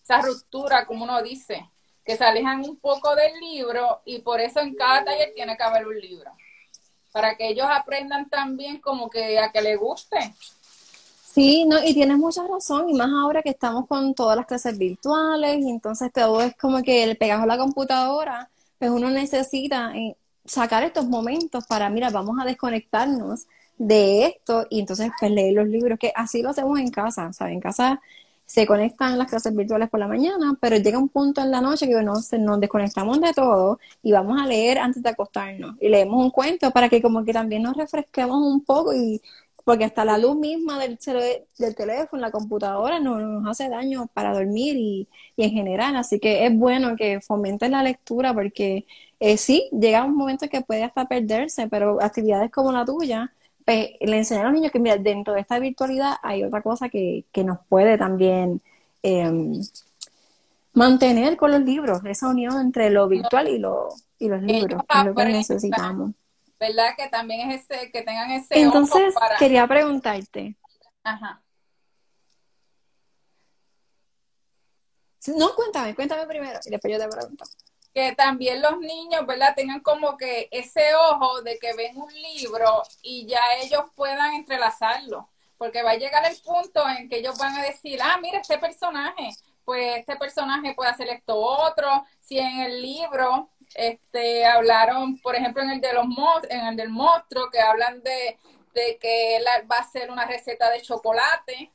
esa 0.01 0.21
ruptura, 0.21 0.85
como 0.85 1.03
uno 1.03 1.21
dice, 1.21 1.69
que 2.07 2.15
se 2.15 2.23
alejan 2.23 2.61
un 2.61 2.77
poco 2.77 3.13
del 3.15 3.37
libro 3.41 4.01
y 4.05 4.19
por 4.19 4.39
eso 4.39 4.61
en 4.61 4.73
cada 4.75 5.03
taller 5.03 5.33
tiene 5.35 5.57
que 5.57 5.63
haber 5.63 5.85
un 5.85 5.99
libro, 5.99 6.31
para 7.11 7.35
que 7.35 7.49
ellos 7.49 7.67
aprendan 7.69 8.29
también 8.29 8.79
como 8.79 9.09
que 9.09 9.37
a 9.37 9.51
que 9.51 9.61
les 9.61 9.77
guste. 9.77 10.33
Sí, 11.21 11.65
no, 11.65 11.83
y 11.83 11.93
tienes 11.93 12.17
mucha 12.17 12.47
razón, 12.47 12.89
y 12.89 12.93
más 12.93 13.09
ahora 13.09 13.43
que 13.43 13.49
estamos 13.49 13.87
con 13.87 14.15
todas 14.15 14.37
las 14.37 14.45
clases 14.45 14.77
virtuales, 14.77 15.57
y 15.59 15.69
entonces 15.69 16.09
todo 16.13 16.41
es 16.41 16.55
como 16.55 16.81
que 16.81 17.03
el 17.03 17.17
pegajo 17.17 17.43
a 17.43 17.47
la 17.47 17.57
computadora, 17.57 18.49
pues 18.79 18.89
uno 18.89 19.09
necesita 19.09 19.91
eh, 19.93 20.15
sacar 20.45 20.83
estos 20.83 21.07
momentos 21.07 21.67
para, 21.67 21.89
mira, 21.89 22.09
vamos 22.09 22.37
a 22.39 22.45
desconectarnos 22.45 23.47
de 23.77 24.25
esto 24.27 24.65
y 24.69 24.79
entonces 24.79 25.11
pues 25.19 25.29
leer 25.29 25.53
los 25.53 25.67
libros, 25.67 25.99
que 25.99 26.13
así 26.15 26.41
lo 26.41 26.51
hacemos 26.51 26.79
en 26.79 26.89
casa, 26.89 27.33
¿sabes? 27.33 27.53
En 27.53 27.59
casa 27.59 28.01
se 28.47 28.65
conectan 28.65 29.17
las 29.17 29.29
clases 29.29 29.55
virtuales 29.55 29.89
por 29.89 29.99
la 29.99 30.07
mañana, 30.07 30.57
pero 30.61 30.77
llega 30.77 30.97
un 30.97 31.09
punto 31.09 31.41
en 31.41 31.51
la 31.51 31.61
noche 31.61 31.87
que 31.87 32.01
nos, 32.01 32.31
nos 32.33 32.59
desconectamos 32.61 33.21
de 33.21 33.33
todo 33.33 33.79
y 34.01 34.13
vamos 34.13 34.41
a 34.41 34.47
leer 34.47 34.79
antes 34.79 35.03
de 35.03 35.09
acostarnos. 35.09 35.75
Y 35.81 35.89
leemos 35.89 36.23
un 36.23 36.31
cuento 36.31 36.71
para 36.71 36.89
que 36.89 37.01
como 37.01 37.25
que 37.25 37.33
también 37.33 37.63
nos 37.63 37.77
refresquemos 37.77 38.37
un 38.37 38.63
poco 38.63 38.93
y 38.95 39.21
porque 39.65 39.83
hasta 39.83 40.05
la 40.05 40.17
luz 40.17 40.37
misma 40.37 40.79
del, 40.79 40.97
del 41.57 41.75
teléfono, 41.75 42.21
la 42.21 42.31
computadora 42.31 42.99
nos, 43.01 43.21
nos 43.21 43.45
hace 43.47 43.67
daño 43.69 44.07
para 44.13 44.33
dormir 44.33 44.77
y, 44.77 45.09
y, 45.35 45.43
en 45.43 45.51
general, 45.51 45.97
así 45.97 46.19
que 46.21 46.45
es 46.45 46.55
bueno 46.57 46.95
que 46.95 47.19
fomenten 47.19 47.71
la 47.73 47.83
lectura 47.83 48.33
porque 48.33 48.85
eh, 49.19 49.37
sí, 49.37 49.69
llega 49.73 50.05
un 50.05 50.15
momento 50.15 50.47
que 50.49 50.61
puede 50.61 50.83
hasta 50.83 51.07
perderse, 51.07 51.67
pero 51.67 52.01
actividades 52.01 52.49
como 52.51 52.71
la 52.71 52.85
tuya 52.85 53.33
pues, 53.67 53.89
le 53.99 54.17
enseñar 54.17 54.45
a 54.45 54.47
los 54.47 54.53
niños 54.53 54.71
que 54.71 54.79
mira, 54.79 54.95
dentro 54.95 55.33
de 55.33 55.41
esta 55.41 55.59
virtualidad 55.59 56.15
hay 56.23 56.41
otra 56.41 56.61
cosa 56.61 56.87
que, 56.87 57.25
nos 57.43 57.59
puede 57.67 57.97
también 57.97 58.61
em, 59.03 59.61
mantener 60.71 61.35
con 61.35 61.51
los 61.51 61.59
libros, 61.59 61.99
esa 62.05 62.29
unión 62.29 62.61
entre 62.61 62.89
lo 62.91 63.09
virtual 63.09 63.49
y, 63.49 63.59
lo, 63.59 63.89
y 64.19 64.29
los 64.29 64.41
libros, 64.41 64.83
que 64.87 64.99
es 64.99 65.05
lo 65.05 65.13
que 65.13 65.25
necesitamos. 65.25 66.13
¿Verdad? 66.57 66.95
Que 66.95 67.09
también 67.09 67.51
es 67.51 67.69
ese, 67.69 67.91
que 67.91 68.03
tengan 68.03 68.31
ese 68.31 68.57
Entonces, 68.57 69.13
quería 69.37 69.67
preguntarte. 69.67 70.55
Ajá. 71.03 71.43
No, 75.35 75.53
cuéntame, 75.55 75.93
cuéntame 75.93 76.25
primero 76.25 76.57
y 76.65 76.69
después 76.69 76.93
yo 76.93 76.99
te 76.99 77.09
pregunto 77.09 77.43
que 77.97 78.13
también 78.13 78.61
los 78.61 78.77
niños, 78.77 79.25
¿verdad? 79.25 79.55
Tengan 79.55 79.79
como 79.79 80.17
que 80.17 80.49
ese 80.51 80.93
ojo 80.93 81.41
de 81.41 81.57
que 81.57 81.73
ven 81.73 81.97
un 81.97 82.13
libro 82.13 82.83
y 83.01 83.25
ya 83.25 83.41
ellos 83.59 83.85
puedan 83.95 84.35
entrelazarlo, 84.35 85.27
porque 85.57 85.81
va 85.81 85.91
a 85.91 85.95
llegar 85.95 86.23
el 86.29 86.37
punto 86.41 86.87
en 86.87 87.09
que 87.09 87.17
ellos 87.17 87.39
van 87.39 87.55
a 87.55 87.63
decir, 87.63 87.99
ah, 88.03 88.19
mira 88.21 88.37
este 88.37 88.59
personaje, 88.59 89.31
pues 89.65 89.97
este 89.97 90.15
personaje 90.15 90.75
puede 90.75 90.91
hacer 90.91 91.07
esto 91.07 91.37
otro, 91.37 92.05
si 92.21 92.37
en 92.37 92.59
el 92.59 92.83
libro 92.83 93.49
este 93.73 94.45
hablaron, 94.45 95.17
por 95.17 95.35
ejemplo, 95.35 95.63
en 95.63 95.71
el 95.71 95.81
de 95.81 95.93
los 95.93 96.05
en 96.51 96.67
el 96.67 96.75
del 96.75 96.89
monstruo 96.89 97.49
que 97.49 97.61
hablan 97.61 98.03
de, 98.03 98.37
de 98.75 98.99
que 99.01 99.37
él 99.37 99.45
va 99.71 99.77
a 99.77 99.81
hacer 99.81 100.11
una 100.11 100.27
receta 100.27 100.69
de 100.69 100.83
chocolate, 100.83 101.71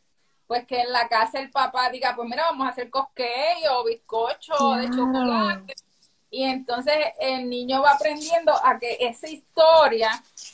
pues 0.47 0.69
que 0.69 0.83
en 0.83 0.93
la 0.93 1.09
casa 1.09 1.41
el 1.41 1.51
papá 1.51 1.91
diga, 1.91 2.15
pues 2.15 2.29
mira, 2.29 2.45
vamos 2.45 2.69
a 2.69 2.71
hacer 2.71 2.91
cosquillo 2.91 3.81
o 3.81 3.85
bizcocho 3.85 4.75
de 4.77 4.89
chocolate 4.89 5.75
y 6.33 6.45
entonces 6.45 6.95
el 7.21 7.49
niño 7.51 7.83
va 7.83 7.93
aprendiendo 7.93 8.53
a 8.65 8.79
que 8.79 8.97
esa 9.01 9.29
historia 9.29 10.11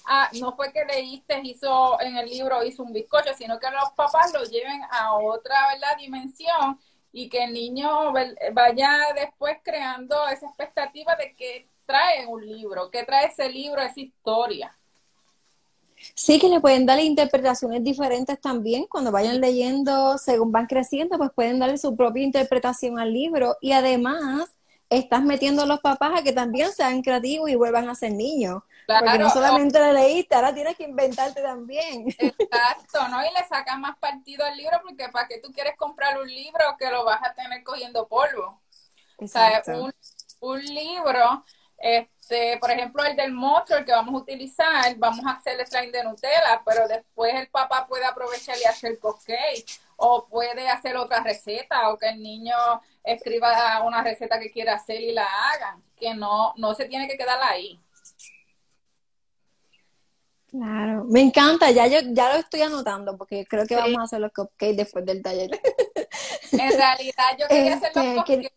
ah, 0.07 0.29
no 0.41 0.57
fue 0.57 0.73
que 0.73 0.85
leíste, 0.85 1.41
hizo 1.45 2.01
en 2.01 2.17
el 2.17 2.29
libro, 2.29 2.65
hizo 2.65 2.83
un 2.83 2.93
bizcocho, 2.93 3.31
sino 3.39 3.61
que 3.61 3.71
los 3.71 3.93
papás 3.93 4.33
lo 4.35 4.43
lleven 4.43 4.81
a 4.91 5.15
otra 5.15 5.55
¿verdad? 5.73 5.97
dimensión 5.97 6.81
y 7.13 7.29
que 7.29 7.45
el 7.45 7.53
niño 7.53 8.13
vaya 8.53 8.91
después 9.15 9.59
creando 9.63 10.27
esa 10.27 10.47
expectativa 10.49 11.15
de 11.15 11.33
que 11.37 11.69
trae 11.87 12.27
un 12.27 12.45
libro, 12.45 12.91
que 12.91 13.05
trae 13.05 13.27
ese 13.27 13.49
libro, 13.49 13.81
esa 13.81 14.01
historia. 14.01 14.77
Sí, 16.17 16.41
que 16.41 16.49
le 16.49 16.61
pueden 16.61 16.87
dar 16.87 16.99
interpretaciones 16.99 17.85
diferentes 17.85 18.41
también 18.41 18.87
cuando 18.87 19.13
vayan 19.13 19.41
leyendo, 19.41 20.19
según 20.19 20.51
van 20.51 20.67
creciendo, 20.67 21.19
pues 21.19 21.31
pueden 21.31 21.61
darle 21.61 21.79
su 21.79 21.95
propia 21.95 22.25
interpretación 22.25 22.99
al 22.99 23.13
libro 23.13 23.57
y 23.61 23.73
además 23.73 24.58
estás 24.91 25.23
metiendo 25.23 25.63
a 25.63 25.67
los 25.67 25.81
papás 25.81 26.13
a 26.19 26.23
que 26.23 26.33
también 26.33 26.73
sean 26.73 27.03
creativos 27.03 27.51
y 27.51 27.55
vuelvan 27.55 27.89
a 27.89 27.95
ser 27.95 28.13
niños. 28.13 28.63
porque 28.87 29.19
no 29.19 29.31
solamente 29.31 29.79
le 29.79 29.93
leíste, 29.93 30.35
ahora 30.35 30.55
tienes 30.55 30.77
que 30.77 30.85
inventarte 30.85 31.43
también. 31.43 32.09
Exacto, 32.19 33.09
¿no? 33.09 33.23
Y 33.25 33.33
le 33.35 33.47
sacas 33.49 33.79
más 33.79 33.99
partido 33.99 34.45
al 34.45 34.57
libro 34.57 34.81
porque 34.83 35.09
para 35.11 35.29
qué 35.29 35.41
tú 35.41 35.53
quieres 35.53 35.77
comprar 35.77 36.19
un 36.21 36.29
libro 36.29 36.65
que 36.79 36.91
lo 36.91 37.05
vas 37.05 37.21
a 37.23 37.35
tener 37.35 37.63
cogiendo 37.63 38.09
polvo. 38.09 38.61
Exacto. 39.19 39.73
O 39.73 39.75
sea, 39.75 39.85
un, 39.85 39.93
un 40.41 40.65
libro, 40.65 41.45
este, 41.79 42.18
por 42.61 42.71
ejemplo, 42.71 43.05
el 43.05 43.17
del 43.17 43.33
monstruo, 43.33 43.79
el 43.79 43.85
que 43.85 43.93
vamos 43.93 44.15
a 44.15 44.19
utilizar, 44.19 44.97
vamos 44.97 45.25
a 45.25 45.33
hacerle 45.33 45.67
slime 45.67 45.93
de 45.93 46.05
Nutella, 46.05 46.63
pero 46.65 46.87
después 46.87 47.35
el 47.35 47.49
papá 47.49 47.87
puede 47.87 48.05
aprovechar 48.05 48.57
y 48.59 48.65
hacer 48.65 48.99
cupcake 48.99 49.65
o 49.97 50.27
puede 50.27 50.69
hacer 50.69 50.97
otra 50.97 51.23
receta 51.23 51.91
o 51.91 51.99
que 51.99 52.09
el 52.09 52.23
niño 52.23 52.55
escriba 53.03 53.83
una 53.85 54.03
receta 54.03 54.39
que 54.39 54.51
quiera 54.51 54.75
hacer 54.75 55.01
y 55.01 55.13
la 55.13 55.27
hagan, 55.27 55.83
que 55.97 56.15
no, 56.15 56.55
no 56.57 56.75
se 56.75 56.85
tiene 56.87 57.09
que 57.09 57.17
quedar 57.17 57.39
ahí. 57.43 57.81
Claro, 60.49 61.05
me 61.05 61.21
encanta, 61.21 61.71
ya 61.71 61.87
yo 61.87 61.99
ya 62.11 62.33
lo 62.33 62.39
estoy 62.39 62.63
anotando 62.63 63.19
porque 63.19 63.45
creo 63.45 63.67
que 63.67 63.77
vamos 63.77 63.99
a 63.99 64.03
hacer 64.05 64.21
los 64.21 64.33
cupcakes 64.33 64.77
después 64.77 65.05
del 65.05 65.23
taller. 65.23 65.51
En 66.53 66.73
realidad 66.73 67.25
yo 67.39 67.47
quería 67.49 67.75
hacer 67.75 67.93
los 67.95 68.05
este, 68.05 68.17
cupcakes, 68.17 68.53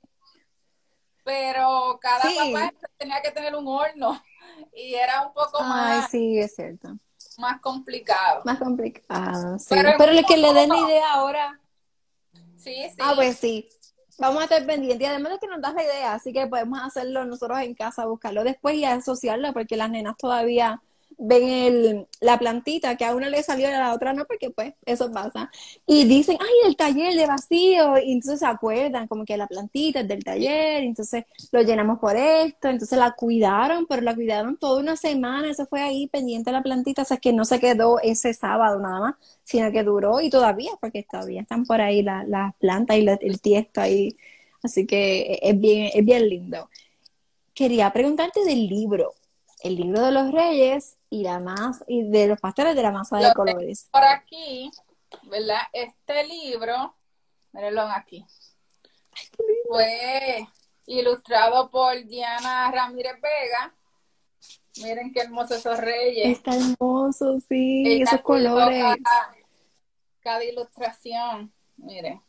pero 1.31 1.97
cada 2.01 2.23
papá 2.23 2.73
tenía 2.97 3.21
que 3.21 3.31
tener 3.31 3.55
un 3.55 3.67
horno 3.67 4.21
y 4.75 4.95
era 4.95 5.27
un 5.27 5.33
poco 5.33 5.63
más. 5.63 6.11
sí, 6.11 6.37
es 6.37 6.55
cierto 6.55 6.97
más 7.37 7.59
complicado. 7.59 8.41
Más 8.45 8.59
complicado, 8.59 9.57
sí. 9.57 9.67
Pero, 9.69 10.11
el 10.11 10.25
que 10.25 10.37
le 10.37 10.53
den 10.53 10.69
la 10.69 10.77
idea 10.77 11.13
ahora. 11.13 11.59
Sí, 12.57 12.75
sí. 12.89 12.97
Ah, 12.99 13.13
pues 13.15 13.37
sí. 13.37 13.67
Vamos 14.19 14.41
a 14.41 14.43
estar 14.43 14.65
pendientes. 14.65 15.01
Y 15.01 15.09
además 15.09 15.33
de 15.33 15.39
que 15.39 15.47
nos 15.47 15.61
das 15.61 15.73
la 15.73 15.83
idea, 15.83 16.13
así 16.13 16.31
que 16.31 16.45
podemos 16.47 16.79
hacerlo 16.81 17.25
nosotros 17.25 17.59
en 17.59 17.73
casa, 17.73 18.05
buscarlo 18.05 18.43
después 18.43 18.75
y 18.75 18.85
asociarlo, 18.85 19.51
porque 19.53 19.77
las 19.77 19.89
nenas 19.89 20.15
todavía 20.17 20.81
ven 21.23 21.43
el, 21.47 22.07
la 22.19 22.39
plantita 22.39 22.97
que 22.97 23.05
a 23.05 23.15
una 23.15 23.29
le 23.29 23.43
salió 23.43 23.69
y 23.69 23.71
a 23.71 23.79
la 23.79 23.93
otra 23.93 24.11
no, 24.13 24.25
porque 24.25 24.49
pues 24.49 24.73
eso 24.85 25.11
pasa. 25.11 25.51
Y 25.85 26.05
dicen, 26.05 26.37
ay, 26.39 26.67
el 26.67 26.75
taller 26.75 27.13
de 27.15 27.27
vacío, 27.27 27.97
y 27.99 28.13
entonces 28.13 28.39
se 28.39 28.45
acuerdan 28.47 29.07
como 29.07 29.23
que 29.23 29.37
la 29.37 29.47
plantita 29.47 30.01
es 30.01 30.07
del 30.07 30.23
taller, 30.23 30.83
entonces 30.83 31.25
lo 31.51 31.61
llenamos 31.61 31.99
por 31.99 32.15
esto, 32.15 32.69
entonces 32.69 32.97
la 32.97 33.11
cuidaron, 33.11 33.85
pero 33.87 34.01
la 34.01 34.15
cuidaron 34.15 34.57
toda 34.57 34.81
una 34.81 34.95
semana, 34.95 35.51
eso 35.51 35.65
fue 35.67 35.81
ahí 35.81 36.07
pendiente 36.07 36.51
la 36.51 36.63
plantita, 36.63 37.03
o 37.03 37.05
sea, 37.05 37.17
que 37.17 37.33
no 37.33 37.45
se 37.45 37.59
quedó 37.59 37.99
ese 38.01 38.33
sábado 38.33 38.79
nada 38.79 38.99
más, 38.99 39.15
sino 39.43 39.71
que 39.71 39.83
duró 39.83 40.21
y 40.21 40.29
todavía, 40.31 40.71
porque 40.81 41.03
todavía 41.09 41.41
están 41.41 41.65
por 41.65 41.81
ahí 41.81 42.01
las 42.01 42.27
la 42.27 42.55
plantas 42.59 42.97
y 42.97 43.07
el 43.07 43.41
tiesto 43.41 43.81
ahí, 43.81 44.17
así 44.63 44.87
que 44.87 45.39
es 45.41 45.59
bien, 45.59 45.91
es 45.93 46.05
bien 46.05 46.27
lindo. 46.29 46.69
Quería 47.53 47.91
preguntarte 47.93 48.43
del 48.45 48.67
libro 48.67 49.13
el 49.61 49.75
libro 49.75 50.01
de 50.01 50.11
los 50.11 50.31
reyes 50.31 50.97
y 51.09 51.23
la 51.23 51.39
más 51.39 51.83
y 51.87 52.03
de 52.03 52.27
los 52.27 52.39
pasteles 52.39 52.75
de 52.75 52.81
la 52.81 52.91
masa 52.91 53.17
de 53.17 53.33
colores. 53.33 53.87
Por 53.91 54.03
aquí, 54.03 54.71
¿verdad? 55.23 55.61
Este 55.71 56.25
libro, 56.25 56.95
mírenlo 57.53 57.81
aquí. 57.81 58.25
Fue 59.67 60.47
ilustrado 60.87 61.69
por 61.69 62.03
Diana 62.05 62.71
Ramírez 62.71 63.13
Vega. 63.21 63.75
Miren 64.77 65.11
qué 65.13 65.21
hermosos 65.21 65.57
esos 65.57 65.77
reyes. 65.77 66.37
Está 66.37 66.55
hermoso, 66.55 67.39
sí, 67.47 68.01
esos 68.01 68.21
colores. 68.21 68.97
cada 70.21 70.43
ilustración, 70.43 71.53
miren. 71.77 72.21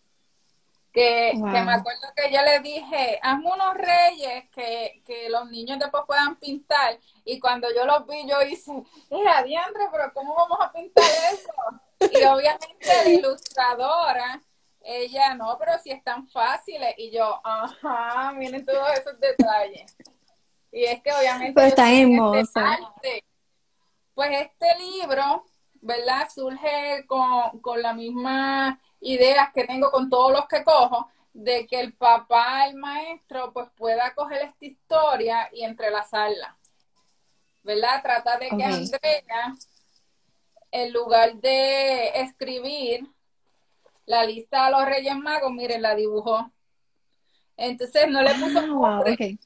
Que, 0.92 1.32
me 1.36 1.58
acuerdo 1.58 2.12
que 2.14 2.30
yo 2.30 2.42
le 2.42 2.60
dije, 2.60 3.18
hazme 3.22 3.50
unos 3.50 3.74
reyes 3.74 4.50
que, 4.50 5.02
que, 5.06 5.30
los 5.30 5.50
niños 5.50 5.78
después 5.78 6.02
puedan 6.06 6.36
pintar. 6.36 6.98
Y 7.24 7.40
cuando 7.40 7.68
yo 7.74 7.86
los 7.86 8.06
vi, 8.06 8.28
yo 8.28 8.42
hice, 8.42 8.72
mira, 9.10 9.42
diantre, 9.42 9.84
pero 9.90 10.12
¿cómo 10.12 10.34
vamos 10.34 10.58
a 10.60 10.70
pintar 10.70 11.04
eso? 11.32 11.52
Y 11.98 12.24
obviamente 12.24 13.04
la 13.04 13.08
ilustradora, 13.08 14.42
ella, 14.82 15.34
no, 15.34 15.56
pero 15.58 15.78
si 15.78 15.90
están 15.90 16.28
fáciles. 16.28 16.94
Y 16.98 17.10
yo, 17.10 17.40
ajá, 17.42 18.32
miren 18.32 18.64
todos 18.66 18.92
esos 18.92 19.18
detalles. 19.18 19.96
Y 20.70 20.84
es 20.84 21.02
que 21.02 21.12
obviamente... 21.12 21.54
Pero 21.54 21.66
está 21.68 21.92
hermoso. 21.92 22.60
Pues 24.14 24.30
este 24.42 24.66
libro, 24.78 25.44
¿verdad? 25.80 26.28
Surge 26.28 27.06
con, 27.06 27.60
con 27.60 27.80
la 27.80 27.94
misma 27.94 28.78
ideas 29.02 29.52
que 29.52 29.64
tengo 29.64 29.90
con 29.90 30.08
todos 30.08 30.32
los 30.32 30.46
que 30.46 30.64
cojo, 30.64 31.10
de 31.32 31.66
que 31.66 31.80
el 31.80 31.92
papá, 31.94 32.66
el 32.66 32.76
maestro, 32.76 33.52
pues 33.52 33.68
pueda 33.76 34.14
coger 34.14 34.42
esta 34.42 34.64
historia 34.64 35.48
y 35.52 35.64
entrelazarla. 35.64 36.56
¿Verdad? 37.62 38.02
Trata 38.02 38.38
de 38.38 38.48
que 38.48 38.64
Andrea, 38.64 39.54
en 40.70 40.92
lugar 40.92 41.34
de 41.36 42.20
escribir 42.20 43.06
la 44.06 44.24
lista 44.24 44.66
de 44.66 44.72
los 44.72 44.84
Reyes 44.84 45.16
Magos, 45.16 45.52
miren, 45.52 45.82
la 45.82 45.94
dibujó. 45.94 46.50
Entonces 47.56 48.08
no 48.08 48.22
le 48.22 48.34
puso 48.34 48.58
ah, 48.58 48.66
nombre. 48.66 49.38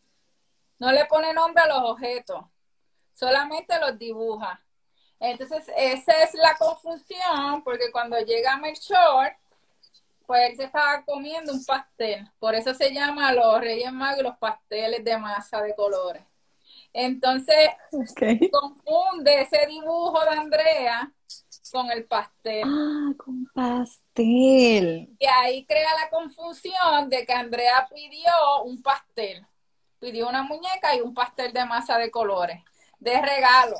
No 0.78 0.92
le 0.92 1.04
pone 1.06 1.32
nombre 1.32 1.62
a 1.62 1.68
los 1.68 1.90
objetos. 1.90 2.44
Solamente 3.14 3.78
los 3.80 3.98
dibuja. 3.98 4.62
Entonces, 5.18 5.66
esa 5.76 6.12
es 6.22 6.34
la 6.34 6.56
confusión, 6.56 7.62
porque 7.64 7.90
cuando 7.90 8.18
llega 8.18 8.58
Melchor, 8.58 9.34
pues 10.26 10.50
él 10.50 10.56
se 10.56 10.64
estaba 10.64 11.04
comiendo 11.04 11.52
un 11.52 11.64
pastel. 11.64 12.28
Por 12.38 12.54
eso 12.54 12.74
se 12.74 12.92
llama 12.92 13.32
los 13.32 13.60
Reyes 13.60 13.92
Magos 13.92 14.22
los 14.22 14.36
pasteles 14.38 15.04
de 15.04 15.18
masa 15.18 15.62
de 15.62 15.74
colores. 15.74 16.22
Entonces, 16.92 17.68
confunde 18.50 19.42
ese 19.42 19.66
dibujo 19.66 20.18
de 20.24 20.30
Andrea 20.30 21.12
con 21.70 21.90
el 21.90 22.06
pastel. 22.06 22.64
Ah, 22.64 23.12
con 23.18 23.46
pastel. 23.54 25.14
Y 25.18 25.26
ahí 25.26 25.66
crea 25.66 25.90
la 26.02 26.08
confusión 26.08 27.10
de 27.10 27.26
que 27.26 27.32
Andrea 27.32 27.86
pidió 27.92 28.62
un 28.64 28.80
pastel. 28.82 29.46
Pidió 29.98 30.28
una 30.28 30.42
muñeca 30.42 30.94
y 30.94 31.00
un 31.00 31.12
pastel 31.12 31.52
de 31.52 31.64
masa 31.64 31.98
de 31.98 32.10
colores, 32.10 32.62
de 32.98 33.20
regalo. 33.20 33.76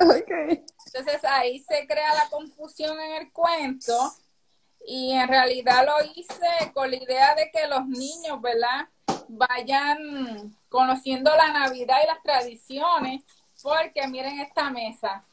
Entonces 0.85 1.23
ahí 1.23 1.59
se 1.59 1.87
crea 1.87 2.13
la 2.13 2.29
confusión 2.29 2.99
en 2.99 3.13
el 3.13 3.31
cuento 3.31 4.13
y 4.89 5.11
en 5.11 5.27
realidad 5.27 5.85
lo 5.85 6.11
hice 6.15 6.71
con 6.73 6.89
la 6.89 6.95
idea 6.95 7.35
de 7.35 7.51
que 7.51 7.67
los 7.67 7.85
niños, 7.87 8.41
¿verdad? 8.41 8.87
Vayan 9.27 10.55
conociendo 10.69 11.29
la 11.35 11.51
Navidad 11.51 11.97
y 12.01 12.07
las 12.07 12.23
tradiciones, 12.23 13.21
porque 13.61 14.07
miren 14.07 14.39
esta 14.39 14.69
mesa. 14.69 15.25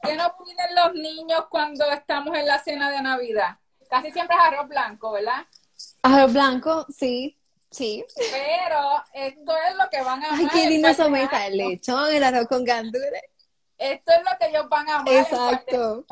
¿Qué 0.00 0.14
nos 0.14 0.30
piden 0.34 0.74
los 0.76 0.94
niños 0.94 1.46
cuando 1.50 1.84
estamos 1.90 2.36
en 2.38 2.46
la 2.46 2.62
cena 2.62 2.92
de 2.92 3.02
Navidad? 3.02 3.58
Casi 3.90 4.12
siempre 4.12 4.36
es 4.36 4.42
arroz 4.44 4.68
blanco, 4.68 5.10
¿verdad? 5.10 5.44
Arroz 6.02 6.32
blanco, 6.32 6.86
sí, 6.88 7.36
sí. 7.68 8.04
Pero 8.30 9.02
esto 9.14 9.52
es 9.68 9.74
lo 9.74 9.90
que 9.90 10.00
van 10.02 10.22
a 10.22 10.28
amar. 10.28 10.40
Ay, 10.40 10.48
qué 10.52 10.68
lindo 10.68 10.86
esa 10.86 11.08
mesa, 11.08 11.44
el 11.46 11.56
lechón, 11.56 12.14
el 12.14 12.22
arroz 12.22 12.46
con 12.46 12.64
gandules. 12.64 13.22
Esto 13.78 14.12
es 14.12 14.18
lo 14.22 14.38
que 14.38 14.46
ellos 14.46 14.68
van 14.68 14.88
a 14.88 14.96
amar. 15.00 15.12
Exacto. 15.12 16.04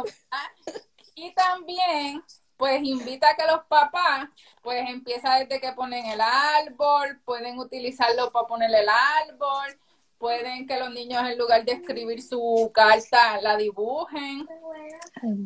Y 1.14 1.32
también 1.34 2.20
pues 2.56 2.82
invita 2.82 3.30
a 3.30 3.36
que 3.36 3.46
los 3.46 3.64
papás, 3.64 4.28
pues 4.62 4.88
empieza 4.88 5.36
desde 5.36 5.60
que 5.60 5.72
ponen 5.72 6.06
el 6.06 6.20
árbol, 6.20 7.20
pueden 7.24 7.58
utilizarlo 7.58 8.30
para 8.30 8.46
poner 8.46 8.70
el 8.70 8.88
árbol, 8.88 9.78
pueden 10.18 10.66
que 10.66 10.78
los 10.78 10.90
niños 10.90 11.22
en 11.28 11.38
lugar 11.38 11.64
de 11.64 11.72
escribir 11.72 12.22
su 12.22 12.70
carta 12.72 13.40
la 13.40 13.56
dibujen 13.56 14.46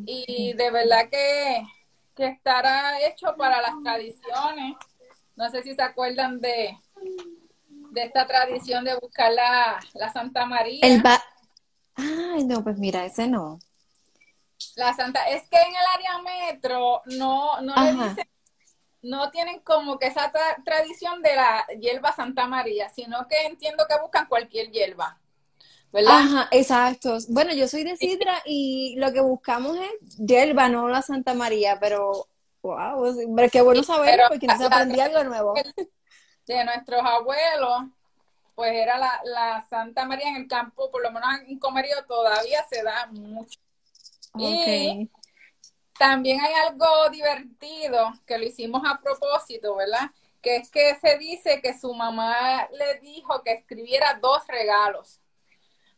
y 0.06 0.52
de 0.52 0.70
verdad 0.70 1.08
que, 1.10 1.62
que 2.14 2.26
estará 2.26 3.00
hecho 3.06 3.34
para 3.36 3.60
las 3.62 3.72
tradiciones. 3.82 4.76
No 5.34 5.50
sé 5.50 5.62
si 5.62 5.74
se 5.74 5.82
acuerdan 5.82 6.40
de, 6.40 6.76
de 7.90 8.02
esta 8.02 8.26
tradición 8.26 8.84
de 8.84 8.96
buscar 8.96 9.32
la, 9.32 9.80
la 9.94 10.12
Santa 10.12 10.46
María. 10.46 10.80
El 10.82 11.02
Ay, 11.96 12.44
no, 12.44 12.62
pues 12.62 12.78
mira, 12.78 13.04
ese 13.04 13.26
no. 13.26 13.58
La 14.76 14.94
Santa, 14.94 15.28
es 15.28 15.48
que 15.48 15.56
en 15.56 15.68
el 15.68 15.86
área 15.94 16.18
metro 16.22 17.02
no, 17.06 17.60
no 17.60 17.74
le 17.84 17.92
dicen, 17.92 18.28
no 19.02 19.30
tienen 19.30 19.60
como 19.60 19.98
que 19.98 20.06
esa 20.06 20.32
tradición 20.64 21.22
de 21.22 21.36
la 21.36 21.66
hierba 21.80 22.12
Santa 22.12 22.46
María, 22.46 22.88
sino 22.88 23.26
que 23.28 23.46
entiendo 23.46 23.86
que 23.88 24.00
buscan 24.00 24.26
cualquier 24.26 24.70
hierba. 24.70 25.20
¿verdad? 25.92 26.18
Ajá, 26.18 26.48
exacto. 26.50 27.16
Bueno, 27.28 27.52
yo 27.54 27.66
soy 27.66 27.84
de 27.84 27.96
Sidra 27.96 28.42
y 28.44 28.94
lo 28.98 29.12
que 29.12 29.20
buscamos 29.20 29.76
es 29.76 30.16
hierba, 30.18 30.68
no 30.68 30.88
la 30.88 31.02
Santa 31.02 31.34
María, 31.34 31.78
pero 31.80 32.28
wow, 32.62 33.16
pero 33.34 33.50
qué 33.50 33.62
bueno 33.62 33.82
saberlo 33.82 34.24
porque 34.28 34.46
se 34.56 34.64
aprendí 34.64 35.00
algo 35.00 35.24
nuevo. 35.24 35.54
De 36.46 36.64
nuestros 36.64 37.00
abuelos, 37.02 37.84
pues 38.54 38.72
era 38.72 38.98
la, 38.98 39.20
la 39.24 39.66
Santa 39.68 40.04
María 40.04 40.28
en 40.28 40.36
el 40.36 40.48
campo, 40.48 40.90
por 40.90 41.02
lo 41.02 41.10
menos 41.10 41.28
en 41.46 41.58
Comerío 41.58 42.04
todavía 42.06 42.64
se 42.70 42.82
da 42.82 43.06
mucho. 43.06 43.58
Y 44.38 45.10
también 45.98 46.40
hay 46.40 46.54
algo 46.68 46.86
divertido 47.10 48.12
que 48.24 48.38
lo 48.38 48.44
hicimos 48.44 48.82
a 48.86 49.00
propósito, 49.00 49.74
¿verdad? 49.74 50.10
Que 50.40 50.56
es 50.56 50.70
que 50.70 50.94
se 51.00 51.18
dice 51.18 51.60
que 51.60 51.76
su 51.76 51.92
mamá 51.92 52.68
le 52.70 53.00
dijo 53.00 53.42
que 53.42 53.52
escribiera 53.52 54.18
dos 54.22 54.46
regalos. 54.46 55.20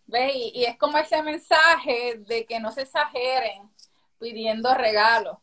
¿Ves? 0.06 0.32
Y, 0.34 0.64
es 0.64 0.76
como 0.78 0.98
ese 0.98 1.22
mensaje 1.22 2.16
de 2.26 2.46
que 2.46 2.58
no 2.58 2.72
se 2.72 2.82
exageren 2.82 3.70
pidiendo 4.18 4.74
regalos. 4.74 5.36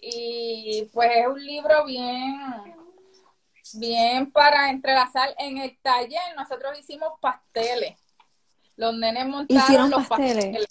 Y 0.00 0.88
pues 0.92 1.10
es 1.14 1.26
un 1.26 1.44
libro 1.44 1.84
bien, 1.84 2.76
bien 3.74 4.30
para 4.30 4.70
entrelazar. 4.70 5.34
En 5.38 5.58
el 5.58 5.76
taller 5.78 6.22
nosotros 6.36 6.78
hicimos 6.78 7.12
pasteles. 7.20 7.98
Los 8.76 8.94
nenes 8.94 9.26
montaron 9.26 9.90
los 9.90 10.06
pasteles 10.06 10.66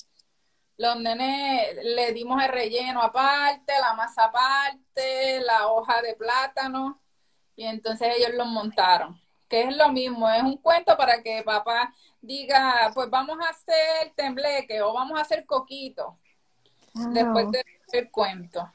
los 0.81 0.99
nenes 0.99 1.75
le 1.83 2.11
dimos 2.11 2.43
el 2.43 2.49
relleno 2.49 3.03
aparte, 3.03 3.71
la 3.79 3.93
masa 3.93 4.23
aparte, 4.25 5.39
la 5.41 5.67
hoja 5.67 6.01
de 6.01 6.15
plátano, 6.15 6.99
y 7.55 7.65
entonces 7.65 8.15
ellos 8.17 8.31
lo 8.33 8.45
montaron. 8.45 9.21
Que 9.47 9.61
es 9.61 9.77
lo 9.77 9.89
mismo, 9.89 10.27
es 10.27 10.41
un 10.41 10.57
cuento 10.57 10.97
para 10.97 11.21
que 11.21 11.43
papá 11.43 11.93
diga, 12.19 12.89
pues 12.95 13.11
vamos 13.11 13.37
a 13.41 13.49
hacer 13.49 14.11
tembleque 14.15 14.81
o 14.81 14.91
vamos 14.91 15.19
a 15.19 15.21
hacer 15.21 15.45
coquito. 15.45 16.17
Después 16.93 17.47
del 17.91 18.09
cuento. 18.09 18.71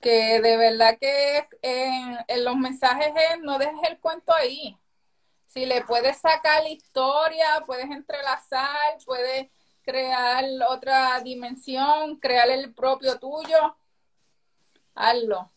Que 0.00 0.40
de 0.40 0.56
verdad 0.56 0.96
que 0.98 1.48
en, 1.60 2.18
en 2.28 2.44
los 2.44 2.56
mensajes 2.56 3.12
es, 3.14 3.40
no 3.40 3.58
dejes 3.58 3.90
el 3.90 3.98
cuento 3.98 4.32
ahí. 4.32 4.78
Si 5.48 5.66
le 5.66 5.82
puedes 5.84 6.16
sacar 6.18 6.62
la 6.62 6.70
historia, 6.70 7.62
puedes 7.66 7.90
entrelazar, 7.90 8.96
puedes 9.04 9.48
crear 9.88 10.44
otra 10.68 11.18
dimensión, 11.20 12.16
crear 12.16 12.50
el 12.50 12.74
propio 12.74 13.18
tuyo, 13.18 13.74
hazlo. 14.94 15.50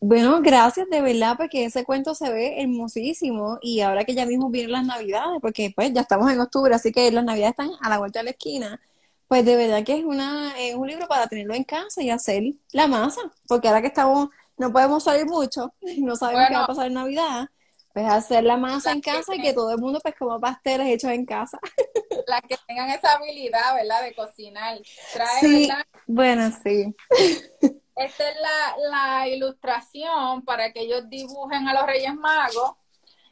Bueno, 0.00 0.40
gracias 0.40 0.88
de 0.88 1.02
verdad, 1.02 1.36
porque 1.36 1.66
ese 1.66 1.84
cuento 1.84 2.14
se 2.14 2.32
ve 2.32 2.62
hermosísimo 2.62 3.58
y 3.60 3.80
ahora 3.80 4.04
que 4.04 4.14
ya 4.14 4.24
mismo 4.24 4.48
vienen 4.48 4.72
las 4.72 4.86
navidades, 4.86 5.38
porque 5.42 5.70
pues 5.76 5.92
ya 5.92 6.00
estamos 6.00 6.32
en 6.32 6.40
octubre, 6.40 6.74
así 6.74 6.92
que 6.92 7.12
las 7.12 7.22
navidades 7.22 7.50
están 7.50 7.72
a 7.82 7.90
la 7.90 7.98
vuelta 7.98 8.20
de 8.20 8.24
la 8.24 8.30
esquina, 8.30 8.80
pues 9.28 9.44
de 9.44 9.56
verdad 9.56 9.84
que 9.84 9.98
es 9.98 10.04
una 10.04 10.58
es 10.58 10.74
un 10.74 10.88
libro 10.88 11.06
para 11.06 11.26
tenerlo 11.26 11.52
en 11.52 11.64
casa 11.64 12.02
y 12.02 12.08
hacer 12.08 12.42
la 12.72 12.86
masa, 12.86 13.20
porque 13.46 13.68
ahora 13.68 13.82
que 13.82 13.88
estamos, 13.88 14.30
no 14.56 14.72
podemos 14.72 15.04
salir 15.04 15.26
mucho, 15.26 15.74
no 15.98 16.16
sabemos 16.16 16.48
qué 16.48 16.54
va 16.54 16.64
a 16.64 16.66
pasar 16.66 16.86
en 16.86 16.94
Navidad, 16.94 17.50
pues 17.92 18.06
hacer 18.06 18.44
la 18.44 18.56
masa 18.56 18.92
en 18.92 19.00
casa 19.00 19.34
y 19.34 19.40
que 19.40 19.52
todo 19.52 19.72
el 19.72 19.78
mundo 19.78 19.98
pues 20.00 20.14
como 20.16 20.38
pasteles 20.40 20.88
hechos 20.88 21.10
en 21.10 21.26
casa. 21.26 21.58
Las 22.26 22.42
que 22.42 22.56
tengan 22.66 22.90
esa 22.90 23.14
habilidad, 23.14 23.74
¿verdad? 23.74 24.02
De 24.02 24.14
cocinar. 24.14 24.78
Trae, 25.12 25.40
sí, 25.40 25.70
bueno, 26.06 26.50
sí. 26.62 26.94
Esta 27.96 28.28
es 28.28 28.36
la, 28.90 29.28
ilustración 29.28 30.42
para 30.44 30.72
que 30.72 30.80
ellos 30.80 31.08
dibujen 31.08 31.68
a 31.68 31.74
los 31.74 31.86
Reyes 31.86 32.14
Magos. 32.14 32.74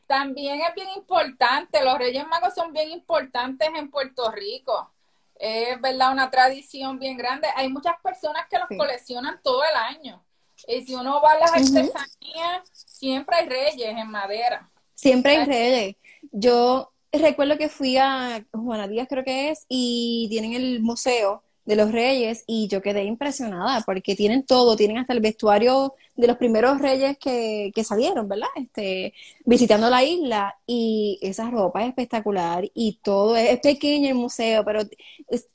También 0.07 0.61
es 0.61 0.75
bien 0.75 0.89
importante, 0.97 1.85
los 1.85 1.99
Reyes 1.99 2.27
Magos 2.27 2.55
son 2.55 2.73
bien 2.73 2.91
importantes 2.91 3.69
en 3.75 3.91
Puerto 3.91 4.31
Rico. 4.31 4.91
Es 5.37 5.81
verdad, 5.81 6.13
una 6.13 6.31
tradición 6.31 6.99
bien 6.99 7.17
grande. 7.17 7.49
Hay 7.55 7.69
muchas 7.69 7.95
personas 8.03 8.47
que 8.51 8.59
los 8.59 8.69
coleccionan 8.77 9.41
todo 9.43 9.63
el 9.65 9.77
año. 9.77 10.25
Y 10.69 10.85
si 10.85 10.95
uno 10.95 11.23
va 11.23 11.33
a 11.33 11.39
las 11.39 11.53
artesanías, 11.53 12.69
siempre 12.73 13.37
hay 13.37 13.49
reyes 13.49 13.89
en 13.89 14.11
madera. 14.11 14.71
Siempre 14.95 15.37
hay 15.37 15.47
reyes. 15.47 15.97
Yo 16.31 16.93
recuerdo 17.11 17.57
que 17.57 17.71
fui 17.71 17.97
a 17.97 18.45
Juana 18.53 18.87
Díaz, 18.87 19.07
creo 19.09 19.25
que 19.25 19.51
es, 19.51 19.65
y 19.71 20.27
tienen 20.29 20.53
el 20.53 20.81
museo 20.81 21.43
de 21.65 21.77
los 21.77 21.91
reyes 21.91 22.45
y 22.47 22.69
yo 22.69 22.83
quedé 22.83 23.05
impresionada 23.05 23.83
porque 23.83 24.15
tienen 24.15 24.45
todo, 24.45 24.77
tienen 24.77 24.99
hasta 24.99 25.13
el 25.13 25.21
vestuario 25.21 25.95
de 26.17 26.27
los 26.27 26.37
primeros 26.37 26.81
reyes 26.81 27.17
que, 27.19 27.73
que 27.75 27.85
salieron, 27.85 28.29
¿verdad? 28.29 28.49
Este, 28.57 29.15
visitando 29.45 29.89
la 29.89 30.03
isla 30.03 30.55
y 30.67 31.19
esa 31.23 31.51
ropa 31.51 31.83
es 31.83 31.89
espectacular 31.89 32.71
y 32.75 32.99
todo 33.03 33.37
es, 33.37 33.61
pequeño 33.61 34.09
el 34.09 34.15
museo, 34.15 34.65
pero 34.65 34.81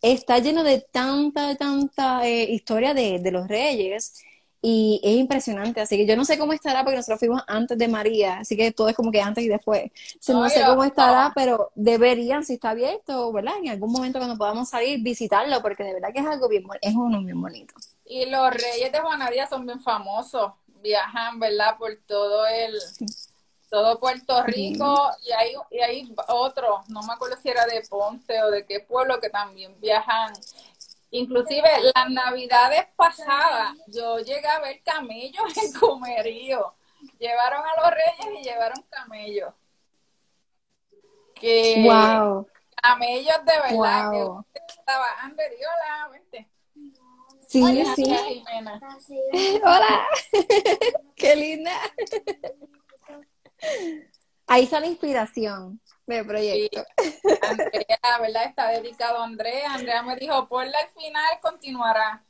está 0.02 0.40
lleno 0.40 0.64
de 0.64 0.86
tanta, 0.92 1.56
tanta 1.56 2.28
eh, 2.28 2.52
historia 2.52 2.94
de, 2.94 3.20
de 3.20 3.32
los 3.32 3.48
reyes 3.48 4.24
y 4.66 5.02
es 5.04 5.18
impresionante, 5.18 5.82
así 5.82 5.98
que 5.98 6.06
yo 6.06 6.16
no 6.16 6.24
sé 6.24 6.38
cómo 6.38 6.54
estará 6.54 6.84
porque 6.84 6.96
nosotros 6.96 7.20
fuimos 7.20 7.44
antes 7.48 7.78
de 7.78 7.90
María, 7.90 8.38
así 8.38 8.56
que 8.56 8.72
todo 8.72 8.88
es 8.88 8.96
como 8.96 9.12
que 9.12 9.22
antes 9.22 9.44
y 9.44 9.50
después. 9.50 9.92
no 10.30 10.50
sé 10.50 10.64
cómo 10.66 10.86
estará, 10.86 11.34
pero 11.36 11.72
deberían, 11.76 12.46
si 12.46 12.54
está 12.54 12.70
abierto, 12.70 13.34
¿verdad? 13.34 13.56
En 13.62 13.72
algún 13.72 13.92
momento 13.92 14.20
cuando 14.20 14.38
podamos 14.38 14.70
salir, 14.70 15.04
visitarlo, 15.04 15.62
porque 15.62 15.84
de 15.84 15.96
verdad 15.96 16.14
que 16.14 16.22
es 16.22 16.26
algo 16.26 16.48
bien, 16.48 16.64
es 16.82 16.96
uno 16.96 17.22
bien 17.22 17.42
bonito. 17.42 17.74
Y 18.06 18.26
los 18.28 18.52
reyes 18.52 18.90
de 18.90 19.00
Juanadía 19.02 19.48
son 19.48 19.66
bien 19.66 19.82
famosos, 19.82 20.54
viajan, 20.82 21.42
¿verdad? 21.42 21.78
Por 21.78 21.98
todo 22.08 22.48
el, 22.48 22.74
todo 23.70 24.00
Puerto 24.00 24.44
Rico, 24.44 25.12
y 25.26 25.32
hay, 25.34 25.56
y 25.72 25.80
hay 25.80 26.16
otros, 26.30 26.88
no 26.88 27.04
me 27.04 27.12
acuerdo 27.12 27.36
si 27.36 27.50
era 27.50 27.66
de 27.66 27.82
Ponce 27.90 28.42
o 28.42 28.50
de 28.50 28.66
qué 28.66 28.80
pueblo, 28.80 29.20
que 29.20 29.30
también 29.30 29.76
viajan 29.82 30.32
Inclusive 31.16 31.70
las 31.94 32.10
navidades 32.10 32.88
pasadas 32.96 33.78
yo 33.86 34.18
llegué 34.18 34.48
a 34.48 34.60
ver 34.60 34.82
camellos 34.84 35.56
en 35.58 35.72
comerío. 35.80 36.74
Llevaron 37.20 37.62
a 37.62 37.82
los 37.82 37.92
reyes 37.92 38.42
y 38.42 38.44
llevaron 38.44 38.84
camellos. 38.90 39.54
Que 41.36 41.84
wow. 41.84 42.48
camellos 42.82 43.46
de 43.46 43.54
verdad 43.54 44.12
wow. 44.12 44.46
que 44.52 44.60
estaba 44.74 45.06
Amber 45.22 45.52
hola, 45.54 46.10
vente. 46.10 46.50
Sí, 47.48 47.62
hola, 47.62 47.96
sí. 47.96 49.22
Hola. 49.64 50.08
Qué 51.16 51.36
linda. 51.36 51.74
Ahí 54.48 54.64
está 54.64 54.80
la 54.80 54.88
inspiración 54.88 55.80
de 56.06 56.24
proyecto. 56.24 56.84
Andrea, 57.42 58.20
¿verdad? 58.22 58.46
Está 58.46 58.68
dedicado 58.70 59.20
a 59.20 59.24
Andrea. 59.26 59.74
Andrea 59.74 60.04
me 60.04 60.16
dijo, 60.16 60.48
ponla 60.48 60.78
al 60.78 60.90
final, 61.02 61.40
continuará. 61.42 62.24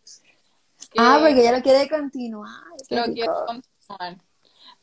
ah, 0.98 1.18
porque 1.20 1.42
ella 1.42 1.58
lo 1.58 1.62
quiere 1.64 1.90
continuar. 1.90 2.50
Lo 2.90 3.04
quiere 3.06 3.32
continuar. 3.48 4.18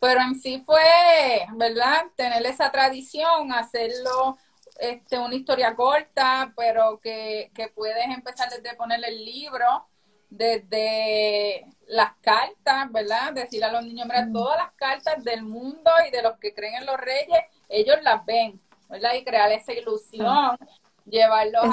Pero 0.01 0.21
en 0.21 0.41
sí 0.41 0.63
fue, 0.65 1.47
¿verdad? 1.55 2.07
Tener 2.17 2.45
esa 2.47 2.71
tradición, 2.71 3.53
hacerlo 3.53 4.39
este, 4.79 5.19
una 5.19 5.35
historia 5.35 5.75
corta, 5.75 6.53
pero 6.57 6.99
que, 7.01 7.51
que 7.55 7.69
puedes 7.69 8.07
empezar 8.07 8.49
desde 8.49 8.77
ponerle 8.77 9.09
el 9.09 9.25
libro, 9.25 9.87
desde 10.31 11.67
las 11.89 12.15
cartas, 12.23 12.91
¿verdad? 12.91 13.33
Decirle 13.35 13.67
a 13.67 13.73
los 13.73 13.85
niños, 13.85 14.07
mira, 14.07 14.25
mm. 14.25 14.33
todas 14.33 14.57
las 14.57 14.73
cartas 14.73 15.23
del 15.23 15.43
mundo 15.43 15.91
y 16.07 16.11
de 16.11 16.23
los 16.23 16.39
que 16.39 16.55
creen 16.55 16.77
en 16.77 16.87
los 16.87 16.97
reyes, 16.97 17.41
ellos 17.69 17.97
las 18.03 18.25
ven. 18.25 18.61
¿Verdad? 18.91 19.15
Y 19.15 19.25
crear 19.25 19.51
esa 19.53 19.73
ilusión, 19.73 20.59
llevarlos 21.07 21.65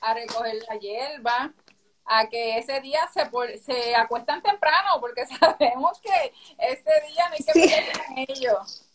a, 0.00 0.14
recoger 0.14 0.62
la 0.68 0.76
hierba, 0.78 1.52
a 2.04 2.28
que 2.28 2.58
ese 2.58 2.80
día 2.80 3.00
se, 3.12 3.58
se 3.58 3.94
acuestan 3.94 4.42
temprano, 4.42 5.00
porque 5.00 5.26
sabemos 5.40 6.00
que 6.00 6.32
ese 6.58 6.92
día 7.08 7.28
no 7.28 7.34
hay 7.34 7.44
que 7.44 7.52
sí. 7.52 7.74
ellos. 8.28 8.88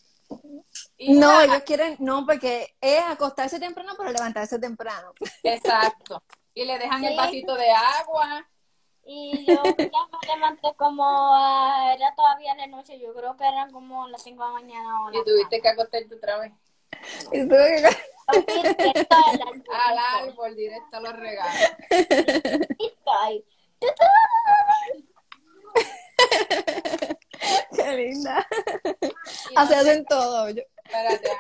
no, 1.00 1.41
ellos 1.41 1.63
quieren, 1.63 1.97
no, 2.00 2.26
porque 2.26 2.76
es 2.82 3.04
acostarse 3.04 3.60
temprano, 3.60 3.93
pero 3.97 4.12
levantarse 4.12 4.58
temprano. 4.60 5.13
Exacto. 5.43 6.23
Y 6.54 6.65
le 6.65 6.80
dejan 6.80 7.04
el 7.04 7.15
vasito 7.15 7.56
de 7.56 7.69
agua. 7.69 8.47
Y 9.10 9.45
yo 9.45 9.63
ya 9.63 9.73
me 9.78 10.36
levanté 10.36 10.73
como, 10.76 11.34
era 11.93 12.13
todavía 12.13 12.56
de 12.56 12.67
noche, 12.67 13.00
yo 13.00 13.13
creo 13.13 13.38
que 13.38 13.47
eran 13.47 13.71
como 13.71 14.06
las 14.10 14.21
5 14.23 14.43
de 14.43 14.50
la 14.50 14.54
mañana. 14.54 15.12
y 15.13 15.23
tuviste 15.23 15.62
que 15.62 15.69
acostarte 15.69 16.13
otra 16.13 16.39
vez. 16.39 16.52
Y 17.32 17.47
tuve 17.47 17.82
que... 17.82 18.08
al 18.28 19.97
árbol, 19.97 20.56
directo 20.56 20.97
a 20.97 21.00
los 21.00 21.13
regalos. 21.13 21.71
Qué 27.76 27.93
linda. 27.95 28.45
Así 29.56 29.73
hacen 29.73 30.06
todo. 30.06 30.47
Espérate, 30.47 31.32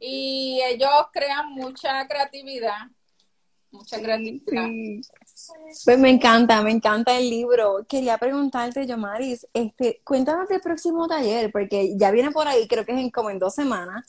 Y 0.00 0.60
ellos 0.64 1.06
crean 1.12 1.50
mucha 1.50 2.06
creatividad. 2.06 2.86
Mucha 3.70 4.00
creatividad. 4.00 4.68
Pues 5.84 5.98
me 5.98 6.10
encanta, 6.10 6.62
me 6.62 6.70
encanta 6.70 7.16
el 7.16 7.28
libro. 7.28 7.84
Quería 7.88 8.16
preguntarte, 8.16 8.86
Yomaris, 8.86 9.46
este, 9.52 10.00
cuéntanos 10.04 10.48
del 10.48 10.60
próximo 10.60 11.06
taller, 11.06 11.52
porque 11.52 11.96
ya 11.96 12.10
viene 12.10 12.30
por 12.30 12.48
ahí, 12.48 12.66
creo 12.66 12.84
que 12.84 12.92
es 12.92 12.98
en, 12.98 13.10
como 13.10 13.30
en 13.30 13.38
dos 13.38 13.54
semanas. 13.54 14.06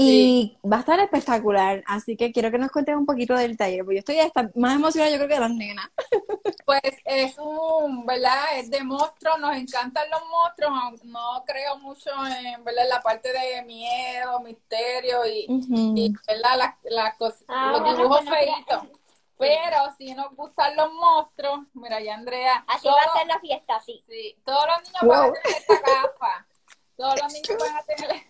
Y 0.00 0.56
va 0.64 0.76
a 0.76 0.80
estar 0.80 1.00
espectacular, 1.00 1.82
así 1.84 2.16
que 2.16 2.30
quiero 2.30 2.52
que 2.52 2.58
nos 2.58 2.70
cuentes 2.70 2.94
un 2.94 3.04
poquito 3.04 3.34
del 3.34 3.56
taller, 3.56 3.84
porque 3.84 3.96
yo 3.96 3.98
estoy 3.98 4.20
hasta 4.20 4.48
más 4.54 4.76
emocionada, 4.76 5.10
yo 5.10 5.16
creo 5.16 5.28
que 5.28 5.34
de 5.34 5.40
las 5.40 5.50
nenas. 5.50 5.90
Pues 6.64 6.82
es 7.06 7.34
un, 7.38 8.04
¿verdad? 8.04 8.58
Es 8.58 8.70
de 8.70 8.84
monstruos, 8.84 9.40
nos 9.40 9.56
encantan 9.56 10.04
los 10.10 10.20
monstruos, 10.28 11.02
no 11.04 11.42
creo 11.46 11.78
mucho 11.78 12.10
en, 12.26 12.62
¿verdad? 12.62 12.84
la 12.90 13.00
parte 13.00 13.30
de 13.32 13.62
miedo, 13.62 14.38
misterio 14.40 15.26
y, 15.26 15.46
¿verdad? 16.28 16.76
La, 16.90 17.16
ah, 17.48 17.72
los 17.72 17.96
dibujos 17.96 18.20
feitos. 18.20 18.97
Pero 19.38 19.94
si 19.96 20.14
nos 20.14 20.34
gustan 20.34 20.74
los 20.76 20.92
monstruos, 20.92 21.60
mira, 21.74 22.00
ya 22.00 22.14
Andrea. 22.14 22.64
Así 22.66 22.88
va 22.88 23.00
a 23.00 23.18
ser 23.18 23.26
la 23.28 23.38
fiesta, 23.38 23.80
sí. 23.80 24.02
Sí, 24.08 24.36
todos 24.44 24.66
los 24.66 24.82
niños 24.82 25.02
van 25.02 25.30
a 25.30 25.32
tener 25.32 25.56
esta 25.56 25.74
gafa. 25.74 26.46
Todos 26.96 27.22
los 27.22 27.32
niños 27.32 27.56
van 27.60 27.76
a 27.76 27.82
tener 27.84 28.26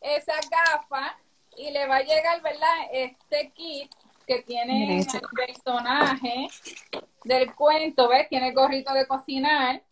esa 0.00 0.34
gafa 0.50 1.18
y 1.56 1.70
le 1.70 1.86
va 1.86 1.96
a 1.96 2.02
llegar, 2.02 2.40
¿verdad? 2.40 2.76
Este 2.90 3.50
kit 3.50 3.94
que 4.26 4.42
tiene 4.42 5.00
el 5.00 5.06
personaje 5.34 6.48
del 7.24 7.54
cuento, 7.54 8.08
¿ves? 8.08 8.28
Tiene 8.28 8.48
el 8.48 8.54
gorrito 8.54 8.94
de 8.94 9.06
cocinar. 9.06 9.82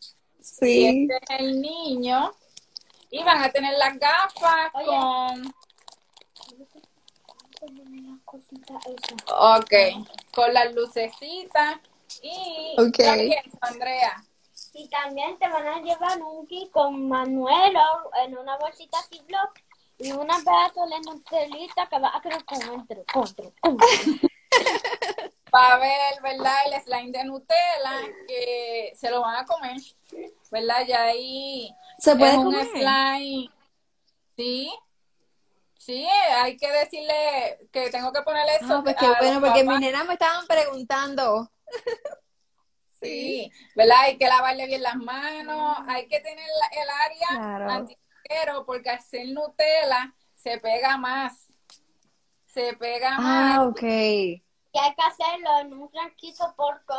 Sí. 0.40 0.80
Y 0.80 1.02
este 1.02 1.34
es 1.34 1.40
el 1.40 1.60
niño. 1.60 2.32
Y 3.10 3.22
van 3.22 3.42
a 3.42 3.50
tener 3.50 3.76
las 3.76 3.98
gafas 3.98 4.72
con... 4.72 5.54
Ok, 9.26 9.72
con 10.38 10.54
las 10.54 10.72
lucecitas 10.72 11.80
y... 12.22 12.76
Ok. 12.78 13.00
Andrea. 13.60 14.24
Y 14.72 14.88
también 14.88 15.36
te 15.36 15.48
van 15.48 15.66
a 15.66 15.80
llevar 15.80 16.22
un 16.22 16.46
kit 16.46 16.70
con 16.70 17.08
Manuel 17.08 17.76
en 18.24 18.38
una 18.38 18.56
bolsita 18.56 18.98
así 19.00 19.20
block 19.26 19.58
y 19.98 20.12
una 20.12 20.36
pedazo 20.38 20.86
de 20.86 21.00
Nutelita 21.00 21.88
que 21.88 21.98
va 21.98 22.16
a 22.16 22.20
quedar 22.20 22.44
con 22.44 22.62
entre 22.62 23.04
contra. 23.12 23.46
Va 25.54 25.72
a 25.72 25.74
haber, 25.76 26.22
¿verdad? 26.22 26.56
El 26.66 26.82
slime 26.82 27.10
de 27.10 27.24
Nutella 27.24 28.02
que 28.28 28.92
se 28.94 29.10
lo 29.10 29.22
van 29.22 29.36
a 29.36 29.46
comer, 29.46 29.80
¿verdad? 30.50 30.84
Ya 30.86 31.04
ahí 31.04 31.74
se 31.98 32.14
puede 32.14 32.36
un 32.36 32.54
slime. 32.54 33.50
Sí, 34.36 34.70
Sí, 35.88 36.06
hay 36.06 36.54
que 36.58 36.70
decirle 36.70 37.66
que 37.72 37.88
tengo 37.88 38.12
que 38.12 38.20
ponerle 38.20 38.56
eso. 38.56 38.74
Ah, 38.74 38.80
pues 38.84 38.94
qué 38.94 39.06
bueno, 39.20 39.40
porque 39.40 39.64
mis 39.64 39.80
nenas 39.80 40.06
me 40.06 40.12
estaban 40.12 40.46
preguntando. 40.46 41.50
Sí, 43.00 43.50
¿verdad? 43.74 43.96
Hay 44.00 44.18
que 44.18 44.26
lavarle 44.26 44.66
bien 44.66 44.82
las 44.82 44.96
manos, 44.96 45.78
hay 45.86 46.06
que 46.06 46.20
tener 46.20 46.44
el 46.44 46.90
área 46.90 47.86
Claro. 48.22 48.66
porque 48.66 48.90
al 48.90 49.00
ser 49.00 49.28
Nutella 49.28 50.14
se 50.34 50.58
pega 50.58 50.98
más. 50.98 51.46
Se 52.44 52.74
pega 52.74 53.18
más. 53.18 53.58
Ah, 53.58 53.64
ok. 53.64 53.82
Y 53.82 54.42
hay 54.78 54.94
que 54.94 55.02
hacerlo 55.06 55.58
en 55.60 55.72
un 55.72 55.88
franquito 55.88 56.52
porque 56.54 56.92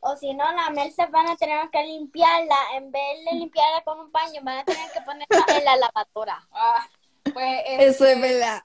o 0.00 0.16
si 0.16 0.32
no 0.32 0.50
la 0.52 0.70
Mel 0.70 0.90
se 0.94 1.04
van 1.08 1.28
a 1.28 1.36
tener 1.36 1.68
que 1.68 1.82
limpiarla. 1.82 2.56
En 2.72 2.90
vez 2.90 3.22
de 3.26 3.36
limpiarla 3.36 3.82
con 3.84 4.00
un 4.00 4.10
paño, 4.10 4.40
van 4.42 4.60
a 4.60 4.64
tener 4.64 4.90
que 4.92 5.00
ponerla 5.02 5.44
en 5.58 5.64
la 5.66 5.76
lavadora. 5.76 6.48
Ah, 6.52 6.88
pues 7.32 7.62
Eso 7.66 8.06
este, 8.06 8.12
es 8.12 8.20
verdad. 8.20 8.62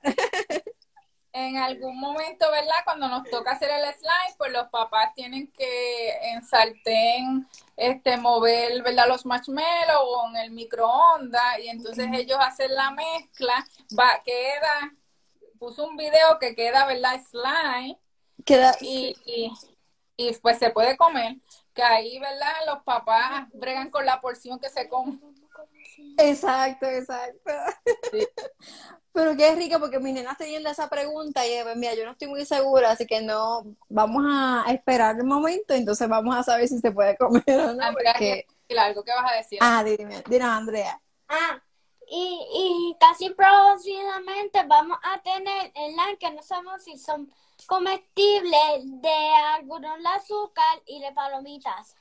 en 1.33 1.57
algún 1.57 1.99
momento, 1.99 2.49
¿verdad? 2.49 2.75
Cuando 2.85 3.09
nos 3.09 3.29
toca 3.29 3.51
hacer 3.51 3.69
el 3.69 3.93
slime, 3.93 4.35
pues 4.37 4.51
los 4.53 4.69
papás 4.69 5.13
tienen 5.15 5.51
que 5.51 6.09
en 6.29 6.41
sartén 6.45 7.45
este, 7.75 8.15
mover, 8.15 8.81
¿verdad? 8.83 9.07
Los 9.09 9.25
marshmallows 9.25 9.99
o 9.99 10.29
en 10.29 10.37
el 10.37 10.51
microondas 10.51 11.59
y 11.59 11.67
entonces 11.67 12.07
ellos 12.13 12.37
hacen 12.39 12.73
la 12.73 12.91
mezcla, 12.91 13.65
va, 13.99 14.21
queda, 14.23 14.93
puso 15.59 15.85
un 15.85 15.97
video 15.97 16.39
que 16.39 16.55
queda, 16.55 16.85
¿verdad? 16.85 17.21
Slime 17.29 17.99
Queda, 18.45 18.75
y, 18.79 19.15
y, 19.25 19.51
y, 20.17 20.33
pues 20.35 20.59
se 20.59 20.69
puede 20.69 20.95
comer, 20.95 21.35
que 21.73 21.83
ahí, 21.83 22.19
¿verdad? 22.19 22.53
Los 22.67 22.83
papás 22.83 23.47
bregan 23.53 23.89
con 23.89 24.05
la 24.05 24.21
porción 24.21 24.59
que 24.59 24.69
se 24.69 24.87
come. 24.87 25.19
Exacto, 26.17 26.85
exacto. 26.85 27.51
Sí. 28.11 28.27
Pero 29.13 29.35
qué 29.37 29.55
rico 29.55 29.79
porque 29.79 29.97
mis 29.99 30.13
nenas 30.13 30.37
tenían 30.37 30.67
esa 30.67 30.89
pregunta 30.89 31.47
y 31.47 31.51
mira, 31.77 31.93
yo 31.95 32.03
no 32.03 32.11
estoy 32.11 32.27
muy 32.27 32.45
segura, 32.45 32.91
así 32.91 33.07
que 33.07 33.21
no, 33.21 33.63
vamos 33.87 34.25
a 34.27 34.65
esperar 34.73 35.15
el 35.15 35.23
momento, 35.23 35.73
entonces 35.73 36.09
vamos 36.09 36.35
a 36.35 36.43
saber 36.43 36.67
si 36.67 36.79
se 36.79 36.91
puede 36.91 37.15
comer 37.15 37.43
o 37.47 37.73
no. 37.73 37.81
Andrea, 37.83 38.13
porque- 38.13 38.45
¿qué- 38.67 38.77
algo 38.77 39.03
que 39.05 39.13
vas 39.13 39.31
a 39.31 39.35
decir? 39.37 39.59
Ah, 39.61 39.83
dime, 39.85 40.21
dime, 40.27 40.43
Andrea. 40.43 41.01
Ah, 41.29 41.61
y, 42.09 42.45
y 42.53 42.97
casi 42.99 43.29
próximamente 43.29 44.61
vamos 44.67 44.97
a 45.01 45.21
tener 45.21 45.71
en 45.75 45.95
la 45.95 46.03
que 46.19 46.31
no 46.31 46.43
sabemos 46.43 46.83
si 46.83 46.97
son 46.97 47.31
comestibles 47.67 48.83
de 49.01 49.33
algunos 49.55 49.97
de 49.97 50.09
azúcar 50.09 50.81
y 50.87 50.99
de 50.99 51.13
palomitas. 51.13 51.95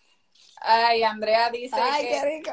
Ay, 0.60 1.04
Andrea 1.04 1.48
dice 1.50 1.76
Ay, 1.80 2.02
que... 2.02 2.08
qué 2.10 2.22
rico. 2.22 2.50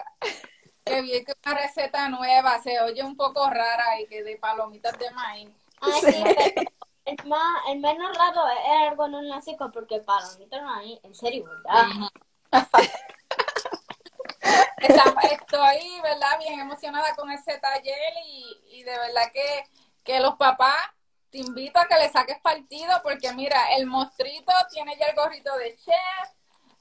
Que 0.84 1.02
vi 1.02 1.24
que 1.24 1.34
una 1.46 1.56
receta 1.56 2.10
nueva 2.10 2.62
se 2.62 2.80
oye 2.82 3.04
un 3.04 3.16
poco 3.16 3.50
rara 3.50 4.00
y 4.00 4.08
que 4.08 4.24
de 4.24 4.38
palomitas 4.38 4.98
de 4.98 5.12
maíz. 5.12 5.50
Ay, 5.80 6.02
sí, 6.02 6.24
pero 6.24 6.72
el, 7.06 7.18
más, 7.28 7.64
el 7.70 7.80
menos 7.80 8.18
raro 8.18 8.48
es 8.50 8.60
el 8.66 8.90
algodón 8.90 9.30
láctico 9.30 9.72
porque 9.72 10.00
palomitas 10.00 10.62
no 10.62 10.74
hay, 10.74 11.00
en 11.04 11.16
serio, 11.16 11.46
¿verdad? 11.46 11.86
Estoy, 14.82 16.02
¿verdad? 16.02 16.40
Bien 16.40 16.60
emocionada 16.60 17.16
con 17.16 17.30
ese 17.32 17.58
taller 17.60 18.14
y, 18.26 18.58
y 18.72 18.84
de 18.84 18.92
verdad 18.92 19.32
que, 19.34 19.64
que 20.04 20.20
los 20.20 20.36
papás 20.36 20.76
te 21.30 21.40
invito 21.40 21.80
a 21.80 21.88
que 21.88 21.96
le 21.96 22.10
saques 22.10 22.40
partido 22.40 22.92
porque 23.04 23.32
mira, 23.34 23.74
el 23.78 23.86
mostrito 23.86 24.52
tiene 24.70 24.98
ya 24.98 25.06
el 25.08 25.16
gorrito 25.16 25.56
de 25.58 25.76
chef. 25.78 26.30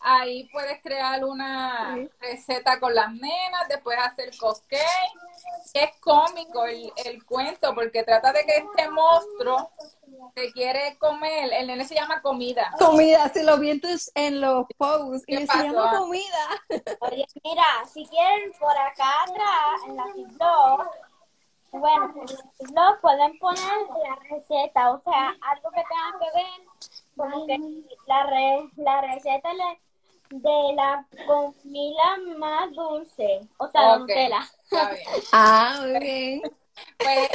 Ahí 0.03 0.49
puedes 0.51 0.81
crear 0.83 1.23
una 1.25 1.95
receta 2.19 2.81
con 2.81 2.95
las 2.95 3.13
nenas, 3.13 3.69
después 3.69 3.99
hacer 3.99 4.31
cupcake. 4.39 4.81
Es 5.75 5.91
cómico 6.01 6.65
el, 6.65 6.91
el 7.05 7.25
cuento 7.25 7.75
porque 7.75 8.03
trata 8.03 8.33
de 8.33 8.45
que 8.47 8.57
este 8.57 8.89
monstruo 8.89 9.71
te 10.35 10.51
quiere 10.53 10.97
comer. 10.99 11.53
El 11.53 11.67
nene 11.67 11.85
se 11.85 11.95
llama 11.95 12.23
comida. 12.23 12.73
Comida, 12.79 13.29
si 13.29 13.43
lo 13.43 13.59
vi 13.59 13.79
en 14.15 14.41
los 14.41 14.67
posts 14.79 15.25
y 15.27 15.37
¿Qué 15.37 15.47
se 15.47 15.59
llama 15.65 15.99
comida. 15.99 16.49
Oye, 17.01 17.27
mira, 17.45 17.65
si 17.93 18.07
quieren 18.07 18.53
por 18.59 18.77
acá 18.77 19.23
atrás, 19.25 19.81
en 19.87 19.97
la 19.97 20.05
blog, 20.15 20.91
bueno, 21.73 22.15
en 22.59 22.75
la 22.75 22.99
pueden 23.03 23.39
poner 23.39 23.63
la 24.03 24.17
receta, 24.31 24.93
o 24.93 25.03
sea, 25.03 25.29
algo 25.43 25.71
que 25.71 25.83
tenga 25.83 26.19
que 26.19 26.39
ver 26.39 26.67
con 27.17 27.47
que 27.47 27.59
la, 28.07 28.23
re, 28.25 28.71
la 28.77 29.01
receta 29.03 29.53
le- 29.53 29.81
de 30.31 30.75
la 30.75 31.07
comida 31.27 32.17
más 32.39 32.73
dulce, 32.73 33.49
o 33.59 33.69
sea, 33.69 33.83
la 33.83 33.95
Ok, 33.95 33.99
Nutella. 33.99 34.41
está 34.63 34.91
bien. 34.91 35.23
Ah, 35.33 35.79
muy 35.83 35.99
bien. 35.99 36.43
Pues 36.99 37.31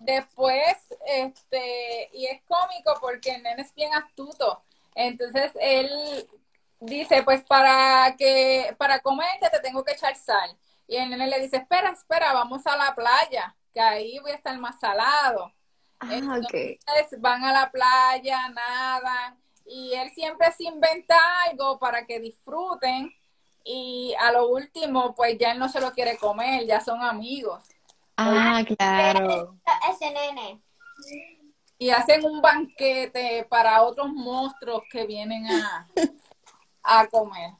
después, 0.00 0.76
este, 1.06 2.10
y 2.12 2.26
es 2.26 2.42
cómico 2.44 2.94
porque 3.00 3.34
el 3.36 3.42
nene 3.42 3.62
es 3.62 3.74
bien 3.74 3.92
astuto. 3.94 4.62
Entonces 4.94 5.52
él 5.60 6.28
dice, 6.80 7.22
pues 7.22 7.42
para 7.44 8.14
que, 8.16 8.74
para 8.78 9.00
comerte 9.00 9.50
te 9.50 9.60
tengo 9.60 9.84
que 9.84 9.92
echar 9.92 10.14
sal. 10.16 10.56
Y 10.86 10.96
el 10.96 11.10
nene 11.10 11.26
le 11.28 11.40
dice, 11.40 11.56
espera, 11.58 11.90
espera, 11.90 12.32
vamos 12.32 12.66
a 12.66 12.76
la 12.76 12.94
playa, 12.94 13.56
que 13.72 13.80
ahí 13.80 14.18
voy 14.20 14.32
a 14.32 14.36
estar 14.36 14.56
más 14.58 14.78
salado. 14.80 15.52
Ah, 16.00 16.38
ok. 16.42 16.54
Entonces 16.54 17.20
van 17.20 17.44
a 17.44 17.52
la 17.52 17.70
playa, 17.70 18.48
nadan, 18.50 19.38
y 19.66 19.94
él 19.94 20.10
siempre 20.14 20.50
se 20.52 20.64
inventa 20.64 21.16
algo 21.48 21.78
para 21.78 22.06
que 22.06 22.20
disfruten. 22.20 23.12
Y 23.64 24.14
a 24.20 24.30
lo 24.30 24.48
último, 24.48 25.14
pues 25.14 25.36
ya 25.38 25.52
él 25.52 25.58
no 25.58 25.68
se 25.68 25.80
lo 25.80 25.92
quiere 25.92 26.16
comer, 26.16 26.64
ya 26.66 26.80
son 26.80 27.02
amigos. 27.02 27.62
Ah, 28.16 28.62
claro. 28.76 29.56
Ese 29.90 30.10
nene. 30.12 30.60
y 31.78 31.90
hacen 31.90 32.24
un 32.24 32.40
banquete 32.40 33.44
para 33.50 33.82
otros 33.82 34.08
monstruos 34.12 34.82
que 34.90 35.04
vienen 35.06 35.46
a, 35.46 35.88
a 36.82 37.06
comer. 37.08 37.50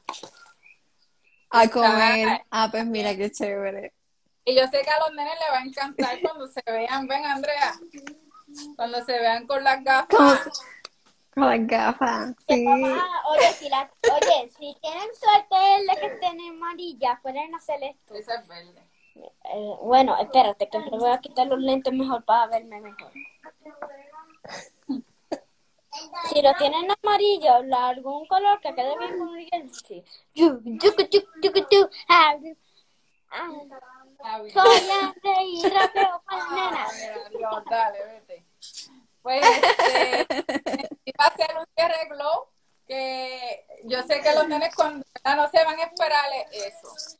A 1.49 1.67
comer. 1.67 2.45
Ah, 2.49 2.69
pues 2.71 2.85
mira 2.85 3.15
qué 3.15 3.29
chévere. 3.29 3.93
Y 4.45 4.55
yo 4.55 4.65
sé 4.67 4.81
que 4.81 4.89
a 4.89 4.99
los 4.99 5.13
nenes 5.13 5.33
les 5.39 5.51
va 5.51 5.59
a 5.59 5.63
encantar 5.63 6.21
cuando 6.21 6.47
se 6.47 6.61
vean, 6.65 7.05
ven 7.05 7.25
Andrea, 7.25 7.73
cuando 8.77 9.03
se 9.03 9.19
vean 9.19 9.45
con 9.45 9.61
las 9.61 9.83
¿Cómo 10.09 10.29
gafas. 10.29 10.43
Con 10.43 10.51
las 11.37 11.67
gafas. 11.67 12.35
Que 12.47 12.55
Sí. 12.55 12.65
oye, 12.67 13.53
si 13.53 13.69
la, 13.69 13.89
oye, 14.13 14.49
si 14.49 14.75
tienen 14.81 15.09
suerte 15.15 15.55
de 15.89 15.99
que 15.99 16.05
estén 16.07 16.39
amarillas, 16.41 17.19
pueden 17.21 17.53
hacer 17.55 17.83
esto. 17.83 18.15
Esa 18.15 18.35
es 18.35 18.47
verde. 18.47 18.81
Eh, 19.15 19.75
bueno, 19.81 20.15
espérate, 20.19 20.69
que 20.69 20.77
me 20.79 20.89
voy 20.97 21.09
a 21.11 21.19
quitar 21.19 21.47
los 21.47 21.59
lentes 21.59 21.91
mejor 21.93 22.23
para 22.23 22.47
verme 22.47 22.81
mejor. 22.81 23.11
Si 26.29 26.41
lo 26.41 26.53
tienen 26.55 26.87
amarillo, 27.03 27.63
la- 27.63 27.87
algún 27.89 28.27
color 28.27 28.59
que 28.61 28.73
quede 28.75 28.97
bien 28.99 29.17
con 29.17 29.33
Miguel, 29.33 29.71
sí. 29.73 30.03
Yu, 30.35 30.61
yucu, 30.63 31.01
yucu, 31.11 31.27
yucu, 31.41 31.61
tu, 31.69 31.89
ah, 32.09 32.35
ah. 33.31 33.49
Soy 34.53 34.89
André 35.01 35.43
y 35.45 35.69
rapeo 35.69 36.21
con 36.25 36.37
las 36.37 36.93
Ah, 37.43 37.63
dale, 37.69 38.05
vete. 38.05 38.45
Pues 39.27 39.43
este, 39.43 40.25
iba 41.03 41.25
a 41.25 41.27
hacer 41.27 41.57
un 41.59 41.65
cierre 41.75 42.07
glow 42.09 42.45
que 42.87 43.65
yo 43.83 44.01
sé 44.03 44.21
que 44.21 44.33
los 44.33 44.47
nenes 44.47 44.73
cuando 44.73 45.05
no 45.25 45.49
se 45.49 45.65
van 45.65 45.77
a 45.77 45.83
esperar 45.83 46.23
eso. 46.53 47.17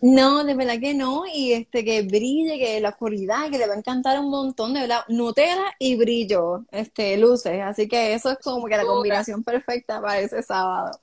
No, 0.00 0.44
de 0.44 0.54
verdad 0.54 0.80
que 0.80 0.94
no. 0.94 1.24
Y 1.26 1.52
este 1.52 1.84
que 1.84 2.00
brille, 2.00 2.58
que 2.58 2.80
la 2.80 2.88
oscuridad, 2.88 3.50
que 3.50 3.58
le 3.58 3.66
va 3.66 3.74
a 3.74 3.76
encantar 3.76 4.18
un 4.18 4.30
montón, 4.30 4.72
de 4.72 4.80
verdad. 4.80 5.02
Nutella 5.08 5.74
y 5.78 5.94
brillo, 5.96 6.64
este, 6.70 7.18
luces. 7.18 7.60
Así 7.62 7.86
que 7.86 8.14
eso 8.14 8.30
es 8.30 8.38
como 8.38 8.66
que 8.66 8.78
la 8.78 8.86
combinación 8.86 9.44
perfecta 9.44 10.00
para 10.00 10.20
ese 10.20 10.42
sábado. 10.42 10.98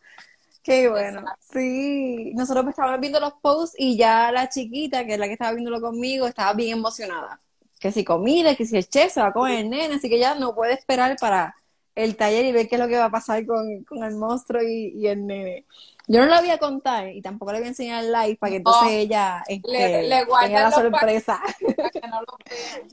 Qué 0.64 0.90
bueno. 0.90 1.20
Exacto. 1.20 1.46
Sí, 1.54 2.32
nosotros 2.34 2.66
estábamos 2.70 3.00
viendo 3.00 3.20
los 3.20 3.34
posts 3.34 3.76
y 3.78 3.98
ya 3.98 4.32
la 4.32 4.50
chiquita, 4.50 5.06
que 5.06 5.14
es 5.14 5.20
la 5.20 5.28
que 5.28 5.34
estaba 5.34 5.52
viéndolo 5.52 5.80
conmigo, 5.80 6.26
estaba 6.26 6.54
bien 6.54 6.80
emocionada. 6.80 7.40
Que 7.84 7.92
si 7.92 8.06
comida, 8.06 8.56
que 8.56 8.66
si 8.66 8.78
el 8.78 8.88
chef 8.88 9.12
se 9.12 9.20
va 9.20 9.28
a 9.28 9.34
comer 9.34 9.60
el 9.60 9.70
nene, 9.70 9.96
así 9.96 10.08
que 10.10 10.18
ya 10.18 10.36
no 10.36 10.56
puede 10.56 10.72
esperar 10.74 11.18
para 11.20 11.54
el 11.96 12.16
taller 12.16 12.46
y 12.46 12.54
ver 12.54 12.70
qué 12.70 12.76
es 12.76 12.82
lo 12.82 12.88
que 12.88 12.98
va 12.98 13.06
a 13.06 13.12
pasar 13.12 13.46
con, 13.46 13.84
con 13.84 14.06
el 14.06 14.16
monstruo 14.16 14.62
y, 14.64 14.94
y 14.96 15.08
el 15.08 15.28
nene. 15.28 15.66
Yo 16.08 16.22
no 16.22 16.28
la 16.28 16.40
voy 16.40 16.50
a 16.52 16.58
contar 16.58 17.10
y 17.10 17.22
tampoco 17.22 17.52
le 17.52 17.58
voy 17.60 17.66
a 17.66 17.72
enseñar 17.72 18.06
el 18.06 18.14
live 18.14 18.38
para 18.38 18.52
que 18.52 18.56
entonces 18.56 18.84
No. 18.84 18.90
ella 18.90 19.44
este, 19.50 19.70
Le- 19.70 20.04
le 20.08 20.26
tenga 20.26 20.64
la 20.64 20.72
sorpresa. 20.72 21.42
Para 21.76 21.90
que 21.90 22.00
no 22.08 22.22
lo. 22.22 22.38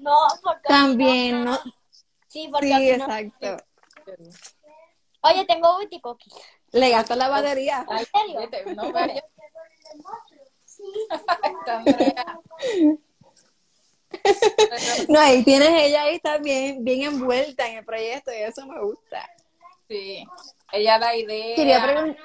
No, 0.00 0.16
porque 0.42 0.66
También, 0.68 1.44
¿no? 1.44 1.56
Sí, 2.26 2.48
porque 2.50 2.66
Sí, 2.66 2.96
no- 2.98 3.04
exacto. 3.04 3.64
Oye, 5.20 5.44
tengo 5.46 5.78
Witty 5.78 6.00
Cookies. 6.00 6.34
Le 6.72 6.90
gastó 6.90 7.14
la 7.14 7.28
batería. 7.28 7.86
Ay, 7.88 8.04
serio? 8.12 8.40
no. 8.74 8.82
Está. 11.10 11.84
No, 15.08 15.18
ahí 15.20 15.42
tienes 15.44 15.70
ella 15.70 16.02
ahí 16.02 16.16
está 16.16 16.38
bien, 16.38 16.84
bien 16.84 17.02
envuelta 17.02 17.68
en 17.68 17.78
el 17.78 17.84
proyecto 17.84 18.30
y 18.32 18.42
eso 18.42 18.66
me 18.66 18.80
gusta. 18.80 19.28
Sí, 19.88 20.24
ella 20.72 20.98
da 20.98 21.16
idea. 21.16 21.56
Quería 21.56 21.82
preguntar. 21.82 22.16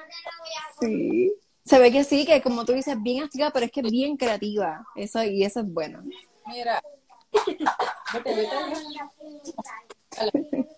Sí. 0.80 1.32
Se 1.64 1.78
ve 1.80 1.90
que 1.90 2.04
sí, 2.04 2.24
que 2.24 2.40
como 2.40 2.64
tú 2.64 2.72
dices, 2.72 2.96
bien 3.02 3.24
activa, 3.24 3.50
pero 3.50 3.66
es 3.66 3.72
que 3.72 3.80
es 3.80 3.90
bien 3.90 4.16
creativa. 4.16 4.86
Eso, 4.94 5.22
y 5.24 5.42
eso 5.42 5.60
es 5.60 5.72
bueno. 5.72 6.02
Mira. 6.46 6.80
Vete, 8.12 8.34
vete. 10.22 10.68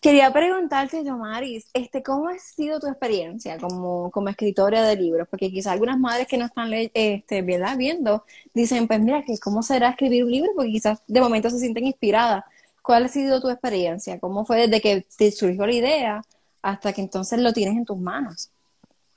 Quería 0.00 0.32
preguntarte, 0.32 1.02
Yomaris, 1.04 1.68
este, 1.72 2.02
¿cómo 2.02 2.28
ha 2.28 2.38
sido 2.38 2.78
tu 2.78 2.86
experiencia 2.86 3.58
como, 3.58 4.10
como 4.10 4.28
escritora 4.28 4.82
de 4.82 4.96
libros? 4.96 5.26
Porque 5.28 5.50
quizás 5.50 5.72
algunas 5.72 5.98
madres 5.98 6.28
que 6.28 6.36
no 6.36 6.44
están 6.44 6.70
este, 6.72 7.42
¿verdad? 7.42 7.76
viendo 7.76 8.24
dicen, 8.54 8.86
pues 8.86 9.00
mira, 9.00 9.22
que 9.22 9.38
¿cómo 9.38 9.62
será 9.62 9.90
escribir 9.90 10.24
un 10.24 10.30
libro? 10.30 10.50
Porque 10.54 10.70
quizás 10.70 11.02
de 11.06 11.20
momento 11.20 11.50
se 11.50 11.58
sienten 11.58 11.86
inspiradas. 11.86 12.44
¿Cuál 12.82 13.06
ha 13.06 13.08
sido 13.08 13.40
tu 13.40 13.48
experiencia? 13.48 14.20
¿Cómo 14.20 14.44
fue 14.44 14.68
desde 14.68 14.80
que 14.80 15.06
te 15.16 15.32
surgió 15.32 15.66
la 15.66 15.72
idea 15.72 16.22
hasta 16.62 16.92
que 16.92 17.00
entonces 17.00 17.40
lo 17.40 17.52
tienes 17.52 17.76
en 17.76 17.84
tus 17.84 17.98
manos? 17.98 18.50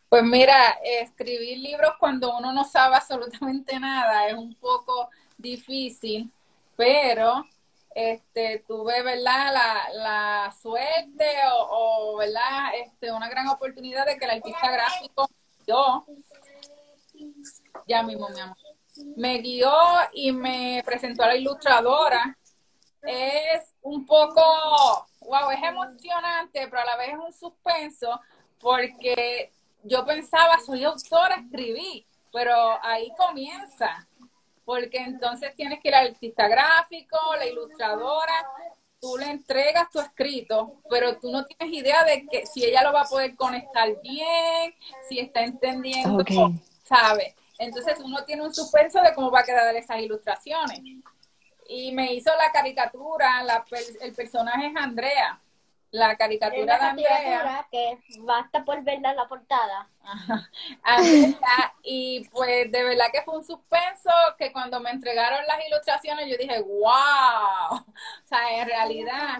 Pues 0.09 0.23
mira, 0.23 0.79
escribir 0.83 1.59
libros 1.59 1.91
cuando 1.99 2.35
uno 2.35 2.51
no 2.51 2.63
sabe 2.63 2.95
absolutamente 2.97 3.79
nada 3.79 4.27
es 4.27 4.33
un 4.33 4.55
poco 4.55 5.09
difícil, 5.37 6.31
pero 6.75 7.45
este, 7.99 8.63
tuve, 8.65 9.03
¿verdad? 9.03 9.53
La, 9.93 10.55
suerte 10.61 11.25
o, 11.51 12.15
¿verdad? 12.17 12.71
Este, 12.81 13.11
una 13.11 13.29
gran 13.29 13.49
oportunidad 13.49 14.05
de 14.05 14.17
que 14.17 14.23
el 14.23 14.31
artista 14.31 14.71
gráfico 14.71 15.29
yo, 15.67 16.05
ya 17.87 18.01
mismo, 18.03 18.29
mi 18.29 18.39
amor, 18.39 18.57
me 19.17 19.39
guió 19.39 19.71
y 20.13 20.31
me 20.31 20.81
presentó 20.85 21.23
a 21.23 21.27
la 21.27 21.35
ilustradora. 21.35 22.37
Es 23.03 23.75
un 23.81 24.05
poco, 24.05 24.41
wow, 25.21 25.51
es 25.51 25.61
emocionante, 25.61 26.67
pero 26.69 26.81
a 26.81 26.85
la 26.85 26.97
vez 26.97 27.09
es 27.09 27.19
un 27.19 27.33
suspenso 27.33 28.19
porque 28.59 29.51
yo 29.83 30.05
pensaba, 30.05 30.57
soy 30.65 30.85
autora, 30.85 31.35
escribí, 31.35 32.05
pero 32.31 32.55
ahí 32.81 33.11
comienza 33.17 34.07
porque 34.69 34.99
entonces 34.99 35.55
tienes 35.55 35.79
que 35.79 35.87
ir 35.87 35.95
al 35.95 36.09
artista 36.09 36.47
gráfico, 36.47 37.17
la 37.39 37.47
ilustradora, 37.47 38.35
tú 39.01 39.17
le 39.17 39.25
entregas 39.25 39.89
tu 39.89 39.99
escrito, 39.99 40.83
pero 40.87 41.17
tú 41.17 41.31
no 41.31 41.43
tienes 41.43 41.75
idea 41.75 42.03
de 42.03 42.27
que 42.27 42.45
si 42.45 42.65
ella 42.65 42.83
lo 42.83 42.93
va 42.93 43.01
a 43.01 43.05
poder 43.05 43.35
conectar 43.35 43.89
bien, 44.03 44.75
si 45.09 45.17
está 45.17 45.41
entendiendo, 45.41 46.23
¿sabes? 46.83 47.33
Entonces 47.57 47.97
uno 47.99 48.23
tiene 48.25 48.43
un 48.43 48.53
suspenso 48.53 49.01
de 49.01 49.11
cómo 49.15 49.31
va 49.31 49.39
a 49.39 49.43
quedar 49.43 49.75
esas 49.75 50.01
ilustraciones. 50.01 50.81
Y 51.67 51.91
me 51.91 52.13
hizo 52.13 52.29
la 52.35 52.51
caricatura, 52.51 53.43
el 54.01 54.13
personaje 54.13 54.67
es 54.67 54.75
Andrea 54.75 55.41
la 55.91 56.15
caricatura 56.15 56.77
de 56.77 56.85
Andrea. 56.85 57.67
que 57.71 57.99
basta 58.19 58.63
por 58.63 58.83
verla 58.83 59.11
en 59.11 59.15
la 59.17 59.27
portada. 59.27 59.89
y 61.83 62.27
pues 62.29 62.71
de 62.71 62.83
verdad 62.83 63.05
que 63.11 63.21
fue 63.23 63.37
un 63.37 63.43
suspenso 63.43 64.11
que 64.37 64.51
cuando 64.51 64.79
me 64.79 64.91
entregaron 64.91 65.45
las 65.47 65.59
ilustraciones 65.67 66.27
yo 66.27 66.37
dije, 66.37 66.61
wow. 66.61 67.77
O 67.77 68.27
sea, 68.27 68.61
en 68.61 68.67
realidad, 68.67 69.39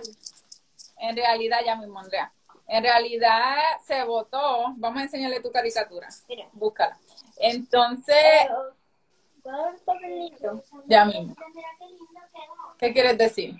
en 0.98 1.16
realidad 1.16 1.60
ya 1.66 1.76
mismo, 1.76 2.00
Andrea. 2.00 2.32
En 2.68 2.84
realidad 2.84 3.58
se 3.84 4.04
votó. 4.04 4.74
Vamos 4.78 5.00
a 5.00 5.04
enseñarle 5.04 5.42
tu 5.42 5.52
caricatura. 5.52 6.08
Búscala. 6.54 6.98
Entonces. 7.38 8.48
Ya 10.86 11.06
mismo. 11.06 11.36
¿Qué 12.78 12.94
quieres 12.94 13.18
decir? 13.18 13.56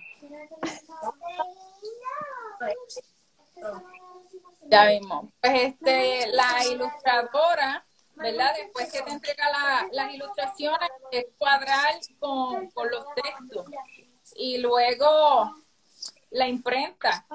Ya 4.64 4.86
mismo. 4.86 5.32
Pues 5.42 5.54
este, 5.64 6.28
la 6.32 6.66
ilustradora, 6.72 7.86
¿verdad? 8.16 8.54
Después 8.56 8.92
que 8.92 9.02
te 9.02 9.12
entrega 9.12 9.46
las 9.92 10.14
ilustraciones, 10.14 10.90
es 11.12 11.26
cuadrar 11.38 11.96
con, 12.20 12.70
los 12.92 13.06
textos. 13.16 13.66
Y 14.36 14.60
luego 14.60 15.56
la 16.32 16.48
imprenta. 16.48 17.26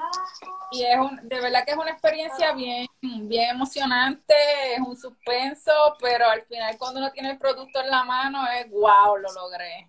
Y 0.71 0.85
es 0.85 0.97
un, 0.97 1.29
de 1.29 1.41
verdad 1.41 1.65
que 1.65 1.73
es 1.73 1.77
una 1.77 1.91
experiencia 1.91 2.53
bien, 2.53 2.87
bien 3.01 3.51
emocionante, 3.51 4.35
es 4.75 4.81
un 4.81 4.97
suspenso, 4.97 5.73
pero 6.01 6.29
al 6.29 6.43
final 6.43 6.77
cuando 6.79 7.01
uno 7.01 7.11
tiene 7.11 7.33
el 7.33 7.39
producto 7.39 7.81
en 7.81 7.91
la 7.91 8.05
mano 8.05 8.47
es 8.49 8.71
wow, 8.71 9.17
lo 9.17 9.33
logré. 9.33 9.89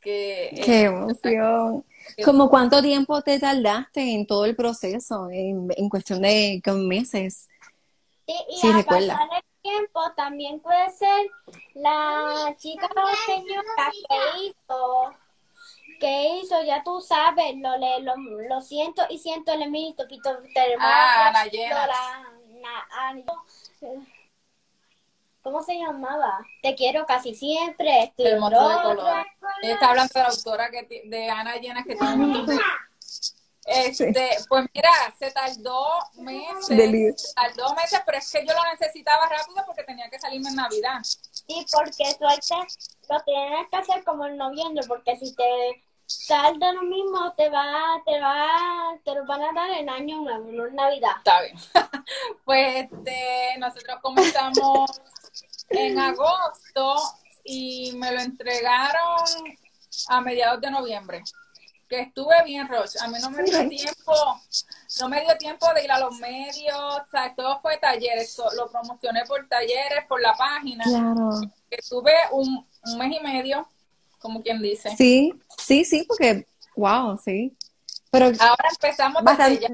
Qué 0.00 0.82
emoción. 0.82 1.84
¿Cómo 2.24 2.48
cuánto 2.48 2.82
tiempo 2.82 3.22
te 3.22 3.38
tardaste 3.38 4.14
en 4.14 4.26
todo 4.26 4.44
el 4.44 4.56
proceso, 4.56 5.28
en, 5.30 5.88
cuestión 5.88 6.22
de 6.22 6.60
meses? 6.74 7.48
Sí, 8.26 8.34
y 8.62 8.68
a 8.68 8.72
recuerdas. 8.72 9.18
el 9.36 9.42
tiempo 9.62 10.00
también 10.16 10.60
puede 10.60 10.90
ser 10.90 11.30
la 11.74 12.54
chica 12.58 12.86
o 12.86 13.16
señora 13.26 13.92
que 14.08 14.46
hizo, 14.46 15.14
que 16.00 16.38
hizo, 16.38 16.62
ya 16.62 16.82
tú 16.82 17.00
sabes, 17.00 17.56
lo, 17.56 17.76
lo, 17.76 18.16
lo 18.48 18.60
siento 18.60 19.02
y 19.10 19.18
siento 19.18 19.52
el 19.52 19.70
mito, 19.70 20.06
Pito, 20.08 20.30
ah, 20.78 21.30
la 21.32 21.46
llena. 21.46 21.88
¿Cómo 25.42 25.60
se 25.62 25.74
llamaba? 25.74 26.38
Te 26.62 26.74
quiero 26.76 27.04
casi 27.04 27.34
siempre. 27.34 28.04
Estoy 28.04 28.26
el 28.26 28.40
moto 28.40 28.68
de 28.68 28.82
color. 28.82 29.26
Ella 29.62 29.74
está 29.74 29.88
hablando 29.88 30.12
de 30.14 30.20
la 30.20 30.28
autora 30.28 30.70
que 30.70 31.02
de 31.04 31.30
Ana 31.30 31.56
Llena 31.56 31.82
que 31.82 31.96
tiene 31.96 32.60
Este, 33.64 34.14
pues 34.48 34.66
mira, 34.72 34.90
se 35.18 35.30
tardó 35.32 35.84
meses, 36.14 37.34
tardó 37.34 37.74
meses, 37.74 38.00
pero 38.06 38.18
es 38.18 38.30
que 38.30 38.46
yo 38.46 38.54
lo 38.54 38.60
necesitaba 38.72 39.28
rápido 39.28 39.64
porque 39.66 39.82
tenía 39.84 40.08
que 40.10 40.18
salirme 40.18 40.48
en 40.48 40.56
Navidad. 40.56 41.00
Sí, 41.02 41.66
porque 41.72 42.04
suerte 42.12 42.54
lo 43.08 43.20
tienes 43.22 43.68
que 43.68 43.76
hacer 43.76 44.04
como 44.04 44.26
en 44.26 44.36
noviembre, 44.36 44.84
porque 44.86 45.16
si 45.16 45.34
te 45.34 45.82
tarda 46.28 46.72
lo 46.72 46.82
mismo, 46.82 47.32
te 47.34 47.48
va, 47.48 48.00
te 48.04 48.20
va, 48.20 48.98
te 49.04 49.14
lo 49.14 49.26
van 49.26 49.42
a 49.42 49.52
dar 49.52 49.70
en 49.70 49.88
año 49.88 50.20
nuevo, 50.20 50.50
no 50.50 50.66
en 50.66 50.74
Navidad. 50.74 51.12
Está 51.18 51.42
bien. 51.42 51.56
pues 52.44 52.90
este, 52.90 53.58
nosotros 53.58 53.98
comenzamos 54.02 55.02
en 55.76 55.98
agosto 55.98 56.96
y 57.44 57.92
me 57.96 58.12
lo 58.12 58.20
entregaron 58.20 59.24
a 60.08 60.20
mediados 60.20 60.60
de 60.60 60.70
noviembre. 60.70 61.22
Que 61.88 62.00
estuve 62.00 62.34
bien, 62.44 62.66
Roche. 62.68 62.98
A 63.02 63.08
mí 63.08 63.18
no 63.20 63.30
me 63.30 63.42
dio 63.42 63.68
tiempo, 63.68 64.14
no 65.00 65.08
me 65.08 65.20
dio 65.20 65.36
tiempo 65.36 65.66
de 65.74 65.84
ir 65.84 65.92
a 65.92 65.98
los 65.98 66.18
medios, 66.18 66.76
o 66.78 67.06
sea, 67.10 67.34
todo 67.34 67.60
fue 67.60 67.76
talleres, 67.76 68.40
lo 68.56 68.70
promocioné 68.70 69.24
por 69.26 69.46
talleres, 69.46 70.06
por 70.08 70.20
la 70.20 70.32
página. 70.34 70.84
Claro. 70.84 71.40
Estuve 71.70 72.12
un, 72.30 72.66
mes 72.96 73.12
y 73.12 73.22
medio, 73.22 73.68
como 74.20 74.42
quien 74.42 74.62
dice. 74.62 74.96
Sí, 74.96 75.34
sí, 75.58 75.84
sí, 75.84 76.04
porque, 76.08 76.46
wow, 76.76 77.18
sí. 77.22 77.54
Pero 78.10 78.26
ahora 78.26 78.68
empezamos 78.70 79.22
desde 79.24 79.58
ya. 79.58 79.68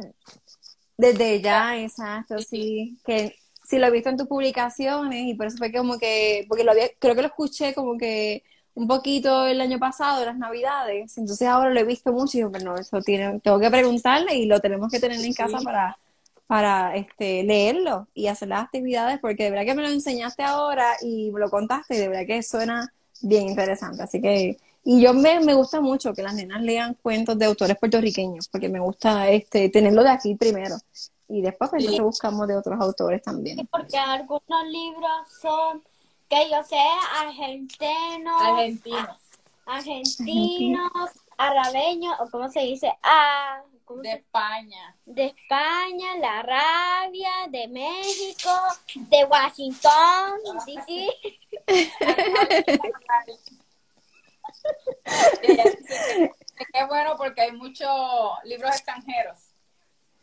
Desde 0.96 1.40
ya, 1.40 1.76
exacto, 1.76 2.38
sí. 2.40 2.98
Que 3.06 3.37
sí 3.68 3.78
lo 3.78 3.86
he 3.86 3.90
visto 3.90 4.08
en 4.08 4.16
tus 4.16 4.26
publicaciones 4.26 5.26
y 5.26 5.34
por 5.34 5.46
eso 5.46 5.58
fue 5.58 5.70
como 5.72 5.98
que, 5.98 6.46
porque 6.48 6.64
lo 6.64 6.72
había, 6.72 6.88
creo 6.98 7.14
que 7.14 7.20
lo 7.22 7.28
escuché 7.28 7.74
como 7.74 7.98
que 7.98 8.42
un 8.74 8.88
poquito 8.88 9.46
el 9.46 9.60
año 9.60 9.78
pasado, 9.78 10.24
las 10.24 10.38
navidades, 10.38 11.18
entonces 11.18 11.46
ahora 11.46 11.70
lo 11.70 11.80
he 11.80 11.84
visto 11.84 12.12
mucho 12.12 12.38
y 12.38 12.40
digo, 12.40 12.50
no, 12.64 12.76
eso 12.78 13.02
tiene, 13.02 13.40
tengo 13.40 13.58
que 13.60 13.70
preguntarle 13.70 14.36
y 14.36 14.46
lo 14.46 14.60
tenemos 14.60 14.90
que 14.90 15.00
tener 15.00 15.20
en 15.20 15.34
casa 15.34 15.58
para, 15.60 15.98
para 16.46 16.96
este, 16.96 17.42
leerlo 17.42 18.06
y 18.14 18.28
hacer 18.28 18.48
las 18.48 18.64
actividades, 18.64 19.18
porque 19.20 19.44
de 19.44 19.50
verdad 19.50 19.66
que 19.66 19.74
me 19.74 19.82
lo 19.82 19.88
enseñaste 19.88 20.44
ahora 20.44 20.86
y 21.02 21.30
me 21.32 21.40
lo 21.40 21.50
contaste 21.50 21.96
y 21.96 21.98
de 21.98 22.08
verdad 22.08 22.26
que 22.26 22.42
suena 22.42 22.90
bien 23.20 23.48
interesante, 23.48 24.02
así 24.02 24.22
que 24.22 24.56
y 24.84 25.02
yo 25.02 25.12
me, 25.12 25.40
me 25.40 25.52
gusta 25.52 25.82
mucho 25.82 26.14
que 26.14 26.22
las 26.22 26.34
nenas 26.34 26.62
lean 26.62 26.96
cuentos 27.02 27.38
de 27.38 27.44
autores 27.44 27.76
puertorriqueños, 27.76 28.48
porque 28.48 28.70
me 28.70 28.80
gusta 28.80 29.28
este 29.28 29.68
tenerlo 29.68 30.02
de 30.02 30.10
aquí 30.10 30.36
primero 30.36 30.76
y 31.28 31.42
después 31.42 31.70
pues, 31.70 31.82
entonces 31.82 32.04
buscamos 32.04 32.48
de 32.48 32.56
otros 32.56 32.80
autores 32.80 33.22
también. 33.22 33.68
porque 33.70 33.98
algunos 33.98 34.66
libros 34.66 35.28
son, 35.40 35.82
que 36.28 36.50
yo 36.50 36.62
sé, 36.62 36.80
argentinos, 37.16 38.42
argentinos, 38.42 39.18
argentinos, 39.66 41.10
arabeños, 41.36 42.14
o 42.20 42.30
cómo 42.30 42.48
se 42.48 42.60
dice, 42.60 42.96
ah, 43.02 43.62
de 43.96 44.12
España. 44.12 44.96
De 45.06 45.26
España, 45.26 46.16
la 46.18 46.40
Arabia, 46.40 47.30
de 47.48 47.68
México, 47.68 48.50
de 48.94 49.24
Washington, 49.24 50.38
¿sí? 50.64 51.10
Qué 56.72 56.84
bueno 56.86 57.14
porque 57.16 57.42
hay 57.42 57.52
muchos 57.52 57.88
libros 58.44 58.70
extranjeros. 58.70 59.47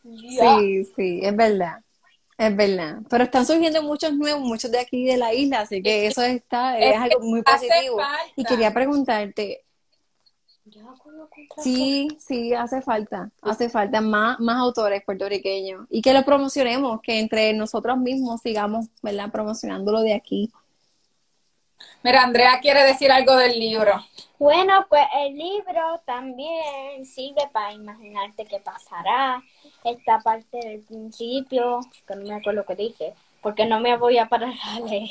Sí, 0.06 0.86
sí, 0.95 1.20
es 1.24 1.36
verdad. 1.36 1.82
Es 2.38 2.56
verdad. 2.56 2.99
Pero 3.10 3.24
están 3.24 3.45
surgiendo 3.45 3.82
muchos 3.82 4.14
nuevos, 4.14 4.41
muchos 4.41 4.72
de 4.72 4.80
aquí 4.80 5.06
de 5.06 5.18
la 5.18 5.34
isla, 5.34 5.62
así 5.62 5.82
que 5.82 6.08
eso 6.08 6.22
está, 6.22 6.78
es, 6.78 6.95
algo 6.97 7.22
muy 7.22 7.41
positivo. 7.41 7.99
Y 8.36 8.43
quería 8.43 8.74
preguntarte. 8.74 9.62
Sí, 11.62 12.08
sí, 12.20 12.53
hace 12.53 12.82
falta, 12.82 13.32
hace 13.41 13.70
falta 13.70 14.01
más, 14.01 14.39
más 14.39 14.58
autores 14.58 15.03
puertorriqueños 15.06 15.86
y 15.89 16.01
que 16.01 16.12
lo 16.12 16.26
promocionemos, 16.26 17.01
que 17.01 17.20
entre 17.20 17.53
nosotros 17.53 17.97
mismos 17.97 18.41
sigamos, 18.41 18.88
¿verdad? 19.01 19.32
Promocionándolo 19.32 20.01
de 20.01 20.16
aquí. 20.16 20.51
Mira, 22.06 22.22
Andrea 22.22 22.60
quiere 22.62 22.84
decir 22.84 23.12
algo 23.12 23.36
del 23.36 23.60
libro. 23.60 23.93
Bueno, 24.38 24.86
pues 24.88 25.01
el 25.16 25.36
libro 25.36 26.03
también 26.06 27.03
sirve 27.03 27.49
para 27.51 27.74
imaginarte 27.74 28.45
qué 28.45 28.60
pasará. 28.60 29.41
Esta 29.84 30.20
parte 30.20 30.60
del 30.60 30.82
principio, 30.84 31.80
que 32.06 32.16
no 32.16 32.22
me 32.22 32.36
acuerdo 32.36 32.62
lo 32.62 32.66
que 32.68 32.76
dije, 32.76 33.16
porque 33.41 33.66
no 33.66 33.80
me 33.80 33.97
voy 33.97 34.20
a 34.20 34.28
parar 34.28 34.53
a 34.64 34.80
leer. 34.82 35.10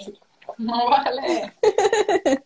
No 0.59 0.89
vale. 0.89 1.53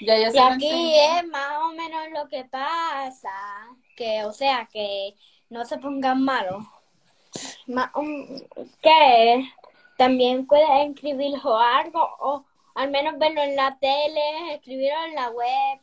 ya, 0.00 0.18
ya 0.18 0.30
Y 0.32 0.38
aquí 0.38 0.98
es 0.98 1.28
más 1.28 1.58
o 1.62 1.68
menos 1.74 2.08
lo 2.12 2.28
que 2.28 2.44
pasa, 2.44 3.30
que 3.96 4.24
o 4.24 4.32
sea, 4.32 4.68
que 4.72 5.14
no 5.48 5.64
se 5.64 5.78
pongan 5.78 6.24
malos. 6.24 6.64
Ma- 7.68 7.92
um, 7.94 8.26
que 8.82 9.48
también 9.96 10.44
puedes 10.48 10.88
escribirlo 10.88 11.56
algo 11.56 12.00
o 12.18 12.44
al 12.74 12.90
menos 12.90 13.18
verlo 13.18 13.42
en 13.42 13.56
la 13.56 13.78
tele, 13.80 14.54
escribirlo 14.54 15.04
en 15.06 15.14
la 15.14 15.30
web 15.30 15.80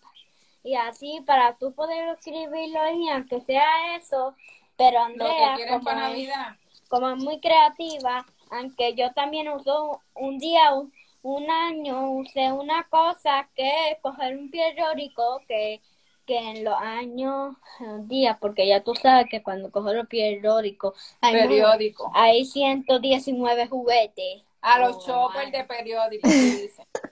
y 0.64 0.76
así 0.76 1.22
para 1.26 1.58
tú 1.58 1.74
poder 1.74 2.10
escribirlo 2.10 2.80
y 2.96 3.10
aunque 3.10 3.42
sea 3.42 3.96
eso, 3.96 4.36
pero 4.78 5.00
Andrea 5.00 5.62
como 5.68 5.84
para 5.84 5.98
es- 6.12 6.30
Navidad. 6.30 6.56
como 6.90 7.10
es 7.10 7.18
muy 7.18 7.40
creativa, 7.40 8.26
aunque 8.52 8.94
yo 8.96 9.12
también 9.14 9.50
uso 9.50 10.02
un 10.14 10.38
día, 10.40 10.74
un, 10.74 10.94
un 11.24 11.50
año, 11.50 12.12
usé 12.12 12.52
una 12.52 12.84
cosa 12.90 13.50
que 13.56 13.92
es 13.92 14.00
coger 14.02 14.38
un 14.38 14.52
periódico 14.52 15.42
que, 15.48 15.82
que 16.26 16.38
en 16.38 16.64
los 16.64 16.76
años, 16.76 17.56
un 17.80 18.08
día, 18.08 18.38
porque 18.40 18.68
ya 18.68 18.84
tú 18.84 18.94
sabes 18.96 19.28
que 19.30 19.42
cuando 19.44 19.72
cojo 19.72 19.94
los 19.94 20.08
periódicos 20.08 20.94
hay, 21.22 21.34
Periódico. 21.36 22.12
hay 22.14 22.46
119 22.46 23.68
juguetes. 23.68 24.44
A 24.62 24.80
los 24.80 24.98
Oh, 24.98 25.06
choppers 25.06 25.52
de 25.52 25.64
periódico, 25.66 26.28
que 26.30 26.36
dicen. 26.36 26.86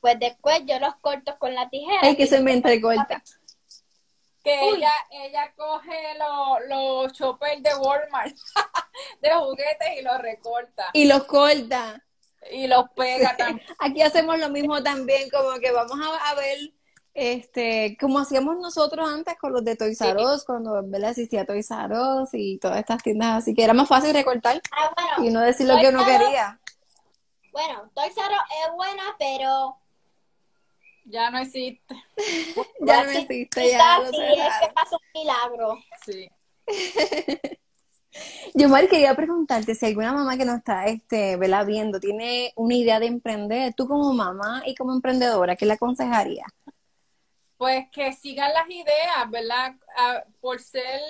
Pues 0.00 0.16
después 0.20 0.60
yo 0.64 0.78
los 0.78 0.94
corto 1.00 1.36
con 1.40 1.52
la 1.56 1.68
tijera. 1.68 1.98
Ay, 2.02 2.16
que 2.16 2.28
se 2.28 2.38
me 2.40 2.52
entrecorta. 2.52 3.20
Que 4.44 4.56
Uy. 4.70 4.76
ella, 4.78 4.92
ella 5.10 5.52
coge 5.56 5.92
lo- 6.16 6.60
los 6.68 7.12
choppers 7.14 7.60
de 7.64 7.74
Walmart, 7.74 8.32
de 9.20 9.30
juguetes, 9.34 9.88
y 9.98 10.02
los 10.02 10.18
recorta. 10.18 10.86
Y 10.92 11.04
los 11.06 11.24
corta. 11.24 12.00
Y 12.52 12.68
los 12.68 12.84
pega 12.94 13.36
también. 13.36 13.66
Aquí 13.80 14.00
hacemos 14.02 14.38
lo 14.38 14.48
mismo 14.50 14.80
también, 14.84 15.28
como 15.30 15.58
que 15.58 15.72
vamos 15.72 15.98
a, 16.00 16.30
a 16.30 16.34
ver, 16.36 16.56
este, 17.12 17.96
como 18.00 18.20
hacíamos 18.20 18.56
nosotros 18.58 19.10
antes 19.10 19.36
con 19.36 19.52
los 19.52 19.64
de 19.64 19.74
Toys 19.74 20.00
R 20.00 20.24
Us, 20.24 20.44
cuando 20.44 20.80
¿verdad? 20.84 21.10
existía 21.10 21.44
Toys 21.44 21.68
R 21.72 21.92
Us 21.98 22.30
y 22.34 22.58
todas 22.58 22.78
estas 22.78 23.02
tiendas, 23.02 23.38
así 23.42 23.52
que 23.52 23.64
era 23.64 23.74
más 23.74 23.88
fácil 23.88 24.14
recortar 24.14 24.62
Ah, 24.70 24.92
bueno, 25.16 25.28
y 25.28 25.32
no 25.34 25.40
decir 25.40 25.66
lo 25.66 25.76
que 25.80 25.88
uno 25.88 26.04
quería. 26.06 26.60
Bueno, 27.58 27.90
Toy 27.92 28.06
es 28.06 28.72
buena, 28.72 29.02
pero 29.18 29.76
Ya 31.06 31.28
no 31.28 31.38
existe. 31.38 31.96
Ya 32.86 33.02
no 33.02 33.10
existe, 33.10 33.70
ya 33.72 33.98
lo 33.98 34.12
sí, 34.12 34.16
es 34.22 34.54
que 34.60 34.72
pasó 34.72 34.96
un 34.96 35.20
milagro. 35.20 35.78
Sí. 36.06 36.30
Yo, 38.54 38.68
Mari, 38.68 38.86
quería 38.86 39.16
preguntarte 39.16 39.74
si 39.74 39.86
alguna 39.86 40.12
mamá 40.12 40.36
que 40.36 40.44
nos 40.44 40.58
está 40.58 40.84
este, 40.84 41.36
¿verdad? 41.36 41.66
viendo 41.66 41.98
tiene 41.98 42.52
una 42.54 42.74
idea 42.74 43.00
de 43.00 43.06
emprender, 43.06 43.74
tú 43.74 43.88
como 43.88 44.12
mamá 44.12 44.62
y 44.64 44.76
como 44.76 44.92
emprendedora, 44.92 45.56
¿qué 45.56 45.66
le 45.66 45.72
aconsejaría? 45.72 46.46
Pues 47.56 47.86
que 47.90 48.12
sigan 48.12 48.52
las 48.52 48.70
ideas, 48.70 49.30
¿verdad? 49.30 49.74
Ah, 49.96 50.22
por 50.40 50.60
ser, 50.60 51.00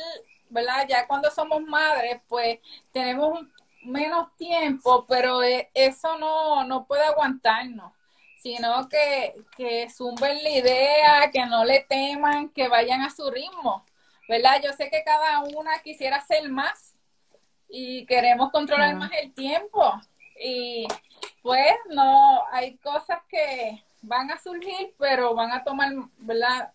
¿verdad? 0.49 0.87
Ya 0.89 1.07
cuando 1.07 1.31
somos 1.31 1.61
madres, 1.61 2.23
pues 2.27 2.59
tenemos 2.91 3.39
un- 3.39 3.58
menos 3.83 4.35
tiempo, 4.37 5.07
pero 5.09 5.43
eh, 5.43 5.71
eso 5.75 6.19
no, 6.19 6.65
no 6.65 6.87
puede 6.87 7.05
aguantarnos, 7.05 7.93
sino 8.43 8.89
que, 8.89 9.35
que 9.57 9.89
zumben 9.91 10.43
la 10.43 10.51
idea, 10.51 11.31
que 11.33 11.45
no 11.47 11.65
le 11.65 11.81
teman, 11.89 12.51
que 12.51 12.69
vayan 12.69 13.03
a 13.03 13.11
su 13.11 13.31
ritmo, 13.31 13.85
¿verdad? 14.29 14.61
Yo 14.63 14.73
sé 14.73 14.91
que 14.91 15.03
cada 15.05 15.43
una 15.43 15.79
quisiera 15.81 16.17
hacer 16.17 16.49
más 16.49 16.95
y 17.69 18.07
queremos 18.07 18.51
controlar 18.51 18.95
más 18.97 19.11
el 19.13 19.33
tiempo 19.35 20.01
y 20.41 20.87
pues 21.43 21.75
no, 21.91 22.45
hay 22.51 22.77
cosas 22.79 23.19
que 23.29 23.83
van 24.03 24.31
a 24.31 24.39
surgir, 24.39 24.95
pero 24.99 25.35
van 25.35 25.53
a 25.53 25.65
tomar, 25.65 25.93
¿verdad? 26.19 26.73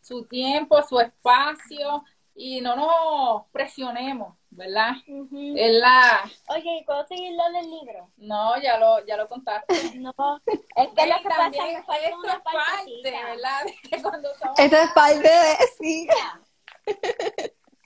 Su 0.00 0.24
tiempo, 0.24 0.82
su 0.82 0.98
espacio 1.00 2.04
y 2.34 2.60
no 2.60 2.76
nos 2.76 3.46
presionemos, 3.52 4.36
¿verdad? 4.54 4.92
Ujú. 5.08 5.54
Es 5.56 5.72
la, 5.74 6.22
Oye, 6.48 6.78
¿y 6.80 6.84
puedo 6.84 7.06
seguir 7.06 7.32
lo 7.36 7.50
del 7.52 7.70
libro? 7.70 8.10
no, 8.16 8.60
ya 8.60 8.78
lo, 8.78 9.04
ya 9.06 9.16
lo 9.16 9.28
contaste. 9.28 9.74
No, 10.00 10.12
es 10.46 10.88
que 10.88 11.06
lo 11.06 11.16
que 11.16 11.28
pasa 11.28 11.36
también 11.36 11.66
es 11.66 11.76
que 11.76 11.82
falta 11.82 12.04
esto 12.06 12.18
una 12.18 12.32
es 12.34 12.40
parte. 12.40 13.02
¿verdad? 13.02 13.64
De 13.82 13.88
que 13.88 14.02
cuando 14.02 14.34
somos 14.36 14.58
Esto 14.58 14.76
es 14.76 14.90
parte 14.92 15.28
de, 15.28 15.56
sí. 15.78 16.08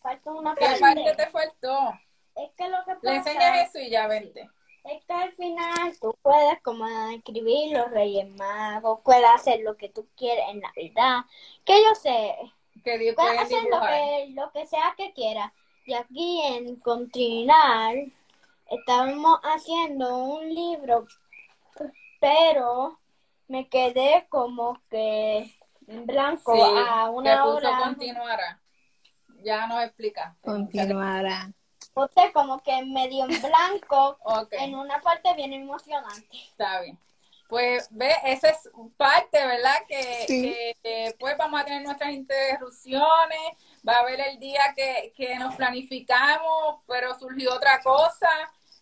Falta 0.03 0.31
una 0.31 0.55
¿Qué 0.55 0.65
parte 0.81 0.95
te 1.05 1.11
parte. 1.11 1.27
faltó? 1.31 1.93
Es 2.37 2.51
que 2.57 2.69
lo 2.69 2.79
que 2.85 2.93
Le 2.93 2.97
pasa 3.19 3.33
enseñas 3.33 3.69
eso 3.69 3.79
y 3.81 3.91
ya 3.91 4.07
vente. 4.07 4.49
es 4.85 5.05
que 5.05 5.13
al 5.13 5.33
final 5.33 5.99
tú 6.01 6.17
puedes 6.23 6.61
como 6.63 6.87
escribir 7.11 7.77
los 7.77 7.91
Reyes 7.91 8.29
Magos, 8.29 9.01
puedes 9.05 9.29
hacer 9.35 9.61
lo 9.61 9.77
que 9.77 9.89
tú 9.89 10.09
quieres 10.17 10.45
en 10.49 10.61
Navidad, 10.61 11.23
que 11.65 11.83
yo 11.83 11.95
sé, 11.97 12.37
Que 12.85 12.97
di- 12.99 13.13
puedes 13.13 13.41
hacer 13.41 13.65
lo 13.65 13.81
que, 13.81 14.27
lo 14.35 14.53
que 14.53 14.67
sea 14.67 14.95
que 14.97 15.13
quieras. 15.13 15.53
Y 15.89 15.95
aquí 15.95 16.43
en 16.45 16.77
Continuar 16.81 17.95
estábamos 18.71 19.41
haciendo 19.43 20.19
un 20.19 20.55
libro, 20.55 21.07
pero 22.21 22.99
me 23.47 23.71
quedé 23.71 24.27
como 24.29 24.79
que 24.91 25.51
en 25.87 26.05
blanco 26.05 26.55
Sí, 26.55 26.61
a 26.87 27.09
una 27.09 27.43
puso 27.43 27.55
hora. 27.57 27.81
continuará. 27.87 28.61
Ya 29.43 29.67
nos 29.67 29.83
explica. 29.83 30.37
Continuará. 30.43 31.53
O 31.95 32.07
sea, 32.09 32.31
como 32.35 32.63
que 32.63 32.85
medio 32.85 33.25
en 33.25 33.41
blanco, 33.41 34.19
Ok. 34.25 34.53
en 34.53 34.75
una 34.75 35.01
parte 35.01 35.33
bien 35.37 35.55
emocionante. 35.55 36.29
Está 36.51 36.83
bien. 36.83 36.99
Pues 37.49 37.89
ve, 37.91 38.13
esa 38.25 38.51
es 38.51 38.69
parte, 38.97 39.45
¿verdad? 39.45 39.77
Que, 39.89 40.25
Sí. 40.27 40.55
que, 40.83 41.15
pues 41.19 41.37
vamos 41.39 41.61
a 41.61 41.65
tener 41.65 41.83
nuestras 41.83 42.11
interrupciones, 42.13 43.41
va 43.87 43.95
a 43.95 44.01
haber 44.01 44.21
el 44.21 44.39
día 44.39 44.61
que, 44.77 45.13
que 45.17 45.35
nos 45.37 45.55
planificamos, 45.57 46.83
pero 46.87 47.19
surgió 47.19 47.55
otra 47.55 47.81
cosa, 47.83 48.29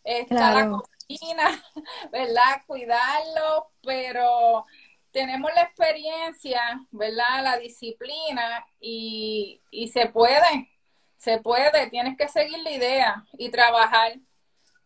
está 0.03 0.53
la 0.53 0.69
cocina, 0.69 1.65
¿verdad? 2.13 2.63
Cuidarlo, 2.67 3.71
pero 3.83 4.67
tenemos 5.13 5.51
la 5.55 5.63
experiencia, 5.63 6.61
¿verdad? 6.91 7.45
La 7.45 7.57
disciplina 7.59 8.67
y, 8.81 9.61
y 9.71 9.89
se 9.89 10.09
puede, 10.09 10.71
se 11.17 11.39
puede, 11.39 11.89
tienes 11.89 12.17
que 12.17 12.29
seguir 12.29 12.59
la 12.59 12.71
idea 12.71 13.25
y 13.39 13.49
trabajar 13.51 14.15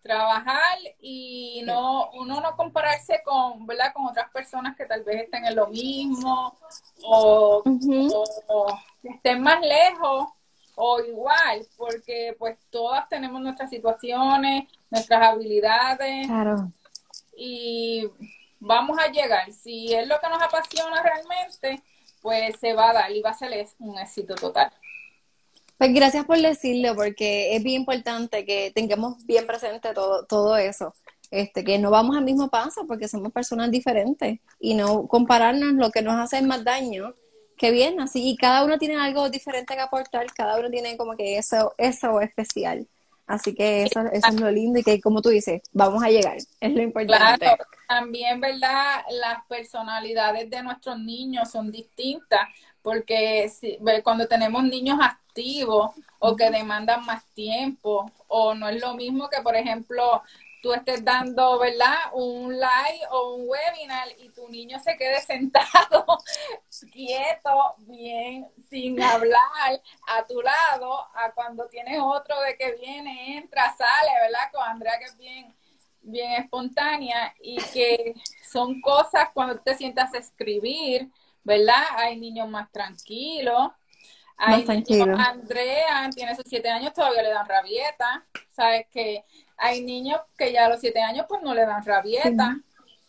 trabajar 0.03 0.79
y 1.01 1.63
no 1.67 2.11
uno 2.13 2.41
no 2.41 2.57
compararse 2.57 3.21
con 3.25 3.67
verdad 3.67 3.93
con 3.93 4.07
otras 4.07 4.31
personas 4.31 4.77
que 4.77 4.87
tal 4.87 5.03
vez 5.05 5.23
estén 5.25 5.45
en 5.45 5.55
lo 5.57 5.67
mismo 5.67 6.57
o, 7.05 7.63
Ujú. 7.65 8.09
o- 8.15 8.25
o 8.49 8.79
que 9.03 9.09
estén 9.11 9.43
más 9.43 9.61
lejos 9.61 10.29
o 10.77 11.01
igual 11.01 11.67
porque 11.77 12.35
pues 12.39 12.59
todas 12.71 13.09
tenemos 13.11 13.41
nuestras 13.43 13.69
situaciones 13.69 14.69
nuestras 14.91 15.23
habilidades 15.29 16.27
Claro. 16.27 16.71
y 17.37 18.09
vamos 18.59 18.99
a 18.99 19.09
llegar 19.09 19.53
si 19.53 19.93
es 19.95 20.07
lo 20.09 20.19
que 20.21 20.29
nos 20.29 20.43
apasiona 20.43 21.03
realmente 21.03 21.83
pues 22.23 22.59
se 22.59 22.73
va 22.75 22.91
a 22.91 22.95
dar 22.95 23.11
y 23.11 23.21
va 23.23 23.31
a 23.31 23.35
ser 23.35 23.67
un 23.79 23.99
éxito 23.99 24.35
total 24.35 24.71
Pues 25.81 25.95
gracias 25.95 26.27
por 26.27 26.37
decirlo, 26.37 26.95
porque 26.95 27.57
es 27.57 27.63
bien 27.63 27.81
importante 27.81 28.45
que 28.45 28.71
tengamos 28.75 29.25
bien 29.25 29.47
presente 29.47 29.95
todo, 29.95 30.27
todo 30.27 30.59
eso. 30.59 30.93
Este, 31.31 31.65
que 31.65 31.79
no 31.79 31.91
vamos 31.91 32.19
al 32.19 32.25
mismo 32.25 32.51
paso 32.51 32.87
porque 32.87 33.09
somos 33.09 33.33
personas 33.33 33.71
diferentes 33.71 34.41
y 34.59 34.75
no 34.75 35.09
compararnos 35.09 35.73
lo 35.73 35.91
que 35.91 36.03
nos 36.03 36.17
hace 36.17 36.43
más 36.43 36.65
daño 36.65 37.15
que 37.57 37.71
bien, 37.71 37.99
así. 37.99 38.29
Y 38.29 38.37
cada 38.37 38.63
uno 38.63 38.77
tiene 38.77 38.97
algo 38.97 39.31
diferente 39.31 39.75
que 39.75 39.81
aportar, 39.81 40.27
cada 40.35 40.59
uno 40.59 40.69
tiene 40.69 40.99
como 40.99 41.17
que 41.17 41.39
eso, 41.39 41.73
eso 41.79 42.21
especial. 42.21 42.87
Así 43.27 43.55
que 43.55 43.85
eso, 43.85 44.01
eso 44.13 44.29
es 44.29 44.41
lo 44.41 44.51
lindo 44.51 44.81
y 44.81 44.83
que 44.83 45.01
como 45.01 45.23
tú 45.23 45.31
dices, 45.31 45.63
vamos 45.73 46.03
a 46.03 46.11
llegar, 46.11 46.37
es 46.37 46.73
lo 46.75 46.83
importante. 46.83 47.47
Claro, 47.47 47.65
también, 47.89 48.41
¿verdad? 48.41 49.03
Las 49.13 49.47
personalidades 49.47 50.51
de 50.51 50.63
nuestros 50.63 50.99
niños 50.99 51.49
son 51.51 51.71
distintas, 51.71 52.41
porque 52.83 53.49
si- 53.49 53.79
cuando 54.03 54.27
tenemos 54.29 54.63
niños 54.65 54.99
activos 55.03 55.91
o 56.19 56.37
que 56.37 56.51
demandan 56.51 57.05
más 57.07 57.25
tiempo, 57.35 58.11
o 58.29 58.55
no 58.55 58.69
es 58.69 58.81
lo 58.81 58.95
mismo 58.95 59.29
que, 59.29 59.43
por 59.43 59.57
ejemplo, 59.57 60.23
tú 60.63 60.73
estés 60.75 61.05
dando, 61.05 61.59
¿verdad? 61.59 61.97
Un 62.13 62.53
live 62.55 63.07
o 63.11 63.35
un 63.35 63.49
webinar 63.49 64.09
y 64.19 64.29
tu 64.31 64.49
niño 64.49 64.79
se 64.81 64.97
quede 64.97 65.21
sentado, 65.23 66.19
quieto, 66.93 67.75
bien, 67.79 68.49
sin 68.69 69.03
hablar 69.03 69.81
a 70.07 70.27
tu 70.27 70.41
lado, 70.43 71.07
a 71.15 71.33
cuando 71.35 71.67
tienes 71.69 71.99
otro 72.03 72.41
de 72.43 72.57
que 72.57 72.73
viene, 72.73 73.39
entra, 73.39 73.75
sale, 73.77 74.11
¿verdad? 74.23 74.51
Con 74.53 74.63
Andrea 74.63 74.99
que 74.99 75.07
es 75.07 75.17
bien 75.19 75.55
bien 76.03 76.33
espontánea 76.33 77.35
y 77.43 77.57
que 77.75 78.15
son 78.51 78.81
cosas 78.81 79.29
cuando 79.35 79.59
te 79.59 79.75
sientas 79.77 80.15
a 80.15 80.19
escribir, 80.19 81.11
¿verdad? 81.45 81.83
Hay 81.97 82.19
niños 82.19 82.49
más 82.49 82.71
tranquilos. 82.71 83.71
Hay 84.37 84.65
niños, 84.65 85.19
Andrea 85.19 86.09
tiene 86.15 86.35
sus 86.35 86.47
siete 86.49 86.71
años, 86.71 86.95
todavía 86.95 87.23
le 87.23 87.31
dan 87.31 87.47
rabieta. 87.47 88.27
Sabes 88.51 88.87
que 88.91 89.25
hay 89.59 89.83
niños 89.83 90.19
que 90.39 90.51
ya 90.51 90.65
a 90.65 90.69
los 90.71 90.81
siete 90.81 91.03
años 91.03 91.27
pues 91.29 91.43
no 91.43 91.55
le 91.55 91.67
dan 91.67 91.85
rabieta. 91.85 92.57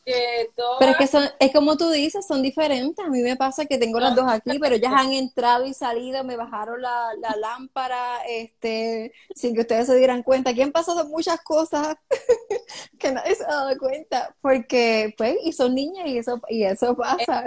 Pero 0.04 0.91
es 0.91 0.97
que 0.97 1.08
son, 1.08 1.24
es 1.39 1.52
como 1.52 1.78
tú 1.78 1.89
dices, 1.89 2.26
son 2.26 2.41
diferentes. 2.41 3.06
A 3.06 3.10
mí 3.10 3.22
me 3.22 3.36
pasa 3.36 3.66
que 3.66 3.78
tengo 3.78 3.99
las 3.99 4.16
dos 4.16 4.26
aquí, 4.28 4.58
pero 4.60 4.76
ellas 4.76 4.93
han 4.95 5.12
entrado 5.14 5.66
y 5.66 5.74
salido, 5.74 6.24
me 6.24 6.36
bajaron 6.36 6.82
la, 6.82 7.12
lámpara, 7.39 8.24
este, 8.28 9.14
sin 9.36 9.54
que 9.54 9.62
ustedes 9.62 9.88
se 9.88 9.95
dieran 9.95 10.24
cuenta. 10.24 10.52
Aquí 10.52 10.62
han 10.62 10.72
pasado 10.72 11.08
muchas 11.08 11.41
cosas 11.41 11.95
que 12.99 13.12
nadie 13.12 13.36
se 13.36 13.43
ha 13.43 13.47
dado 13.47 13.78
cuenta, 13.78 14.36
porque, 14.41 15.14
pues, 15.18 15.38
y 15.43 15.54
son 15.54 15.76
niñas 15.76 16.08
y 16.08 16.18
eso, 16.18 16.41
y 16.49 16.64
eso 16.64 16.95
pasa. 16.95 17.43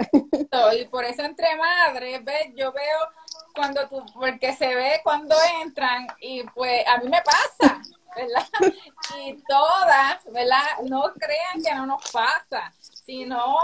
y 0.79 0.85
por 0.85 1.03
eso 1.05 1.23
entre 1.23 1.47
madres, 1.55 2.23
¿ves? 2.23 2.47
Yo 2.55 2.71
veo 2.71 2.99
cuando 3.55 3.87
tú, 3.87 4.03
porque 4.13 4.53
se 4.53 4.75
ve 4.75 4.99
cuando 5.03 5.35
entran 5.63 6.07
y 6.19 6.43
pues 6.53 6.85
a 6.87 6.97
mí 6.97 7.09
me 7.09 7.21
pasa. 7.21 7.81
¿Verdad? 8.15 8.47
Y 9.19 9.33
todas, 9.47 10.23
¿verdad? 10.31 10.79
No 10.83 11.13
crean 11.13 11.63
que 11.63 11.75
no 11.75 11.85
nos 11.85 12.11
pasa, 12.11 12.73
sino 12.79 13.57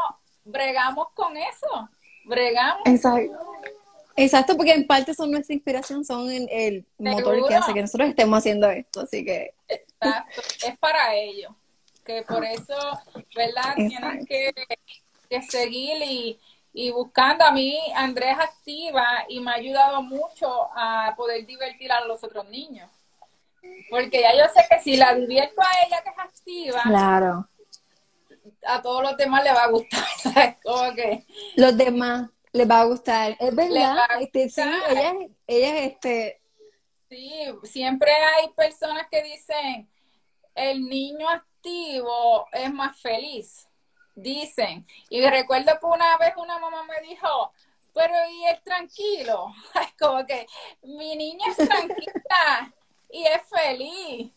bregamos 0.44 1.08
con 1.14 1.36
eso, 1.38 1.90
bregamos. 2.26 2.82
Exacto. 2.86 3.40
Exacto, 4.16 4.58
porque 4.58 4.74
en 4.74 4.86
parte 4.86 5.14
son 5.14 5.32
nuestra 5.32 5.56
inspiración, 5.56 6.04
son 6.04 6.30
el, 6.30 6.86
motor 6.98 7.48
que 7.48 7.56
hace 7.56 7.74
que 7.74 7.82
nosotros 7.82 8.10
estemos 8.10 8.40
haciendo 8.40 8.70
esto, 8.70 9.02
así 9.02 9.24
que... 9.24 9.54
Exacto, 9.68 10.42
es 10.68 10.78
para 10.80 11.16
ellos, 11.16 11.54
que 12.04 12.22
por 12.24 12.44
eso, 12.44 12.76
¿verdad? 13.36 13.74
Tienen 13.76 14.26
que, 14.26 14.54
seguir 15.50 16.02
y, 16.04 16.40
y 16.74 16.92
buscando. 16.92 17.46
A 17.46 17.52
mí, 17.52 17.80
Andrés 17.96 18.38
activa 18.38 19.26
y 19.30 19.40
me 19.40 19.52
ha 19.52 19.56
ayudado 19.56 20.02
mucho 20.02 20.70
a 20.76 21.14
poder 21.16 21.46
divertir 21.46 21.92
a 21.92 22.06
los 22.06 22.22
otros 22.24 22.48
niños. 22.50 22.90
Porque 23.90 24.22
ya 24.22 24.34
yo 24.36 24.46
sé 24.54 24.66
que 24.70 24.80
si 24.80 24.98
la 24.98 25.14
divierto 25.14 25.62
a 25.62 25.86
ella 25.86 26.02
que 26.04 26.10
es 26.10 26.20
activa, 26.20 26.82
claro. 26.84 27.48
a 28.66 28.82
todos 28.82 29.04
los 29.04 29.18
demás 29.18 29.44
le 29.44 29.54
va 29.54 29.64
a 29.64 29.70
gustar. 29.70 30.06
Como 30.64 30.94
que 30.94 31.26
los 31.56 31.78
demás 31.78 32.30
les 32.52 32.70
va 32.70 32.82
a 32.82 32.86
gustar. 32.86 33.38
Es 33.40 33.56
verdad, 33.56 33.98
este, 34.20 34.50
sí, 34.50 34.62
ella, 34.62 35.14
ella 35.48 35.80
este 35.80 36.42
Sí, 37.12 37.44
siempre 37.64 38.10
hay 38.10 38.48
personas 38.52 39.06
que 39.12 39.22
dicen 39.22 39.90
el 40.56 40.86
niño 40.86 41.28
activo 41.28 42.48
es 42.54 42.74
más 42.74 43.02
feliz. 43.02 43.68
Dicen. 44.16 44.88
Y 45.10 45.22
recuerdo 45.28 45.78
que 45.78 45.86
una 45.88 46.18
vez 46.18 46.34
una 46.38 46.58
mamá 46.58 46.84
me 46.84 47.06
dijo, 47.06 47.52
pero 47.94 48.14
¿y 48.30 48.46
el 48.46 48.62
tranquilo? 48.62 49.48
Como 50.00 50.26
que 50.26 50.48
mi 50.84 51.18
niña 51.18 51.48
es 51.50 51.58
tranquila 51.58 52.74
y 53.12 53.26
es 53.26 53.42
feliz. 53.50 54.32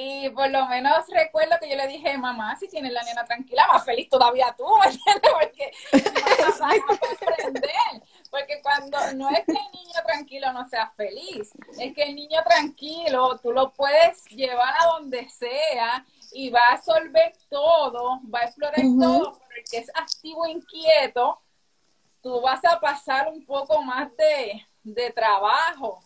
Y 0.00 0.28
por 0.30 0.48
lo 0.48 0.64
menos 0.66 1.08
recuerdo 1.08 1.56
que 1.60 1.68
yo 1.68 1.74
le 1.74 1.88
dije, 1.88 2.16
mamá, 2.16 2.54
si 2.54 2.68
tienes 2.68 2.92
la 2.92 3.02
nena 3.02 3.24
tranquila, 3.24 3.66
más 3.66 3.84
feliz 3.84 4.08
todavía 4.08 4.54
tú, 4.56 4.64
¿me 4.78 4.90
entiendes? 4.90 5.32
Porque 5.32 5.72
Porque 8.30 8.60
cuando 8.62 8.96
no 9.14 9.28
es 9.30 9.44
que 9.44 9.52
el 9.52 9.72
niño 9.72 10.00
tranquilo 10.06 10.52
no 10.52 10.68
sea 10.68 10.92
feliz, 10.96 11.50
es 11.80 11.94
que 11.94 12.02
el 12.02 12.14
niño 12.14 12.40
tranquilo 12.44 13.38
tú 13.38 13.52
lo 13.52 13.72
puedes 13.72 14.24
llevar 14.26 14.72
a 14.78 14.86
donde 14.86 15.28
sea 15.30 16.06
y 16.32 16.50
va 16.50 16.60
a 16.70 16.74
absorber 16.74 17.32
todo, 17.48 18.20
va 18.32 18.40
a 18.40 18.44
explorar 18.44 18.80
todo, 19.00 19.40
porque 19.40 19.78
es 19.78 19.90
activo 19.96 20.46
e 20.46 20.52
inquieto, 20.52 21.40
tú 22.22 22.40
vas 22.40 22.64
a 22.64 22.78
pasar 22.78 23.28
un 23.28 23.44
poco 23.44 23.82
más 23.82 24.14
de, 24.16 24.64
de 24.84 25.10
trabajo 25.10 26.04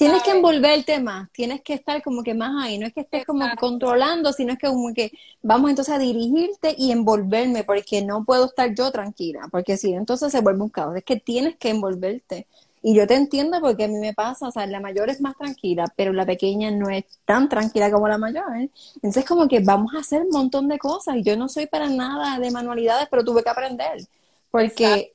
Tienes 0.00 0.22
que 0.22 0.30
envolverte 0.30 0.98
más, 0.98 1.30
tienes 1.30 1.60
que 1.60 1.74
estar 1.74 2.02
como 2.02 2.22
que 2.22 2.32
más 2.32 2.64
ahí, 2.64 2.78
no 2.78 2.86
es 2.86 2.94
que 2.94 3.02
estés 3.02 3.26
como 3.26 3.44
controlando, 3.58 4.32
sino 4.32 4.54
es 4.54 4.58
que 4.58 4.68
como 4.68 4.94
que 4.94 5.12
vamos 5.42 5.68
entonces 5.68 5.94
a 5.94 5.98
dirigirte 5.98 6.74
y 6.78 6.90
envolverme, 6.90 7.64
porque 7.64 8.02
no 8.02 8.24
puedo 8.24 8.46
estar 8.46 8.74
yo 8.74 8.90
tranquila, 8.90 9.48
porque 9.50 9.76
si 9.76 9.92
entonces 9.92 10.32
se 10.32 10.40
vuelve 10.40 10.62
un 10.62 10.70
caos, 10.70 10.96
es 10.96 11.04
que 11.04 11.16
tienes 11.16 11.56
que 11.56 11.68
envolverte. 11.68 12.46
Y 12.82 12.94
yo 12.94 13.06
te 13.06 13.14
entiendo 13.14 13.60
porque 13.60 13.84
a 13.84 13.88
mí 13.88 13.98
me 13.98 14.14
pasa, 14.14 14.48
o 14.48 14.50
sea, 14.50 14.66
la 14.66 14.80
mayor 14.80 15.10
es 15.10 15.20
más 15.20 15.36
tranquila, 15.36 15.84
pero 15.96 16.14
la 16.14 16.24
pequeña 16.24 16.70
no 16.70 16.88
es 16.88 17.04
tan 17.26 17.50
tranquila 17.50 17.90
como 17.90 18.08
la 18.08 18.16
mayor. 18.16 18.56
¿eh? 18.56 18.70
Entonces 18.94 19.26
como 19.26 19.48
que 19.48 19.60
vamos 19.60 19.94
a 19.94 19.98
hacer 19.98 20.22
un 20.22 20.30
montón 20.30 20.66
de 20.66 20.78
cosas 20.78 21.16
y 21.16 21.22
yo 21.22 21.36
no 21.36 21.50
soy 21.50 21.66
para 21.66 21.90
nada 21.90 22.38
de 22.38 22.50
manualidades, 22.50 23.06
pero 23.10 23.22
tuve 23.22 23.42
que 23.42 23.50
aprender, 23.50 24.00
porque 24.50 25.12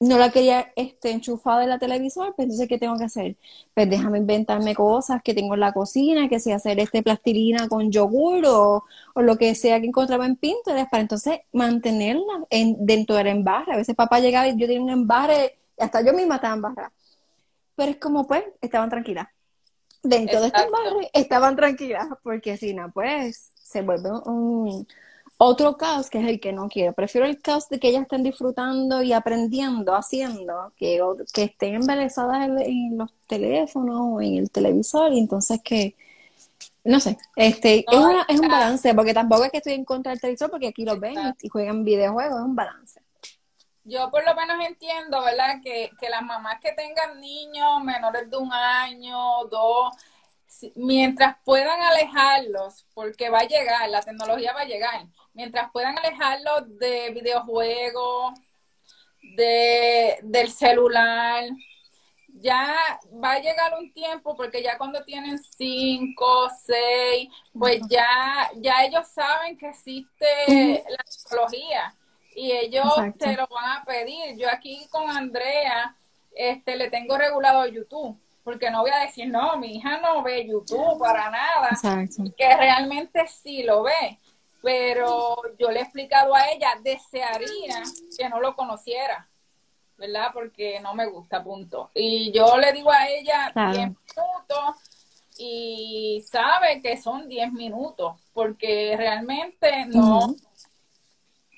no 0.00 0.16
la 0.16 0.30
quería 0.30 0.72
este, 0.76 1.10
enchufada 1.10 1.62
en 1.62 1.68
la 1.68 1.78
televisor, 1.78 2.34
pues 2.34 2.46
entonces, 2.46 2.68
¿qué 2.68 2.78
tengo 2.78 2.96
que 2.96 3.04
hacer? 3.04 3.36
Pues 3.74 3.88
déjame 3.88 4.18
inventarme 4.18 4.74
cosas 4.74 5.22
que 5.22 5.34
tengo 5.34 5.54
en 5.54 5.60
la 5.60 5.72
cocina, 5.72 6.28
que 6.28 6.40
sea 6.40 6.56
hacer 6.56 6.80
este 6.80 7.02
plastilina 7.02 7.68
con 7.68 7.92
yogur 7.92 8.44
o, 8.46 8.84
lo 9.14 9.36
que 9.36 9.54
sea 9.54 9.78
que 9.78 9.86
encontraba 9.86 10.24
en 10.24 10.36
Pinterest, 10.36 10.90
para 10.90 11.02
entonces 11.02 11.40
mantenerla 11.52 12.46
en, 12.48 12.86
dentro 12.86 13.14
del 13.14 13.26
embarre. 13.26 13.74
A 13.74 13.76
veces 13.76 13.94
papá 13.94 14.20
llegaba 14.20 14.48
y 14.48 14.56
yo 14.56 14.66
tenía 14.66 14.80
un 14.80 14.90
embarre, 14.90 15.58
hasta 15.78 16.00
yo 16.02 16.14
misma 16.14 16.36
estaba 16.36 16.54
embarrada. 16.54 16.92
Pero 17.76 17.90
es 17.90 17.98
como, 17.98 18.26
pues, 18.26 18.44
estaban 18.62 18.88
tranquilas. 18.88 19.28
Dentro 20.02 20.40
de 20.40 20.46
este 20.46 20.62
embarre 20.62 21.10
estaban 21.12 21.56
tranquilas, 21.56 22.08
porque 22.22 22.56
si 22.56 22.72
no, 22.72 22.90
pues, 22.90 23.52
se 23.62 23.82
vuelve 23.82 24.10
un 24.24 24.86
otro 25.42 25.78
caos 25.78 26.10
que 26.10 26.18
es 26.18 26.26
el 26.28 26.38
que 26.38 26.52
no 26.52 26.68
quiero. 26.68 26.92
Prefiero 26.92 27.26
el 27.26 27.40
caos 27.40 27.66
de 27.70 27.80
que 27.80 27.88
ellas 27.88 28.02
estén 28.02 28.22
disfrutando 28.22 29.02
y 29.02 29.14
aprendiendo, 29.14 29.94
haciendo, 29.94 30.70
que, 30.76 31.00
que 31.32 31.44
estén 31.44 31.76
embelesadas 31.76 32.46
en, 32.46 32.98
los 32.98 33.10
teléfonos 33.26 34.00
o 34.02 34.20
en 34.20 34.36
el 34.36 34.50
televisor 34.50 35.14
y 35.14 35.18
entonces 35.18 35.62
que, 35.64 35.96
no 36.84 37.00
sé, 37.00 37.16
este 37.36 37.78
es, 37.78 37.84
es, 38.28 38.38
un 38.38 38.48
balance, 38.48 38.94
porque 38.94 39.14
tampoco 39.14 39.44
es 39.44 39.50
que 39.50 39.56
estoy 39.56 39.72
en 39.72 39.86
contra 39.86 40.10
del 40.10 40.20
televisor 40.20 40.50
porque 40.50 40.68
aquí 40.68 40.84
lo 40.84 41.00
ven 41.00 41.16
y, 41.40 41.48
juegan 41.48 41.84
videojuegos, 41.84 42.38
es 42.38 42.44
un 42.44 42.54
balance. 42.54 43.00
Yo 43.84 44.10
por 44.10 44.22
lo 44.26 44.34
menos 44.34 44.62
entiendo, 44.62 45.22
¿verdad? 45.22 45.62
Que, 45.64 45.90
que 45.98 46.10
las 46.10 46.20
mamás 46.20 46.60
que 46.60 46.72
tengan 46.72 47.18
niños 47.18 47.82
menores 47.82 48.30
de 48.30 48.36
un 48.36 48.52
año, 48.52 49.46
dos, 49.50 49.94
mientras 50.74 51.38
puedan 51.46 51.80
alejarlos, 51.80 52.84
porque 52.92 53.30
va 53.30 53.38
a 53.38 53.48
llegar, 53.48 53.88
la 53.88 54.02
tecnología 54.02 54.52
va 54.52 54.60
a 54.60 54.66
llegar, 54.66 55.06
mientras 55.34 55.70
puedan 55.70 55.98
alejarlos 55.98 56.78
de 56.78 57.10
videojuegos, 57.10 58.34
de, 59.36 60.18
del 60.22 60.50
celular, 60.50 61.44
ya 62.34 62.98
va 63.22 63.32
a 63.32 63.40
llegar 63.40 63.78
un 63.78 63.92
tiempo 63.92 64.36
porque 64.36 64.62
ya 64.62 64.78
cuando 64.78 65.02
tienen 65.04 65.38
cinco, 65.38 66.48
seis, 66.64 67.28
pues 67.58 67.80
ya, 67.88 68.50
ya 68.56 68.84
ellos 68.84 69.06
saben 69.08 69.56
que 69.56 69.68
existe 69.68 70.84
la 70.88 71.04
tecnología 71.04 71.94
y 72.34 72.52
ellos 72.52 72.86
se 73.18 73.36
lo 73.36 73.46
van 73.48 73.78
a 73.78 73.84
pedir. 73.84 74.36
Yo 74.36 74.48
aquí 74.50 74.86
con 74.90 75.10
Andrea, 75.10 75.94
este, 76.34 76.76
le 76.76 76.90
tengo 76.90 77.18
regulado 77.18 77.66
YouTube 77.66 78.18
porque 78.42 78.70
no 78.70 78.80
voy 78.80 78.90
a 78.90 79.00
decir, 79.00 79.28
no, 79.28 79.56
mi 79.58 79.76
hija 79.76 79.98
no 79.98 80.22
ve 80.22 80.46
YouTube 80.46 80.98
para 80.98 81.30
nada, 81.30 81.70
que 82.36 82.56
realmente 82.56 83.26
sí 83.28 83.62
lo 83.62 83.82
ve, 83.82 84.18
pero 84.62 85.36
yo 85.58 85.70
le 85.70 85.80
he 85.80 85.82
explicado 85.82 86.34
a 86.34 86.48
ella, 86.48 86.78
desearía 86.82 87.82
que 88.16 88.28
no 88.28 88.40
lo 88.40 88.54
conociera, 88.54 89.28
¿verdad? 89.96 90.30
Porque 90.32 90.80
no 90.80 90.94
me 90.94 91.06
gusta, 91.06 91.42
punto. 91.42 91.90
Y 91.94 92.32
yo 92.32 92.56
le 92.56 92.72
digo 92.72 92.90
a 92.90 93.08
ella 93.08 93.52
10 93.54 93.74
minutos 93.74 94.76
y 95.38 96.24
sabe 96.30 96.82
que 96.82 96.96
son 96.96 97.28
10 97.28 97.52
minutos, 97.52 98.20
porque 98.32 98.94
realmente 98.96 99.86
no... 99.86 100.34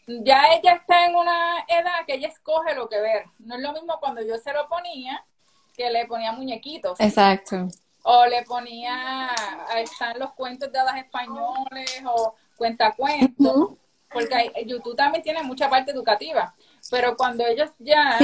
Ya 0.04 0.46
ella 0.52 0.72
está 0.72 1.06
en 1.06 1.14
una 1.14 1.64
edad 1.68 2.04
que 2.04 2.14
ella 2.14 2.26
escoge 2.26 2.74
lo 2.74 2.88
que 2.88 3.00
ver. 3.00 3.24
No 3.38 3.54
es 3.54 3.60
lo 3.60 3.72
mismo 3.72 3.98
cuando 4.00 4.20
yo 4.20 4.36
se 4.36 4.52
lo 4.52 4.68
ponía, 4.68 5.24
que 5.76 5.90
le 5.90 6.06
ponía 6.06 6.32
muñequitos. 6.32 6.98
Exacto. 6.98 7.68
O 8.02 8.26
le 8.26 8.42
ponía, 8.42 9.30
están 9.76 10.18
los 10.18 10.32
cuentos 10.32 10.72
de 10.72 10.78
hadas 10.80 10.96
españoles 10.96 12.02
o 12.04 12.34
cuentacuentos, 12.62 13.70
porque 14.08 14.52
YouTube 14.66 14.94
también 14.94 15.24
tiene 15.24 15.42
mucha 15.42 15.68
parte 15.68 15.90
educativa, 15.90 16.54
pero 16.92 17.16
cuando 17.16 17.44
ellos 17.44 17.70
ya 17.80 18.20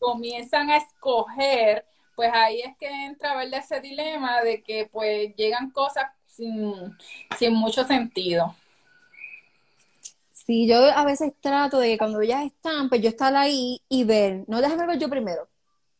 comienzan 0.00 0.70
a 0.70 0.78
escoger, 0.78 1.84
pues 2.16 2.30
ahí 2.32 2.62
es 2.62 2.74
que 2.78 2.86
entra 2.86 3.38
a 3.38 3.44
ese 3.44 3.80
dilema 3.82 4.40
de 4.40 4.62
que 4.62 4.88
pues 4.90 5.36
llegan 5.36 5.70
cosas 5.70 6.06
sin, 6.26 6.96
sin 7.38 7.52
mucho 7.52 7.84
sentido. 7.84 8.54
Sí, 10.32 10.66
yo 10.66 10.76
a 10.76 11.04
veces 11.04 11.34
trato 11.42 11.78
de 11.78 11.88
que 11.90 11.98
cuando 11.98 12.22
ellas 12.22 12.42
están, 12.46 12.88
pues 12.88 13.02
yo 13.02 13.10
estar 13.10 13.36
ahí 13.36 13.82
y 13.90 14.04
ver, 14.04 14.44
no 14.46 14.62
déjame 14.62 14.86
ver 14.86 14.98
yo 14.98 15.10
primero, 15.10 15.46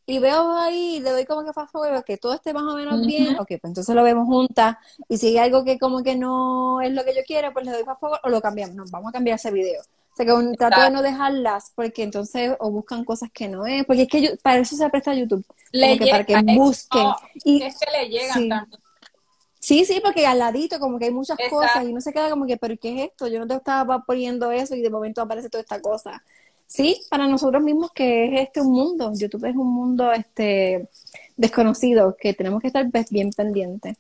y 0.07 0.19
veo 0.19 0.57
ahí, 0.57 1.01
le 1.01 1.11
doy 1.11 1.25
como 1.25 1.45
que 1.45 1.53
fast 1.53 1.73
forward, 1.73 2.05
que 2.05 2.17
todo 2.19 2.35
esté 2.35 2.53
más 2.53 2.65
o 2.65 2.77
menos 2.77 3.07
bien, 3.07 3.37
ok, 3.39 3.47
pues 3.47 3.65
entonces 3.65 3.95
lo 3.95 4.03
vemos 4.03 4.27
juntas, 4.27 4.77
y 5.09 5.19
si 5.19 5.29
hay 5.29 5.39
algo 5.39 5.65
que 5.65 5.79
como 5.79 6.03
que 6.03 6.17
no 6.17 6.81
es 6.81 6.93
lo 6.93 7.05
que 7.05 7.15
yo 7.15 7.23
quiero, 7.27 7.53
pues 7.53 7.65
le 7.65 7.73
doy 7.73 7.85
fast 7.85 8.01
forward 8.01 8.21
o 8.25 8.29
lo 8.29 8.41
cambiamos, 8.41 8.77
no, 8.77 8.85
vamos 8.91 9.11
a 9.11 9.13
cambiar 9.13 9.37
ese 9.37 9.51
video. 9.51 9.81
O 9.83 10.17
sea, 10.17 10.27
que 10.27 10.33
un, 10.33 10.55
trato 10.55 10.81
de 10.81 10.91
no 10.91 11.03
dejarlas, 11.03 11.73
porque 11.75 12.05
entonces 12.05 12.55
o 12.61 12.71
buscan 12.71 13.05
cosas 13.05 13.31
que 13.33 13.49
no 13.49 13.67
es, 13.67 13.85
porque 13.85 14.03
es 14.03 14.09
que 14.09 14.23
yo, 14.23 14.31
para 14.43 14.59
eso 14.59 14.77
se 14.77 14.89
presta 14.89 15.13
YouTube, 15.13 15.45
Le 15.73 15.99
que 15.99 16.07
para 16.07 16.25
que 16.25 16.41
busquen. 16.57 17.09
y, 17.45 17.63
es 17.63 17.77
que 17.79 17.91
le 17.91 18.09
llegan 18.09 18.39
sí. 18.39 18.49
también. 18.49 18.81
Sí, 19.65 19.87
sí, 19.87 19.99
porque 20.05 20.27
al 20.27 20.41
ladito 20.41 20.79
como 20.79 20.99
que 20.99 21.07
hay 21.07 21.11
muchas 21.11 21.39
Exacto. 21.39 21.57
cosas 21.57 21.85
y 21.85 21.91
uno 21.91 22.01
se 22.03 22.13
queda 22.13 22.29
como 22.29 22.45
que, 22.45 22.59
pero 22.59 22.77
¿qué 22.77 22.95
es 22.95 23.11
esto? 23.11 23.29
Yo 23.29 23.41
no 23.41 23.47
te 23.47 23.55
estaba 23.55 24.01
poniendo 24.01 24.51
eso 24.51 24.75
y 24.75 24.83
de 24.83 24.91
momento 24.91 25.23
aparece 25.23 25.49
toda 25.49 25.63
esta 25.63 25.81
cosa. 25.81 26.23
Sí, 26.67 27.01
para 27.09 27.27
nosotros 27.27 27.63
mismos 27.63 27.91
que 27.93 28.35
es 28.35 28.41
este 28.43 28.61
un 28.61 28.73
mundo, 28.73 29.13
YouTube 29.15 29.45
es 29.45 29.55
un 29.55 29.73
mundo 29.73 30.13
este 30.13 30.89
desconocido 31.37 32.17
que 32.19 32.35
tenemos 32.35 32.61
que 32.61 32.69
estar 32.69 32.89
pues, 32.91 33.11
bien 33.11 33.31
pendientes. 33.31 33.97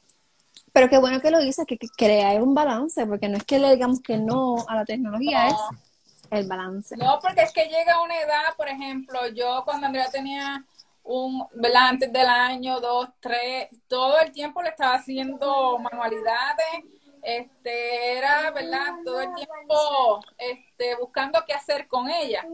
Pero 0.72 0.88
qué 0.88 0.98
bueno 0.98 1.20
que 1.20 1.30
lo 1.30 1.38
dices, 1.38 1.66
que, 1.66 1.78
que 1.78 1.86
crear 1.96 2.42
un 2.42 2.52
balance, 2.54 3.06
porque 3.06 3.28
no 3.28 3.36
es 3.36 3.44
que 3.44 3.60
le 3.60 3.72
digamos 3.72 4.00
que 4.00 4.16
no 4.18 4.56
a 4.66 4.74
la 4.74 4.84
tecnología, 4.84 5.50
No. 5.50 5.50
es 5.50 6.32
el 6.32 6.48
balance. 6.48 6.96
No, 6.96 7.18
porque 7.22 7.42
es 7.42 7.52
que 7.52 7.66
llega 7.66 8.02
una 8.02 8.18
edad, 8.20 8.56
por 8.56 8.68
ejemplo, 8.68 9.20
yo 9.28 9.62
cuando 9.64 9.86
Andrea 9.86 10.10
tenía 10.10 10.64
un, 11.04 11.44
¿verdad? 11.54 11.88
Antes 11.90 12.12
del 12.12 12.26
año, 12.26 12.80
dos, 12.80 13.08
tres, 13.20 13.68
todo 13.86 14.18
el 14.18 14.32
tiempo 14.32 14.62
le 14.62 14.70
estaba 14.70 14.94
haciendo 14.94 15.78
manualidades, 15.78 16.82
este, 17.24 18.18
era, 18.18 18.50
¿verdad? 18.50 18.96
Todo 19.04 19.20
el 19.20 19.34
tiempo, 19.34 20.20
este, 20.36 20.94
buscando 20.96 21.42
qué 21.46 21.54
hacer 21.54 21.88
con 21.88 22.10
ella. 22.10 22.44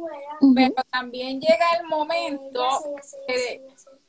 Pero 0.55 0.75
también 0.91 1.41
llega 1.41 1.73
el 1.79 1.87
momento 1.87 2.69
que, 3.27 3.67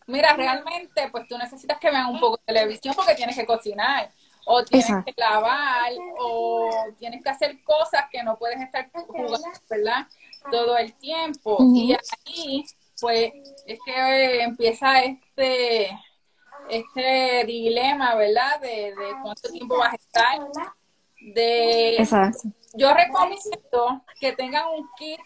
mira, 0.07 0.33
realmente, 0.33 1.09
pues 1.11 1.27
tú 1.27 1.37
necesitas 1.37 1.79
que 1.79 1.89
vean 1.89 2.07
un 2.07 2.19
poco 2.19 2.37
de 2.37 2.53
televisión 2.53 2.93
porque 2.95 3.15
tienes 3.15 3.35
que 3.35 3.45
cocinar, 3.45 4.11
o 4.45 4.63
tienes 4.63 4.89
Exacto. 4.89 5.11
que 5.11 5.21
lavar, 5.21 5.91
o 6.19 6.69
tienes 6.99 7.23
que 7.23 7.29
hacer 7.29 7.63
cosas 7.63 8.05
que 8.11 8.21
no 8.23 8.37
puedes 8.37 8.61
estar 8.61 8.89
jugando, 8.91 9.39
¿verdad? 9.69 10.07
Todo 10.51 10.77
el 10.77 10.93
tiempo. 10.93 11.55
Ujú. 11.55 11.75
Y 11.75 11.93
ahí, 11.93 12.65
pues, 12.99 13.31
es 13.65 13.79
que 13.85 14.41
empieza 14.43 14.99
este 15.01 15.89
este 16.69 17.43
dilema, 17.45 18.15
¿verdad? 18.15 18.59
De, 18.61 18.95
de 18.95 19.15
cuánto 19.21 19.49
tiempo 19.51 19.77
vas 19.77 19.93
a 19.93 19.95
estar. 19.95 20.39
De, 21.35 21.97
Exacto. 21.97 22.49
yo 22.73 22.93
recomiendo 22.93 24.03
que 24.19 24.31
tengan 24.33 24.67
un 24.69 24.89
kit, 24.97 25.19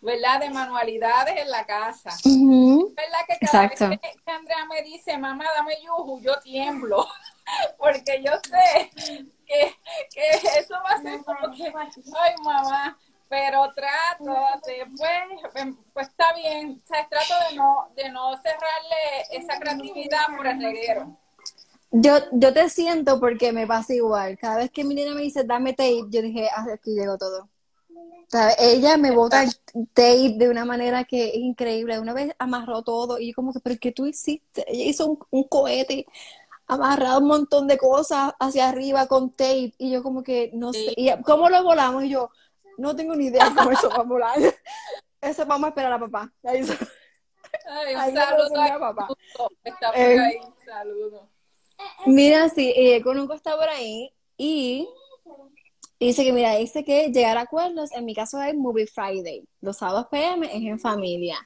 ¿verdad? 0.00 0.40
De 0.40 0.50
manualidades 0.50 1.36
en 1.40 1.50
la 1.50 1.64
casa. 1.64 2.10
Ujú. 2.24 2.92
¿Verdad 2.94 3.18
que 3.26 3.46
cada 3.46 3.64
Exacto. 3.64 3.88
vez 3.88 4.00
que, 4.00 4.22
que 4.22 4.30
Andrea 4.30 4.66
me 4.66 4.82
dice, 4.82 5.16
mamá, 5.16 5.46
dame 5.56 5.76
yuju, 5.82 6.20
yo 6.20 6.38
tiemblo? 6.40 7.06
Porque 7.78 8.22
yo 8.22 8.32
sé 8.48 8.90
que, 9.46 9.74
que 10.12 10.30
eso 10.58 10.74
va 10.84 10.90
a 10.90 11.02
ser 11.02 11.24
como 11.24 11.54
que, 11.54 11.72
ay, 12.20 12.34
mamá, 12.42 12.98
pero 13.34 13.72
trato 13.74 14.32
de, 14.64 14.86
pues, 14.96 15.54
em, 15.56 15.76
pues 15.92 16.06
está 16.06 16.32
bien, 16.36 16.80
o 16.84 16.86
sea, 16.86 17.08
trato 17.08 17.34
de 17.50 17.56
no, 17.56 17.88
de 17.96 18.08
no 18.10 18.36
cerrarle 18.36 19.26
esa 19.32 19.58
creatividad 19.58 20.36
por 20.36 20.46
el 20.46 20.62
reguero. 20.62 21.18
Yo, 21.90 22.18
yo 22.30 22.52
te 22.52 22.68
siento 22.68 23.18
porque 23.18 23.52
me 23.52 23.66
pasa 23.66 23.92
igual. 23.92 24.38
Cada 24.38 24.58
vez 24.58 24.70
que 24.70 24.84
mi 24.84 24.94
nena 24.94 25.14
me 25.14 25.22
dice, 25.22 25.42
dame 25.42 25.72
tape, 25.72 26.04
yo 26.10 26.22
dije, 26.22 26.48
ah, 26.54 26.64
aquí 26.72 26.94
llegó 26.94 27.18
todo. 27.18 27.48
O 27.92 28.30
sea, 28.30 28.52
ella 28.56 28.96
me 28.96 29.10
bota 29.10 29.42
el 29.42 29.52
tape 29.92 30.34
de 30.36 30.48
una 30.48 30.64
manera 30.64 31.02
que 31.02 31.30
es 31.30 31.36
increíble. 31.36 31.98
Una 31.98 32.14
vez 32.14 32.32
amarró 32.38 32.82
todo 32.82 33.18
y 33.18 33.28
yo 33.28 33.34
como 33.34 33.52
que, 33.52 33.58
pero 33.58 33.76
¿qué 33.80 33.90
tú 33.90 34.06
hiciste? 34.06 34.64
Ella 34.68 34.84
hizo 34.84 35.06
un, 35.06 35.18
un 35.30 35.44
cohete, 35.44 36.06
amarrado 36.68 37.18
un 37.20 37.26
montón 37.26 37.66
de 37.66 37.78
cosas 37.78 38.32
hacia 38.38 38.68
arriba 38.68 39.06
con 39.08 39.30
tape 39.30 39.74
y 39.76 39.90
yo 39.90 40.04
como 40.04 40.22
que, 40.22 40.50
no 40.54 40.72
sé, 40.72 40.94
y 40.96 41.10
¿cómo 41.22 41.48
lo 41.48 41.62
volamos? 41.62 42.04
Y 42.04 42.10
yo, 42.10 42.30
no 42.76 42.94
tengo 42.96 43.14
ni 43.14 43.26
idea 43.26 43.52
cómo 43.54 43.70
eso 43.70 43.88
va 43.90 43.96
a 43.96 44.02
volar. 44.02 44.38
Eso 45.20 45.46
vamos 45.46 45.66
a 45.66 45.68
esperar 45.70 45.92
a 45.92 45.98
papá. 45.98 46.32
Ahí 46.44 46.62
Ay, 47.66 47.94
un 47.94 48.14
saludo 48.14 48.60
a 48.60 48.78
papá. 48.78 49.08
Está 49.62 49.92
por 49.92 50.00
Eh, 50.00 50.20
ahí, 50.20 50.36
un 50.36 50.54
saludo. 50.64 51.28
Mira, 52.06 52.48
sí, 52.48 52.72
eh, 52.76 53.02
Conuco 53.02 53.34
está 53.34 53.56
por 53.56 53.68
ahí 53.68 54.12
y 54.36 54.88
dice 55.98 56.24
que, 56.24 56.32
mira, 56.32 56.54
dice 56.56 56.84
que 56.84 57.08
llegar 57.08 57.38
a 57.38 57.42
acuerdos, 57.42 57.92
en 57.92 58.04
mi 58.04 58.14
caso 58.14 58.40
es 58.42 58.54
Movie 58.54 58.86
Friday, 58.86 59.46
los 59.60 59.78
sábados 59.78 60.06
PM 60.10 60.46
es 60.46 60.62
en 60.62 60.78
familia. 60.78 61.36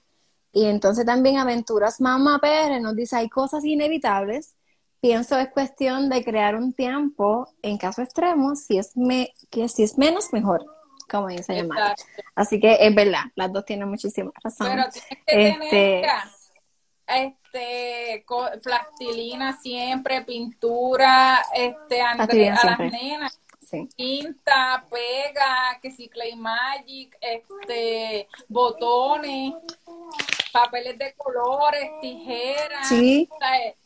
Y 0.53 0.64
entonces 0.64 1.05
también 1.07 1.37
Aventuras 1.39 2.01
Mamá 2.01 2.41
PR 2.41 2.81
nos 2.81 2.97
dice, 2.97 3.16
hay 3.16 3.29
cosas 3.29 3.64
inevitables, 3.64 4.55
pienso 5.01 5.39
es 5.39 5.51
cuestión 5.51 6.09
de 6.09 6.24
crear 6.24 6.57
un 6.57 6.72
tiempo 6.72 7.49
en 7.62 7.79
caso 7.79 8.03
extremo, 8.03 8.55
si 8.57 8.79
es, 8.79 8.97
me, 8.97 9.33
que 9.51 9.68
si 9.68 9.85
es 9.85 9.97
menos, 9.99 10.33
mejor, 10.33 10.64
como 11.11 11.29
dice 11.29 11.55
llamar. 11.55 11.91
Exacto. 11.93 12.23
Así 12.35 12.61
que 12.61 12.77
es 12.81 12.95
verdad, 12.95 13.23
las 13.35 13.53
dos 13.53 13.65
tienen 13.65 13.89
muchísima 13.89 14.31
razón. 14.43 14.69
Pero 14.69 14.85
tienes 14.91 15.07
que 15.27 15.49
Este- 15.49 16.03
tener 16.03 16.11
este 17.07 18.25
co- 18.27 18.51
plastilina 18.63 19.59
siempre, 19.61 20.23
pintura, 20.23 21.43
este 21.55 22.01
André, 22.03 22.51
a 22.51 22.65
las 22.65 22.79
nenas, 22.79 23.41
Sí. 23.61 23.89
pinta, 23.97 24.85
pega, 24.91 25.79
que 25.83 25.91
si 25.91 26.09
Clay 26.09 26.37
Magic, 26.37 27.17
este 27.21 28.29
botones, 28.49 29.55
papeles 30.53 30.99
de 30.99 31.15
colores, 31.15 31.91
tijeras, 32.01 32.89
Sí. 32.89 33.29
o 33.31 33.39
sea, 33.39 33.57
eh, 33.59 33.77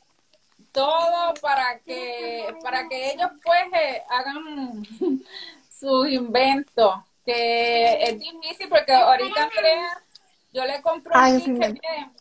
todo 0.72 1.34
para 1.40 1.78
que 1.80 2.54
para 2.62 2.88
que 2.88 3.12
ellos 3.12 3.30
pues 3.44 3.64
eh, 3.74 4.02
hagan 4.08 4.82
sus 5.70 6.08
inventos 6.08 6.94
que 7.24 8.02
es 8.04 8.18
difícil 8.18 8.68
porque 8.68 8.92
ahorita 8.92 9.42
Andrea 9.44 10.04
yo 10.52 10.64
le 10.64 10.82
compro 10.82 11.14
Ay, 11.14 11.40
un 11.40 11.40
sí, 11.40 11.52
viene 11.52 12.12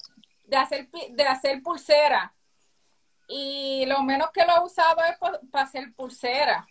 de 0.45 0.57
hacer 0.57 0.89
de 0.91 1.23
hacer 1.23 1.61
pulsera. 1.63 2.33
Y 3.27 3.85
lo 3.87 4.03
menos 4.03 4.29
que 4.31 4.45
lo 4.45 4.57
he 4.57 4.65
usado 4.65 5.01
es 5.05 5.17
para 5.51 5.63
hacer 5.65 5.93
pulsera. 5.95 6.65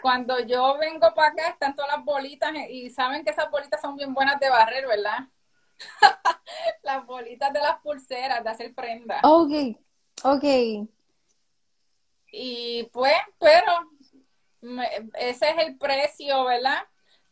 Cuando 0.00 0.38
yo 0.40 0.76
vengo 0.78 1.12
para 1.14 1.28
acá 1.28 1.48
están 1.48 1.74
todas 1.76 1.96
las 1.96 2.04
bolitas 2.04 2.52
y 2.70 2.90
saben 2.90 3.24
que 3.24 3.30
esas 3.30 3.50
bolitas 3.50 3.80
son 3.80 3.96
bien 3.96 4.14
buenas 4.14 4.40
de 4.40 4.48
barrer 4.50 4.86
verdad 4.86 5.20
las 6.82 7.04
bolitas 7.06 7.52
de 7.52 7.60
las 7.60 7.80
pulseras 7.80 8.42
de 8.44 8.50
hacer 8.50 8.74
prendas 8.74 9.22
Ok, 9.22 9.52
ok. 10.24 10.44
y 12.30 12.84
pues, 12.92 13.14
pero 13.38 13.90
me- 14.60 15.10
ese 15.14 15.50
es 15.50 15.58
el 15.58 15.76
precio, 15.78 16.44
¿verdad? 16.44 16.82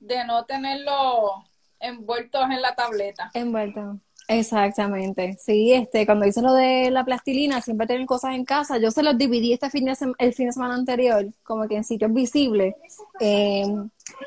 De 0.01 0.25
no 0.25 0.45
tenerlo 0.45 1.45
envueltos 1.79 2.43
en 2.51 2.61
la 2.61 2.75
tableta. 2.75 3.31
Envuelto. 3.35 4.01
Exactamente. 4.29 5.37
Sí, 5.39 5.73
este, 5.73 6.07
cuando 6.07 6.27
hice 6.27 6.41
lo 6.41 6.53
de 6.53 6.91
la 6.91 7.05
plastilina, 7.05 7.61
siempre 7.61 7.87
tienen 7.87 8.07
cosas 8.07 8.35
en 8.35 8.45
casa. 8.45 8.79
Yo 8.79 8.91
se 8.91 9.03
los 9.03 9.19
dividí 9.19 9.53
este 9.53 9.71
fin 9.71 9.87
de 9.87 9.97
el 10.19 10.35
fin 10.35 10.47
de 10.47 10.53
semana 10.53 10.75
anterior, 10.75 11.27
como 11.43 11.67
que 11.67 11.77
en 11.77 11.85
sitios 11.85 12.13
visibles, 12.13 12.75
eh, 13.19 13.67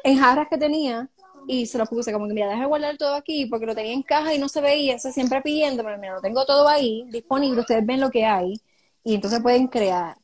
en 0.04 0.18
jarras 0.18 0.48
que 0.50 0.58
tenía, 0.58 1.10
y 1.48 1.66
se 1.68 1.78
los 1.78 1.88
puse 1.88 2.12
como 2.12 2.28
que, 2.28 2.34
mira, 2.34 2.50
deja 2.50 2.62
de 2.62 2.68
guardar 2.68 2.98
todo 2.98 3.16
aquí, 3.16 3.46
porque 3.46 3.66
lo 3.66 3.76
tenía 3.76 3.94
en 3.94 4.04
caja 4.04 4.34
y 4.34 4.40
no 4.40 4.50
se 4.50 4.62
veía, 4.62 4.96
eso 4.96 5.12
siempre 5.12 5.42
pidiéndome, 5.42 5.98
mira, 5.98 6.16
lo 6.16 6.22
tengo 6.22 6.46
todo 6.46 6.68
ahí, 6.68 7.06
disponible, 7.10 7.62
ustedes 7.62 7.86
ven 7.86 8.00
lo 8.00 8.10
que 8.10 8.26
hay, 8.26 8.62
y 9.04 9.16
entonces 9.16 9.42
pueden 9.42 9.68
crear. 9.68 10.18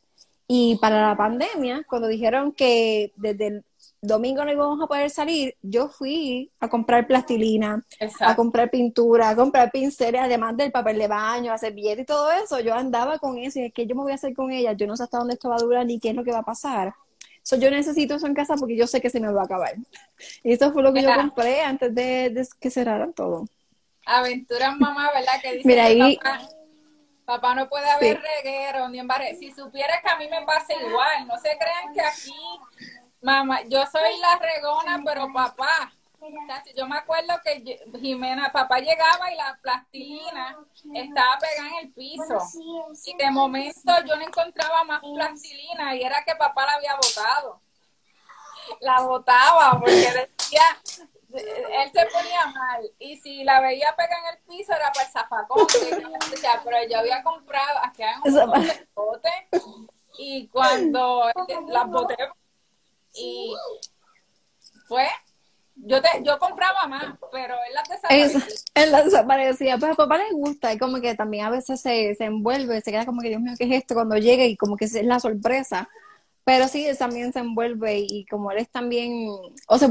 Y 0.47 0.78
para 0.82 1.08
la 1.08 1.16
pandemia, 1.16 1.86
cuando 1.88 2.08
dijeron 2.08 2.52
que 2.52 3.14
desde 3.16 3.47
el 3.47 3.66
domingo 4.02 4.45
no 4.45 4.52
íbamos 4.52 4.82
a 4.82 4.88
poder 4.88 5.10
salir, 5.10 5.56
yo 5.62 5.89
fui 5.89 6.50
a 6.60 6.70
comprar 6.70 7.06
plastilina, 7.08 7.84
a 8.22 8.36
comprar 8.36 8.70
pintura, 8.70 9.30
a 9.30 9.36
comprar 9.36 9.72
pinceles, 9.72 10.22
además 10.22 10.56
del 10.58 10.72
papel 10.72 10.97
de 10.97 11.08
baño, 11.08 11.52
a 11.52 11.58
servilleta 11.58 12.02
y 12.02 12.06
todo 12.06 12.32
eso. 12.32 12.60
Yo 12.60 12.74
andaba 12.74 13.20
con 13.20 13.38
eso 13.38 13.60
y 13.60 13.66
es 13.66 13.74
que 13.74 13.86
yo 13.86 13.95
me 13.95 14.04
voy 14.04 14.12
a 14.14 14.16
hacer 14.16 14.34
con 14.34 14.52
ella. 14.52 14.74
Yo 14.74 14.88
no 14.88 14.95
sé 14.95 15.04
hasta 15.04 15.18
dónde 15.18 15.34
esto 15.34 15.50
va 15.50 15.56
a 15.56 15.60
durar 15.60 15.86
ni 15.86 16.00
qué 16.00 16.10
es 16.10 16.16
lo 16.16 16.24
que 16.24 16.32
va 16.32 16.39
a 16.39 16.43
pasar. 16.43 16.93
So, 17.41 17.56
yo 17.56 17.72
necesito 17.72 18.16
eso 18.16 18.28
en 18.28 18.34
casa 18.36 18.56
porque 18.56 18.76
yo 18.78 18.86
sé 18.86 19.02
que 19.02 19.10
se 19.10 19.20
me 19.20 19.32
va 19.32 19.41
a 19.41 19.45
acabar. 19.45 19.74
Y 20.43 20.54
eso 20.54 20.72
fue 20.72 20.84
lo 20.84 20.93
que 20.93 21.02
yo 21.02 21.14
compré 21.16 21.62
antes 21.62 21.93
de, 21.95 22.30
de 22.30 22.47
que 22.60 22.70
cerraran 22.70 23.12
todo. 23.14 23.47
Aventuras 24.06 24.78
mamá, 24.78 25.10
¿verdad? 25.14 25.34
Que 25.41 25.54
dice 25.56 25.68
Mira, 25.68 25.88
que 25.88 26.02
ahí- 26.04 26.18
papá, 26.18 26.39
papá 27.26 27.56
no 27.56 27.68
puede 27.70 27.89
haber 27.89 28.22
reguero 28.22 28.88
ni 28.89 29.00
embarre. 29.00 29.36
Si 29.36 29.52
supieras 29.52 29.97
que 30.04 30.10
a 30.10 30.18
mí 30.18 30.28
me 30.30 30.45
pasa 30.45 30.74
igual, 30.74 31.28
no 31.28 31.38
se 31.38 31.50
crean 31.58 31.93
que 31.93 32.02
aquí, 32.02 32.34
mamá, 33.22 33.61
yo 33.63 33.86
soy 33.86 34.17
la 34.20 34.38
regona, 34.38 35.01
pero 35.05 35.32
papá. 35.34 35.91
o 36.20 36.30
Yo 36.76 36.88
me 36.88 36.97
acuerdo 36.97 37.34
que 37.43 37.80
Jimena, 37.99 38.51
papá 38.51 38.80
llegaba 38.80 39.32
y 39.32 39.36
la 39.36 39.57
plastilina 39.61 40.57
estaba 40.93 41.38
pegada 41.39 41.70
en 41.70 41.88
el 41.88 41.93
piso. 41.93 42.38
Y 43.05 43.15
de 43.17 43.32
momento 43.32 43.93
yo 44.05 44.15
no 44.15 44.22
encontraba 44.22 44.84
más 44.84 45.01
plastilina 45.01 45.95
y 45.95 46.03
era 46.03 46.24
que 46.26 46.36
papá 46.36 46.65
la 46.65 46.74
había 46.74 46.95
botado. 46.95 47.61
La 48.82 49.01
botaba 49.01 49.80
porque 49.80 49.91
decía, 49.91 50.61
él 51.32 51.91
se 51.91 52.05
ponía 52.07 52.45
mal. 52.47 52.91
Y 52.99 53.17
si 53.17 53.43
la 53.43 53.61
veía 53.61 53.95
pegar 53.95 54.17
en 54.20 54.38
el 54.38 54.43
piso 54.43 54.74
era 54.74 54.91
para 54.91 55.05
el 55.05 55.11
zafacón. 55.11 55.67
pero 56.63 56.78
yo 56.89 56.99
había 56.99 57.24
comprado, 57.24 57.80
aquí 57.84 58.03
hay 58.03 58.15
un 58.24 58.88
bote. 58.93 59.47
Y 60.17 60.47
cuando 60.49 61.32
las 61.67 61.88
boté, 61.88 62.17
y 63.14 63.53
fue 64.88 65.07
yo, 65.86 66.01
te, 66.01 66.10
yo 66.24 66.38
compraba 66.39 66.88
más, 66.88 67.16
pero 67.32 67.53
él 67.53 67.74
las 67.74 67.88
desaparecía. 67.88 68.55
él 68.76 68.91
las 68.91 69.05
desaparecía. 69.05 69.78
Pues 69.78 69.91
a 69.91 69.95
papá 69.95 70.18
le 70.18 70.32
gusta 70.34 70.74
y 70.74 70.78
como 70.78 70.99
que 70.99 71.16
también 71.16 71.45
a 71.45 71.49
veces 71.49 71.80
se, 71.80 72.16
se 72.16 72.26
envuelve, 72.26 72.82
se 72.82 72.91
queda 72.91 73.05
como 73.05 73.22
que, 73.22 73.30
Dios 73.30 73.41
mío, 73.41 73.53
¿qué 73.57 73.66
es 73.66 73.72
esto? 73.72 73.93
Cuando 73.93 74.18
llega 74.18 74.45
y 74.45 74.57
como 74.57 74.76
que 74.76 74.86
es 74.86 74.93
la 75.03 75.20
sorpresa. 75.20 75.89
Pero 76.43 76.68
sí, 76.68 76.88
también 76.97 77.32
se 77.32 77.39
envuelve 77.39 77.99
y 77.99 78.26
como 78.26 78.51
él 78.51 78.57
es 78.57 78.70
también, 78.70 79.30
o 79.68 79.78
sea, 79.78 79.88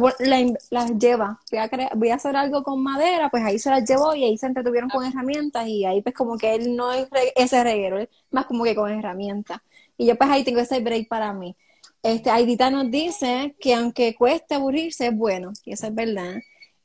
las 0.71 0.91
lleva. 0.99 1.41
Voy 1.53 1.61
a, 1.61 1.91
voy 1.95 2.11
a 2.11 2.17
hacer 2.17 2.37
algo 2.37 2.65
con 2.65 2.83
madera, 2.83 3.31
pues 3.31 3.45
ahí 3.45 3.59
se 3.61 3.71
las 3.71 3.89
llevó 3.89 4.15
y 4.15 4.25
ahí 4.25 4.37
se 4.37 4.47
entretuvieron 4.47 4.91
con 4.91 5.05
herramientas 5.05 5.69
y 5.69 5.85
ahí 5.85 6.03
pues 6.03 6.17
como 6.17 6.37
que 6.37 6.55
él 6.57 6.75
no 6.75 6.93
es 6.93 7.09
ese 7.37 7.63
reguero, 7.63 7.99
es 7.99 8.09
más 8.33 8.47
como 8.47 8.65
que 8.65 8.75
con 8.75 8.91
herramientas. 8.91 9.61
Y 9.97 10.07
yo 10.07 10.17
pues 10.17 10.29
ahí 10.31 10.43
tengo 10.43 10.59
ese 10.59 10.81
break 10.81 11.07
para 11.07 11.33
mí. 11.33 11.55
Este, 12.03 12.31
Aidita 12.31 12.71
nos 12.71 12.91
dice 12.91 13.55
que 13.61 13.75
aunque 13.75 14.15
cueste 14.15 14.55
aburrirse, 14.55 15.09
es 15.09 15.17
bueno, 15.17 15.53
y 15.65 15.73
eso 15.73 15.87
es 15.87 15.95
verdad. 15.95 16.37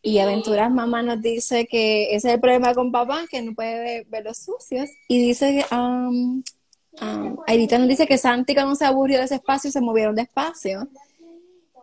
Y 0.02 0.20
Aventuras 0.20 0.70
Mamá 0.70 1.02
nos 1.02 1.22
dice 1.22 1.66
que 1.66 2.16
ese 2.16 2.28
es 2.28 2.34
el 2.34 2.42
problema 2.42 2.74
con 2.74 2.92
papá, 2.92 3.26
que 3.30 3.42
no 3.42 3.54
puede 3.54 4.04
ver, 4.04 4.24
los 4.26 4.38
sucios. 4.38 4.90
Y 5.08 5.28
dice, 5.28 5.66
um, 5.72 6.44
um, 7.02 7.38
Aidita 7.48 7.78
nos 7.78 7.88
dice 7.88 8.06
que 8.06 8.18
Santi 8.18 8.54
cuando 8.54 8.76
se 8.76 8.86
aburrió 8.86 9.20
de 9.20 9.26
ese 9.26 9.36
espacio 9.36 9.72
se 9.72 9.80
movieron 9.80 10.16
despacio. 10.16 10.90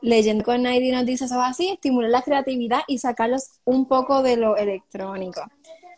Leyendo 0.02 0.44
con 0.44 0.62
Naidi 0.62 0.92
nos 0.92 1.06
dice, 1.06 1.26
eso 1.26 1.34
es 1.34 1.50
así, 1.50 1.68
estimular 1.68 2.10
la 2.10 2.22
creatividad 2.22 2.80
y 2.86 2.98
sacarlos 2.98 3.50
un 3.64 3.86
poco 3.86 4.22
de 4.22 4.36
lo 4.36 4.56
electrónico. 4.56 5.42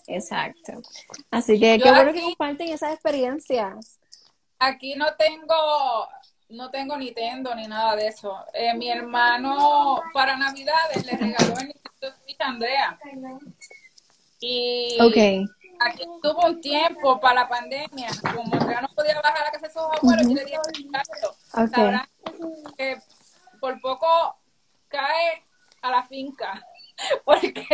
Exacto. 0.07 0.83
Así 1.31 1.59
que 1.59 1.79
qué 1.79 1.91
bueno 1.91 2.13
que 2.13 2.21
comparten 2.21 2.69
esas 2.69 2.93
experiencias. 2.95 3.99
Aquí 4.59 4.95
no 4.95 5.07
tengo 5.17 5.55
no 6.53 6.71
tengo 6.71 6.97
Nintendo 6.97 7.55
ni 7.55 7.67
nada 7.67 7.97
de 7.97 8.09
eso. 8.09 8.45
Eh, 8.53 8.75
mi 8.75 8.91
hermano 8.91 10.03
para 10.13 10.37
Navidades 10.37 11.05
le 11.05 11.13
regaló 11.13 11.55
el 11.59 11.69
Nintendo 11.69 12.17
Switch 12.23 12.41
a 12.41 12.47
Andrea. 12.47 12.99
Y 14.41 14.99
aquí 15.81 16.05
tuvo 16.23 16.47
un 16.47 16.61
tiempo 16.61 17.19
para 17.21 17.43
la 17.43 17.49
pandemia, 17.49 18.09
como 18.35 18.55
Andrea 18.55 18.83
no 18.83 18.89
podía 18.89 19.21
bajar 19.21 19.47
a 19.47 19.51
casa 19.51 19.67
de 19.67 19.73
sus 19.73 19.83
abuelos, 19.83 20.29
yo 20.29 20.35
le 20.35 20.45
dije, 20.45 20.59
okay. 21.55 21.97
que 22.77 22.99
por 23.61 23.81
poco 23.81 24.37
cae 24.89 25.45
a 25.81 25.91
la 25.91 26.03
finca 26.05 26.61
porque 27.25 27.65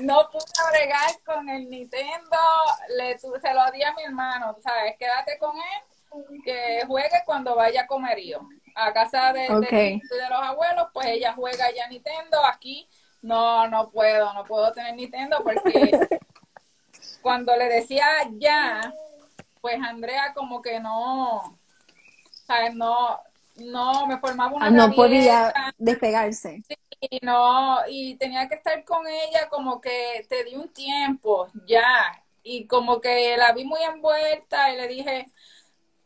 no 0.00 0.28
pude 0.30 0.70
bregar 0.72 1.22
con 1.24 1.48
el 1.48 1.70
Nintendo, 1.70 2.36
le, 2.96 3.18
se 3.18 3.28
lo 3.28 3.70
di 3.72 3.82
a 3.82 3.92
mi 3.94 4.02
hermano, 4.02 4.56
¿sabes? 4.62 4.96
Quédate 4.98 5.38
con 5.38 5.56
él 5.56 5.87
que 6.44 6.82
juegue 6.86 7.22
cuando 7.24 7.54
vaya 7.54 7.82
a 7.82 7.86
comerío. 7.86 8.40
A 8.74 8.92
casa 8.92 9.32
de, 9.32 9.40
de, 9.40 10.00
los 10.30 10.40
abuelos, 10.40 10.88
pues 10.92 11.06
ella 11.06 11.32
juega 11.32 11.70
ya 11.74 11.88
Nintendo. 11.88 12.44
Aquí 12.44 12.88
no, 13.22 13.66
no 13.68 13.90
puedo, 13.90 14.32
no 14.34 14.44
puedo 14.44 14.72
tener 14.72 14.94
Nintendo 14.94 15.42
porque 15.42 15.90
cuando 17.22 17.56
le 17.56 17.66
decía 17.66 18.06
ya, 18.38 18.92
pues 19.60 19.78
Andrea 19.82 20.32
como 20.34 20.62
que 20.62 20.80
no, 20.80 21.58
¿sabes? 22.46 22.74
No, 22.74 23.18
no, 23.56 24.06
me 24.06 24.18
formaba 24.18 24.54
una 24.54 24.66
ah, 24.66 24.70
No 24.70 24.92
podía 24.92 25.52
despegarse. 25.76 26.62
y 27.00 27.18
no, 27.22 27.78
y 27.88 28.14
tenía 28.16 28.48
que 28.48 28.54
estar 28.54 28.84
con 28.84 29.06
ella 29.06 29.48
como 29.48 29.80
que 29.80 30.24
te 30.28 30.44
di 30.44 30.54
un 30.54 30.72
tiempo, 30.72 31.48
ya. 31.66 32.22
Y 32.42 32.66
como 32.66 33.00
que 33.00 33.36
la 33.36 33.52
vi 33.52 33.64
muy 33.64 33.82
envuelta 33.82 34.72
y 34.72 34.76
le 34.76 34.88
dije, 34.88 35.26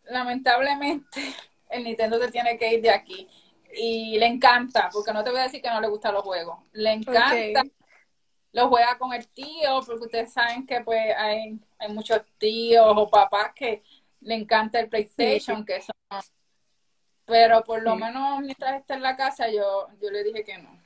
lamentablemente 0.05 1.20
el 1.70 1.84
Nintendo 1.84 2.18
te 2.18 2.30
tiene 2.30 2.59
que 2.59 2.74
ir 2.74 2.82
de 2.82 2.90
aquí. 2.90 3.28
Y 3.74 4.18
le 4.18 4.26
encanta, 4.26 4.90
porque 4.92 5.12
no 5.12 5.24
te 5.24 5.30
voy 5.30 5.40
a 5.40 5.44
decir 5.44 5.62
que 5.62 5.70
no 5.70 5.80
le 5.80 5.88
gustan 5.88 6.12
los 6.12 6.22
juegos. 6.22 6.59
Le 6.72 6.92
encanta. 6.92 7.62
Lo 8.53 8.68
juega 8.68 8.98
con 8.98 9.14
el 9.14 9.26
tío, 9.28 9.80
porque 9.86 10.05
ustedes 10.05 10.30
saben 10.30 10.66
que 10.66 10.82
pues 10.82 11.00
hay, 11.16 11.59
hay 11.78 11.92
muchos 11.92 12.20
tíos 12.36 12.92
o 12.94 13.09
papás 13.09 13.53
que 13.55 13.82
le 14.20 14.34
encanta 14.34 14.78
el 14.78 14.90
PlayStation, 14.90 15.64
que 15.64 15.80
son... 15.80 15.94
Pero 17.24 17.64
por 17.64 17.82
lo 17.82 17.96
menos 17.96 18.40
mientras 18.40 18.78
está 18.80 18.94
en 18.94 19.03
la 19.03 19.16
casa, 19.16 19.48
yo, 19.48 19.88
yo 20.03 20.11
le 20.11 20.22
dije 20.22 20.44
que 20.44 20.59
no. 20.59 20.82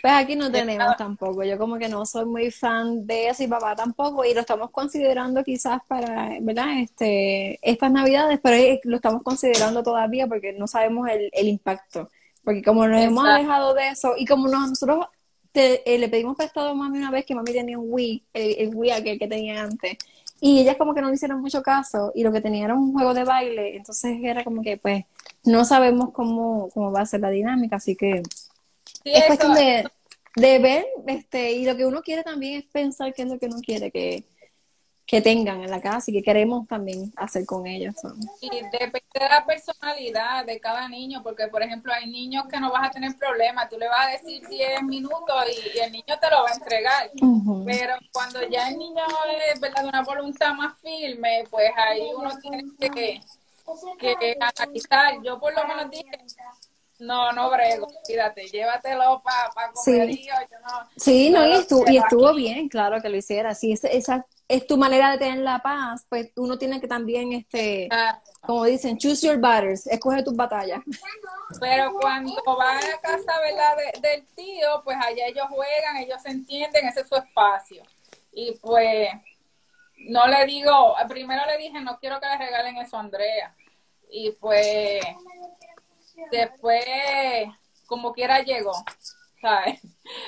Pues 0.00 0.12
aquí 0.14 0.36
no 0.36 0.50
tenemos 0.50 0.96
tampoco. 0.96 1.42
Yo 1.42 1.58
como 1.58 1.76
que 1.76 1.88
no 1.88 2.06
soy 2.06 2.24
muy 2.24 2.50
fan 2.50 3.06
de 3.06 3.28
eso 3.28 3.42
y 3.42 3.48
papá 3.48 3.74
tampoco 3.74 4.24
y 4.24 4.32
lo 4.32 4.40
estamos 4.40 4.70
considerando 4.70 5.42
quizás 5.42 5.80
para, 5.88 6.38
¿verdad? 6.40 6.80
Este, 6.80 7.58
estas 7.68 7.90
navidades, 7.90 8.38
pero 8.42 8.78
lo 8.84 8.96
estamos 8.96 9.22
considerando 9.22 9.82
todavía 9.82 10.26
porque 10.28 10.52
no 10.52 10.68
sabemos 10.68 11.08
el, 11.08 11.30
el 11.32 11.48
impacto. 11.48 12.08
Porque 12.44 12.62
como 12.62 12.86
nos 12.86 13.02
hemos 13.02 13.24
alejado 13.24 13.74
de 13.74 13.88
eso 13.88 14.14
y 14.16 14.24
como 14.24 14.48
nosotros 14.48 15.06
eh, 15.54 15.98
le 15.98 16.08
pedimos 16.08 16.36
prestado 16.36 16.68
a 16.68 16.74
mami 16.74 16.98
una 16.98 17.10
vez 17.10 17.26
que 17.26 17.34
mami 17.34 17.52
tenía 17.52 17.78
un 17.78 17.86
Wii, 17.88 18.24
el, 18.32 18.70
Wii 18.72 18.90
aquel 18.92 19.18
que 19.18 19.26
tenía 19.26 19.62
antes, 19.62 19.96
y 20.40 20.60
ellas 20.60 20.76
como 20.76 20.94
que 20.94 21.00
no 21.00 21.08
le 21.08 21.14
hicieron 21.14 21.40
mucho 21.40 21.62
caso 21.62 22.12
y 22.14 22.22
lo 22.22 22.30
que 22.30 22.40
tenía 22.40 22.66
era 22.66 22.74
un 22.74 22.92
juego 22.92 23.12
de 23.12 23.24
baile, 23.24 23.76
entonces 23.76 24.18
era 24.22 24.44
como 24.44 24.62
que 24.62 24.76
pues 24.76 25.04
no 25.44 25.64
sabemos 25.64 26.12
cómo, 26.12 26.68
cómo 26.72 26.92
va 26.92 27.00
a 27.00 27.06
ser 27.06 27.20
la 27.20 27.30
dinámica, 27.30 27.76
así 27.76 27.96
que 27.96 28.22
es 29.12 29.24
cuestión 29.24 29.54
de, 29.54 29.88
de, 30.36 30.58
ver, 30.58 30.86
este, 31.06 31.52
y 31.52 31.64
lo 31.64 31.76
que 31.76 31.86
uno 31.86 32.02
quiere 32.02 32.22
también 32.22 32.60
es 32.60 32.66
pensar 32.66 33.12
qué 33.14 33.22
es 33.22 33.28
lo 33.28 33.38
que 33.38 33.46
uno 33.46 33.60
quiere 33.60 33.90
que, 33.90 34.24
que 35.08 35.22
tengan 35.22 35.64
en 35.64 35.70
la 35.70 35.80
casa 35.80 36.10
y 36.10 36.14
que 36.14 36.22
queremos 36.22 36.68
también 36.68 37.10
hacer 37.16 37.46
con 37.46 37.66
ellos. 37.66 37.94
Y 38.42 38.50
depende 38.50 39.02
de 39.14 39.20
la 39.20 39.42
personalidad 39.46 40.44
de 40.44 40.60
cada 40.60 40.86
niño, 40.86 41.22
porque 41.22 41.48
por 41.48 41.62
ejemplo 41.62 41.94
hay 41.94 42.10
niños 42.10 42.44
que 42.46 42.60
no 42.60 42.70
vas 42.70 42.88
a 42.88 42.90
tener 42.90 43.16
problemas, 43.16 43.70
tú 43.70 43.78
le 43.78 43.88
vas 43.88 44.06
a 44.06 44.10
decir 44.10 44.46
10 44.46 44.82
minutos 44.82 45.34
y, 45.74 45.78
el 45.78 45.92
niño 45.92 46.18
te 46.20 46.30
lo 46.30 46.42
va 46.42 46.50
a 46.50 46.54
entregar, 46.54 47.10
pero 47.64 47.94
cuando 48.12 48.46
ya 48.50 48.68
el 48.68 48.76
niño 48.76 49.02
es 49.50 49.58
de 49.62 49.70
una 49.82 50.02
voluntad 50.02 50.52
más 50.52 50.78
firme, 50.82 51.44
pues 51.48 51.70
ahí 51.74 52.10
uno 52.14 52.30
tiene 52.42 52.64
que, 52.78 53.20
que 53.98 54.36
analizar. 54.38 55.22
Yo 55.22 55.40
por 55.40 55.54
lo 55.54 55.66
menos 55.66 55.90
dije, 55.90 56.04
no, 56.98 57.32
no 57.32 57.50
brego, 57.50 57.88
fíjate, 58.06 58.48
llévatelo 58.48 59.22
para 59.22 59.50
pa 59.50 59.72
comer 59.72 60.12
sí. 60.12 60.26
yo 60.26 60.58
no. 60.60 60.88
Sí, 60.96 61.30
no, 61.30 61.46
y, 61.46 61.52
estuvo, 61.52 61.84
y 61.88 61.96
estuvo 61.96 62.34
bien, 62.34 62.68
claro 62.68 63.00
que 63.00 63.08
lo 63.08 63.16
hiciera. 63.16 63.54
Sí, 63.54 63.72
esa, 63.72 64.26
es 64.48 64.66
tu 64.66 64.76
manera 64.76 65.12
de 65.12 65.18
tener 65.18 65.38
la 65.38 65.60
paz, 65.60 66.06
pues 66.08 66.32
uno 66.36 66.58
tiene 66.58 66.80
que 66.80 66.88
también, 66.88 67.32
este, 67.32 67.88
como 68.40 68.64
dicen, 68.64 68.98
choose 68.98 69.26
your 69.26 69.38
battles, 69.38 69.86
escoge 69.86 70.22
tus 70.24 70.34
batallas. 70.34 70.80
Pero 71.60 71.92
cuando 72.00 72.34
va 72.46 72.76
a 72.76 73.00
casa, 73.00 73.40
¿verdad? 73.40 73.76
del 74.00 74.26
tío, 74.34 74.82
pues 74.82 74.96
allá 74.96 75.26
ellos 75.26 75.46
juegan, 75.48 75.98
ellos 75.98 76.20
se 76.20 76.30
entienden, 76.30 76.88
ese 76.88 77.02
es 77.02 77.08
su 77.08 77.14
espacio. 77.14 77.82
Y 78.32 78.52
pues, 78.60 79.08
no 80.08 80.26
le 80.26 80.46
digo, 80.46 80.96
primero 81.08 81.46
le 81.46 81.58
dije, 81.58 81.80
no 81.80 81.98
quiero 81.98 82.18
que 82.18 82.26
le 82.26 82.38
regalen 82.38 82.76
eso 82.78 82.96
a 82.96 83.00
Andrea. 83.00 83.54
Y 84.10 84.32
pues 84.32 85.04
Después, 86.30 86.84
como 87.86 88.12
quiera 88.12 88.42
llegó, 88.42 88.72
¿sabes? 89.40 89.80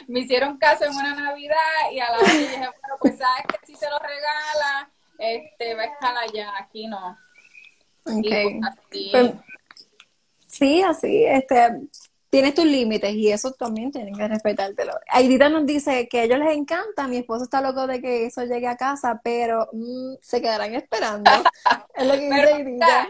Me 0.08 0.20
hicieron 0.20 0.58
caso 0.58 0.84
en 0.84 0.94
una 0.94 1.14
Navidad 1.14 1.90
y 1.92 2.00
a 2.00 2.10
la 2.10 2.18
vez 2.18 2.38
dije, 2.38 2.56
bueno, 2.58 2.96
pues 3.00 3.18
sabes 3.18 3.44
que 3.48 3.66
si 3.66 3.74
se 3.74 3.88
lo 3.90 3.98
regala, 3.98 4.90
este, 5.18 5.74
va 5.74 5.82
a 5.82 5.86
estar 5.86 6.16
allá, 6.16 6.52
aquí 6.58 6.86
no. 6.86 7.16
Okay. 8.04 8.60
Pues, 9.10 9.32
sí, 10.46 10.82
así, 10.82 11.24
este, 11.24 11.80
tienes 12.30 12.54
tus 12.54 12.64
límites 12.64 13.12
y 13.12 13.30
eso 13.30 13.52
también 13.52 13.90
tienen 13.90 14.14
que 14.14 14.26
respetártelo. 14.26 14.92
Aidita 15.08 15.48
nos 15.48 15.66
dice 15.66 16.08
que 16.08 16.20
a 16.20 16.22
ellos 16.24 16.38
les 16.38 16.56
encanta, 16.56 17.08
mi 17.08 17.18
esposo 17.18 17.44
está 17.44 17.60
loco 17.60 17.88
de 17.88 18.00
que 18.00 18.26
eso 18.26 18.44
llegue 18.44 18.68
a 18.68 18.76
casa, 18.76 19.20
pero 19.22 19.68
mm, 19.72 20.14
se 20.22 20.40
quedarán 20.40 20.74
esperando. 20.74 21.30
es 21.94 22.06
lo 22.06 22.12
que 22.14 22.20
dice 22.20 22.52
Aidita. 22.54 23.08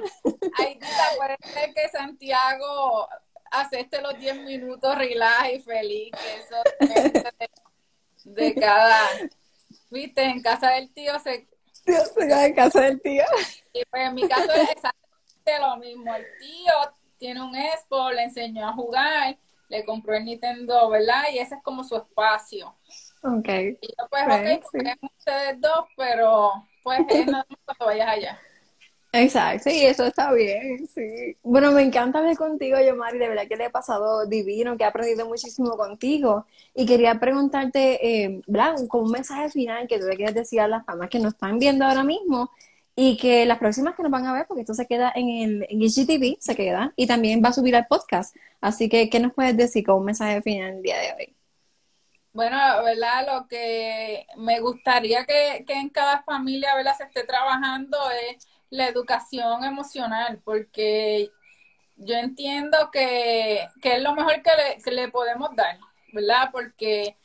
Aidita, 0.58 1.04
puede 1.18 1.36
ser 1.52 1.74
que 1.74 1.88
Santiago 1.90 3.08
acepte 3.50 4.00
los 4.00 4.18
10 4.18 4.40
minutos 4.42 4.96
relax 4.96 5.52
y 5.52 5.60
feliz, 5.60 6.10
que 6.12 6.36
eso 6.36 7.24
de, 8.24 8.54
cada... 8.54 8.96
Viste, 9.90 10.22
en 10.22 10.42
casa 10.42 10.70
del 10.70 10.92
tío 10.92 11.18
se... 11.18 11.46
Tío 11.84 12.04
se 12.04 12.26
queda 12.26 12.46
en 12.46 12.54
casa 12.54 12.80
del 12.82 13.00
tío. 13.02 13.24
Y 13.72 13.84
pues 13.86 14.02
en 14.06 14.14
mi 14.14 14.28
caso 14.28 14.52
es 14.52 14.70
exactamente 14.70 15.58
lo 15.60 15.76
mismo. 15.78 16.14
El 16.14 16.26
tío 16.38 16.72
tiene 17.20 17.42
un 17.42 17.54
Expo, 17.54 18.10
le 18.10 18.24
enseñó 18.24 18.66
a 18.66 18.72
jugar, 18.72 19.38
le 19.68 19.84
compró 19.84 20.16
el 20.16 20.24
Nintendo, 20.24 20.88
¿verdad? 20.88 21.22
Y 21.32 21.38
ese 21.38 21.54
es 21.54 21.62
como 21.62 21.84
su 21.84 21.94
espacio. 21.94 22.74
Ok. 23.22 23.48
Y 23.48 23.86
yo, 23.86 24.08
pues, 24.10 24.24
ok, 24.24 24.66
pues, 24.72 25.12
ustedes 25.16 25.60
dos, 25.60 25.84
pero 25.96 26.66
pues 26.82 27.00
es 27.10 27.26
nada 27.26 27.46
más 27.48 27.58
cuando 27.64 27.86
vayas 27.86 28.08
allá. 28.08 28.40
Exacto, 29.12 29.68
sí, 29.68 29.84
eso 29.84 30.06
está 30.06 30.32
bien, 30.32 30.86
sí. 30.86 31.36
Bueno, 31.42 31.72
me 31.72 31.82
encanta 31.82 32.20
hablar 32.20 32.36
contigo, 32.36 32.78
Yomari, 32.80 33.18
de 33.18 33.28
verdad 33.28 33.48
que 33.48 33.56
le 33.56 33.64
he 33.64 33.70
pasado 33.70 34.24
divino, 34.26 34.76
que 34.76 34.84
he 34.84 34.86
aprendido 34.86 35.26
muchísimo 35.26 35.76
contigo. 35.76 36.46
Y 36.74 36.86
quería 36.86 37.18
preguntarte, 37.18 37.98
eh, 38.06 38.40
Blanc, 38.46 38.86
con 38.88 39.02
un 39.02 39.10
mensaje 39.10 39.50
final 39.50 39.88
que 39.88 39.98
tú 39.98 40.06
le 40.06 40.16
quieres 40.16 40.34
decir 40.34 40.60
a 40.60 40.68
las 40.68 40.86
mamás 40.86 41.10
que 41.10 41.18
nos 41.18 41.34
están 41.34 41.58
viendo 41.58 41.84
ahora 41.84 42.04
mismo 42.04 42.50
y 42.96 43.16
que 43.16 43.46
las 43.46 43.58
próximas 43.58 43.94
que 43.94 44.02
nos 44.02 44.12
van 44.12 44.26
a 44.26 44.32
ver, 44.32 44.46
porque 44.46 44.62
esto 44.62 44.74
se 44.74 44.86
queda 44.86 45.12
en 45.14 45.28
el 45.28 45.66
en 45.70 45.82
IGTV, 45.82 46.36
se 46.40 46.56
queda, 46.56 46.92
y 46.96 47.06
también 47.06 47.42
va 47.42 47.48
a 47.48 47.52
subir 47.52 47.76
al 47.76 47.86
podcast. 47.86 48.36
Así 48.60 48.88
que, 48.88 49.08
¿qué 49.08 49.20
nos 49.20 49.32
puedes 49.32 49.56
decir 49.56 49.84
con 49.84 49.96
un 49.96 50.04
mensaje 50.06 50.42
final 50.42 50.74
el 50.76 50.82
día 50.82 50.98
de 50.98 51.14
hoy? 51.14 51.36
Bueno, 52.32 52.56
¿verdad? 52.84 53.26
Lo 53.26 53.48
que 53.48 54.26
me 54.36 54.60
gustaría 54.60 55.24
que, 55.24 55.64
que 55.66 55.74
en 55.74 55.88
cada 55.88 56.22
familia, 56.22 56.74
¿verdad? 56.76 56.96
Se 56.96 57.04
esté 57.04 57.24
trabajando 57.24 57.98
es 58.30 58.46
la 58.70 58.86
educación 58.88 59.64
emocional, 59.64 60.40
porque 60.44 61.30
yo 61.96 62.14
entiendo 62.14 62.90
que, 62.90 63.68
es 63.82 64.02
lo 64.02 64.14
mejor 64.14 64.42
que 64.42 64.50
le, 64.56 64.82
que 64.82 64.90
le 64.90 65.08
podemos 65.08 65.54
dar, 65.54 65.78
¿verdad? 66.12 66.50
Porque 66.52 67.16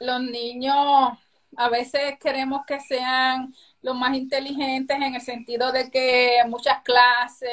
los 0.00 0.20
niños 0.20 1.18
a 1.56 1.68
veces 1.68 2.18
queremos 2.18 2.64
que 2.66 2.80
sean 2.80 3.54
los 3.82 3.96
más 3.96 4.16
inteligentes 4.16 4.96
en 4.96 5.14
el 5.14 5.20
sentido 5.20 5.72
de 5.72 5.90
que 5.90 6.38
muchas 6.46 6.82
clases, 6.82 7.50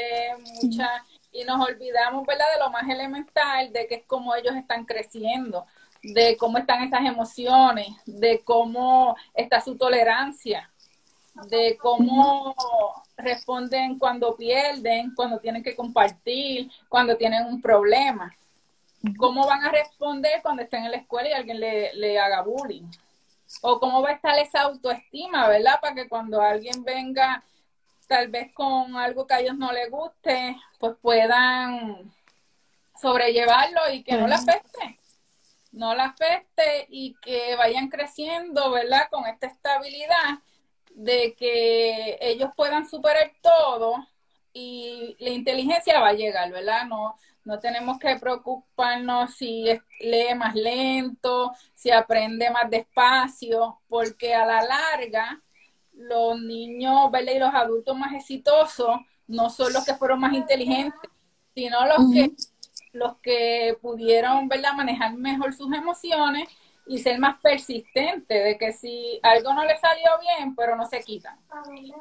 muchas, 0.62 0.90
y 1.32 1.44
nos 1.44 1.68
olvidamos, 1.68 2.26
¿verdad?, 2.26 2.46
de 2.54 2.60
lo 2.60 2.70
más 2.70 2.88
elemental, 2.88 3.72
de 3.74 3.88
que 3.88 3.96
es 3.96 4.06
como 4.06 4.36
ellos 4.36 4.56
están 4.56 4.86
creciendo, 4.86 5.66
de 6.02 6.38
cómo 6.38 6.58
están 6.58 6.84
estas 6.84 7.06
emociones, 7.06 7.88
de 8.06 8.42
cómo 8.44 9.16
está 9.34 9.60
su 9.62 9.76
tolerancia, 9.76 10.70
de 11.48 11.78
cómo 11.78 12.56
responden 13.18 14.00
cuando 14.00 14.36
pierden, 14.36 15.14
cuando 15.16 15.40
tienen 15.40 15.64
que 15.64 15.76
compartir, 15.76 16.70
cuando 16.88 17.18
tienen 17.18 17.46
un 17.46 17.62
problema. 17.62 18.36
¿Cómo 19.18 19.46
van 19.46 19.64
a 19.64 19.72
responder 19.72 20.42
cuando 20.42 20.62
estén 20.62 20.84
en 20.84 20.92
la 20.92 20.98
escuela 20.98 21.30
y 21.30 21.34
alguien 21.34 21.60
le, 21.60 21.94
le 21.94 22.20
haga 22.20 22.42
bullying? 22.42 22.90
O 23.62 23.80
cómo 23.80 24.02
va 24.02 24.10
a 24.10 24.14
estar 24.14 24.38
esa 24.38 24.62
autoestima, 24.62 25.48
¿verdad? 25.48 25.80
Para 25.82 25.96
que 25.96 26.10
cuando 26.10 26.42
alguien 26.42 26.84
venga 26.84 27.44
tal 28.08 28.28
vez 28.30 28.52
con 28.54 28.96
algo 28.96 29.28
que 29.28 29.34
a 29.36 29.40
ellos 29.40 29.58
no 29.58 29.72
les 29.72 29.90
guste, 29.90 30.58
pues 30.80 30.96
puedan 31.02 32.12
sobrellevarlo 33.00 33.92
y 33.94 34.04
que 34.04 34.16
no 34.16 34.28
la 34.28 34.36
afecte. 34.36 35.00
No 35.72 35.94
la 35.94 36.06
afecte 36.06 36.88
y 36.90 37.16
que 37.22 37.56
vayan 37.56 37.90
creciendo, 37.90 38.72
¿verdad? 38.72 39.08
Con 39.12 39.28
esta 39.28 39.48
estabilidad 39.48 40.40
de 40.96 41.36
que 41.36 42.18
ellos 42.20 42.50
puedan 42.56 42.90
superar 42.90 43.32
todo 43.42 43.96
y 44.54 45.16
la 45.20 45.30
inteligencia 45.30 46.00
va 46.00 46.10
a 46.10 46.14
llegar, 46.14 46.52
¿verdad? 46.52 46.86
No, 46.86 47.16
no 47.46 47.60
tenemos 47.60 47.98
que 48.00 48.16
preocuparnos 48.18 49.36
si 49.36 49.64
lee 50.00 50.36
más 50.36 50.56
lento, 50.56 51.52
si 51.74 51.92
aprende 51.92 52.50
más 52.50 52.70
despacio, 52.70 53.82
porque 53.88 54.36
a 54.36 54.46
la 54.46 54.64
larga 54.64 55.42
los 55.94 56.40
niños, 56.42 57.12
¿verdad? 57.12 57.34
Y 57.34 57.40
los 57.40 57.54
adultos 57.54 57.98
más 57.98 58.14
exitosos 58.14 59.00
no 59.28 59.50
son 59.50 59.74
los 59.74 59.86
que 59.86 59.96
fueron 59.96 60.20
más 60.20 60.34
inteligentes, 60.34 61.10
sino 61.54 61.86
los 61.86 62.12
que 62.12 62.32
los 62.92 63.18
que 63.18 63.78
pudieron, 63.82 64.48
¿verdad? 64.48 64.74
Manejar 64.74 65.14
mejor 65.16 65.54
sus 65.54 65.72
emociones 65.74 66.48
y 66.90 66.98
ser 66.98 67.20
más 67.20 67.40
persistente, 67.40 68.34
de 68.34 68.58
que 68.58 68.74
si 68.74 69.20
algo 69.22 69.54
no 69.54 69.64
le 69.64 69.78
salió 69.78 70.10
bien, 70.20 70.56
pero 70.56 70.76
no 70.76 70.88
se 70.88 71.02
quitan. 71.02 71.38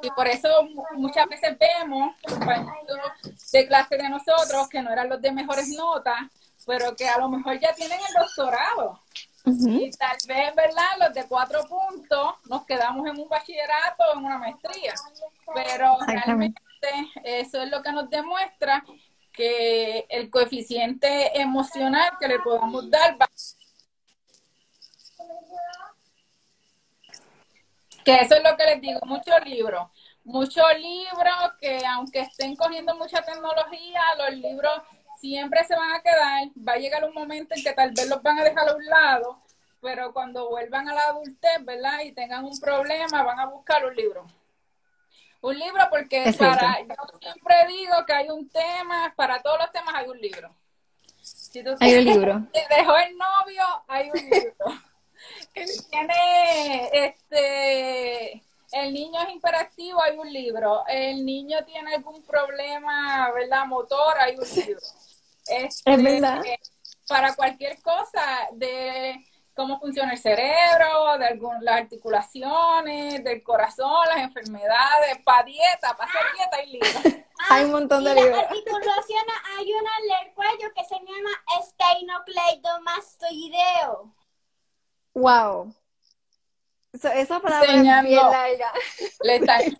Y 0.03 0.11
por 0.12 0.26
eso 0.26 0.49
muchas 0.95 1.28
veces 1.28 1.59
vemos 1.59 2.16
compañeros 2.26 3.11
de 3.53 3.66
clase 3.68 3.99
de 3.99 4.09
nosotros 4.09 4.66
que 4.70 4.80
no 4.80 4.91
eran 4.91 5.11
los 5.11 5.20
de 5.20 5.30
mejores 5.30 5.68
notas, 5.68 6.16
pero 6.66 6.97
que 6.97 7.07
a 7.07 7.18
lo 7.18 7.28
mejor 7.28 7.61
ya 7.61 7.74
tienen 7.74 7.99
el 7.99 8.14
doctorado. 8.14 8.99
Y 9.45 9.91
tal 9.91 10.16
vez, 10.26 10.55
¿verdad? 10.55 10.91
Los 11.01 11.12
de 11.12 11.26
cuatro 11.28 11.61
puntos 11.64 12.34
nos 12.49 12.64
quedamos 12.64 13.07
en 13.07 13.20
un 13.20 13.28
bachillerato 13.28 14.05
o 14.09 14.18
en 14.18 14.24
una 14.24 14.39
maestría. 14.39 14.95
Pero 15.55 15.99
realmente 16.07 16.62
eso 17.24 17.62
es 17.62 17.70
lo 17.70 17.82
que 17.82 17.93
nos 17.93 18.09
demuestra 18.09 18.82
que 19.34 20.07
el 20.09 20.30
coeficiente 20.30 21.39
emocional 21.39 22.11
que 22.18 22.26
le 22.26 22.39
podamos 22.41 22.91
dar 22.91 23.20
va 23.20 23.28
que 28.09 28.25
eso 28.25 28.37
es 28.37 28.43
lo 28.43 28.57
que 28.57 28.65
les 28.65 28.81
digo, 28.81 29.01
muchos 29.05 29.35
libros, 29.45 29.87
muchos 30.25 30.65
libros 30.79 31.53
que 31.61 31.85
aunque 31.87 32.21
estén 32.21 32.57
cogiendo 32.57 32.97
mucha 32.97 33.21
tecnología, 33.21 34.01
los 34.17 34.35
libros 34.39 34.81
siempre 35.21 35.63
se 35.65 35.77
van 35.77 35.93
a 35.93 36.01
quedar, 36.01 36.49
va 36.67 36.73
a 36.73 36.79
llegar 36.79 37.05
un 37.05 37.13
momento 37.13 37.55
en 37.55 37.63
que 37.63 37.73
tal 37.75 37.91
vez 37.91 38.09
los 38.09 38.23
van 38.23 38.39
a 38.39 38.45
dejar 38.45 38.67
a 38.67 38.75
un 38.75 38.85
lado, 38.87 39.43
pero 39.83 40.15
cuando 40.15 40.49
vuelvan 40.49 40.89
a 40.89 40.95
la 40.95 41.03
adultez, 41.09 41.63
¿verdad? 41.65 42.01
Y 42.03 42.13
tengan 42.13 42.47
un 42.47 42.59
problema, 42.59 43.23
van 43.23 43.41
a 43.41 43.47
buscar 43.47 43.85
un 43.85 43.95
libro. 43.95 44.27
Un 45.43 45.59
libro 45.59 45.87
porque 45.91 46.35
para, 46.39 46.81
yo 46.81 46.95
siempre 47.21 47.57
digo 47.69 47.95
que 48.07 48.13
hay 48.15 48.31
un 48.31 48.49
tema, 48.49 49.13
para 49.17 49.41
todos 49.43 49.59
los 49.59 49.71
temas 49.71 49.95
hay 49.95 50.09
un 50.09 50.19
libro. 50.19 50.51
Si 51.21 51.63
tú 51.63 51.77
hay 51.79 51.95
un 51.99 52.05
libro. 52.07 52.43
Te 52.55 52.75
dejó 52.75 52.97
el 52.97 53.19
novio, 53.19 53.65
hay 53.87 54.09
un 54.09 54.19
libro 54.19 54.83
tiene 55.55 56.91
este 56.93 58.43
el 58.73 58.93
niño 58.93 59.23
es 59.23 59.31
imperativo, 59.31 60.03
hay 60.03 60.19
un 60.19 60.31
libro. 60.33 60.85
El 60.87 61.25
niño 61.25 61.65
tiene 61.65 61.95
algún 61.95 62.23
problema, 62.23 63.31
¿verdad? 63.33 63.65
Motor, 63.67 64.19
hay 64.19 64.37
un 64.37 64.45
libro. 64.55 64.81
Este, 65.47 65.95
es 65.95 66.03
verdad. 66.03 66.43
Para 67.09 67.35
cualquier 67.35 67.81
cosa 67.81 68.49
de 68.53 69.25
cómo 69.55 69.81
funciona 69.81 70.13
el 70.13 70.19
cerebro, 70.19 71.17
de 71.19 71.27
algún, 71.27 71.65
las 71.65 71.81
articulaciones, 71.81 73.25
del 73.25 73.43
corazón, 73.43 74.07
las 74.09 74.19
enfermedades, 74.19 75.17
para 75.25 75.45
dieta, 75.45 75.97
para 75.97 76.11
hacer 76.11 76.21
dieta 76.37 76.59
hay 76.59 76.73
libros. 76.73 77.03
hay 77.51 77.65
un 77.65 77.73
montón 77.73 78.05
de 78.05 78.15
libros. 78.15 78.39
articulaciones 78.39 79.35
hay 79.57 79.73
una 79.73 79.91
en 79.99 80.11
el 80.27 80.35
cuello 80.35 80.71
que 80.77 80.85
se 80.85 80.97
llama 80.97 81.31
esteinocleidomastoideo. 81.59 84.13
Wow. 85.15 85.75
esa 86.93 87.41
palabra 87.41 87.75
es 87.75 87.83
bien 88.05 88.17
larga. 88.17 88.73
Le 89.23 89.37
están, 89.37 89.61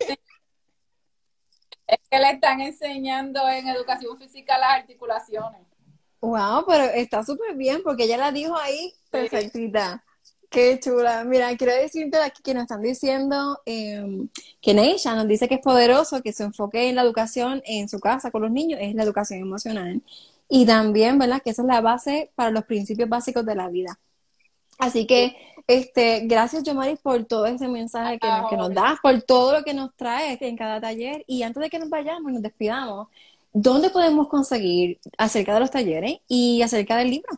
es 1.87 1.99
que 2.09 2.19
le 2.19 2.31
están 2.31 2.61
enseñando 2.61 3.47
en 3.49 3.67
educación 3.67 4.17
física 4.17 4.57
las 4.57 4.81
articulaciones. 4.81 5.61
Wow, 6.21 6.65
pero 6.67 6.83
está 6.83 7.23
súper 7.23 7.55
bien 7.55 7.81
porque 7.83 8.03
ella 8.03 8.17
la 8.17 8.31
dijo 8.31 8.55
ahí 8.57 8.93
perfectita. 9.09 10.03
Qué 10.49 10.79
chula. 10.79 11.23
Mira, 11.25 11.55
quiero 11.57 11.73
decirte 11.73 12.17
aquí 12.17 12.41
que 12.41 12.53
nos 12.55 12.63
están 12.63 12.81
diciendo 12.81 13.61
eh, 13.65 14.27
que 14.61 14.73
Neisha 14.73 15.15
nos 15.15 15.27
dice 15.27 15.47
que 15.47 15.55
es 15.55 15.61
poderoso, 15.61 16.23
que 16.23 16.33
su 16.33 16.43
enfoque 16.43 16.89
en 16.89 16.95
la 16.95 17.03
educación 17.03 17.61
en 17.65 17.87
su 17.87 17.99
casa 17.99 18.31
con 18.31 18.41
los 18.41 18.51
niños 18.51 18.79
es 18.81 18.95
la 18.95 19.03
educación 19.03 19.39
emocional. 19.39 20.01
Y 20.49 20.65
también, 20.65 21.19
¿verdad? 21.19 21.41
Que 21.43 21.51
esa 21.51 21.61
es 21.61 21.67
la 21.67 21.81
base 21.81 22.31
para 22.35 22.49
los 22.49 22.65
principios 22.65 23.07
básicos 23.07 23.45
de 23.45 23.55
la 23.55 23.69
vida. 23.69 23.99
Así 24.79 25.05
que, 25.05 25.35
este, 25.67 26.21
gracias, 26.21 26.63
Yomaris, 26.63 26.99
por 26.99 27.25
todo 27.25 27.45
ese 27.45 27.67
mensaje 27.67 28.17
que, 28.17 28.27
nos, 28.27 28.49
que 28.49 28.57
nos 28.57 28.73
das, 28.73 28.97
por 29.01 29.21
todo 29.21 29.53
lo 29.53 29.63
que 29.63 29.73
nos 29.73 29.93
traes 29.95 30.41
en 30.41 30.55
cada 30.55 30.79
taller. 30.79 31.23
Y 31.27 31.43
antes 31.43 31.61
de 31.61 31.69
que 31.69 31.77
nos 31.77 31.89
vayamos, 31.89 32.31
nos 32.31 32.41
despidamos, 32.41 33.09
¿dónde 33.51 33.89
podemos 33.89 34.29
conseguir 34.29 34.97
acerca 35.17 35.53
de 35.53 35.59
los 35.59 35.69
talleres 35.69 36.19
y 36.29 36.61
acerca 36.61 36.95
del 36.95 37.11
libro? 37.11 37.29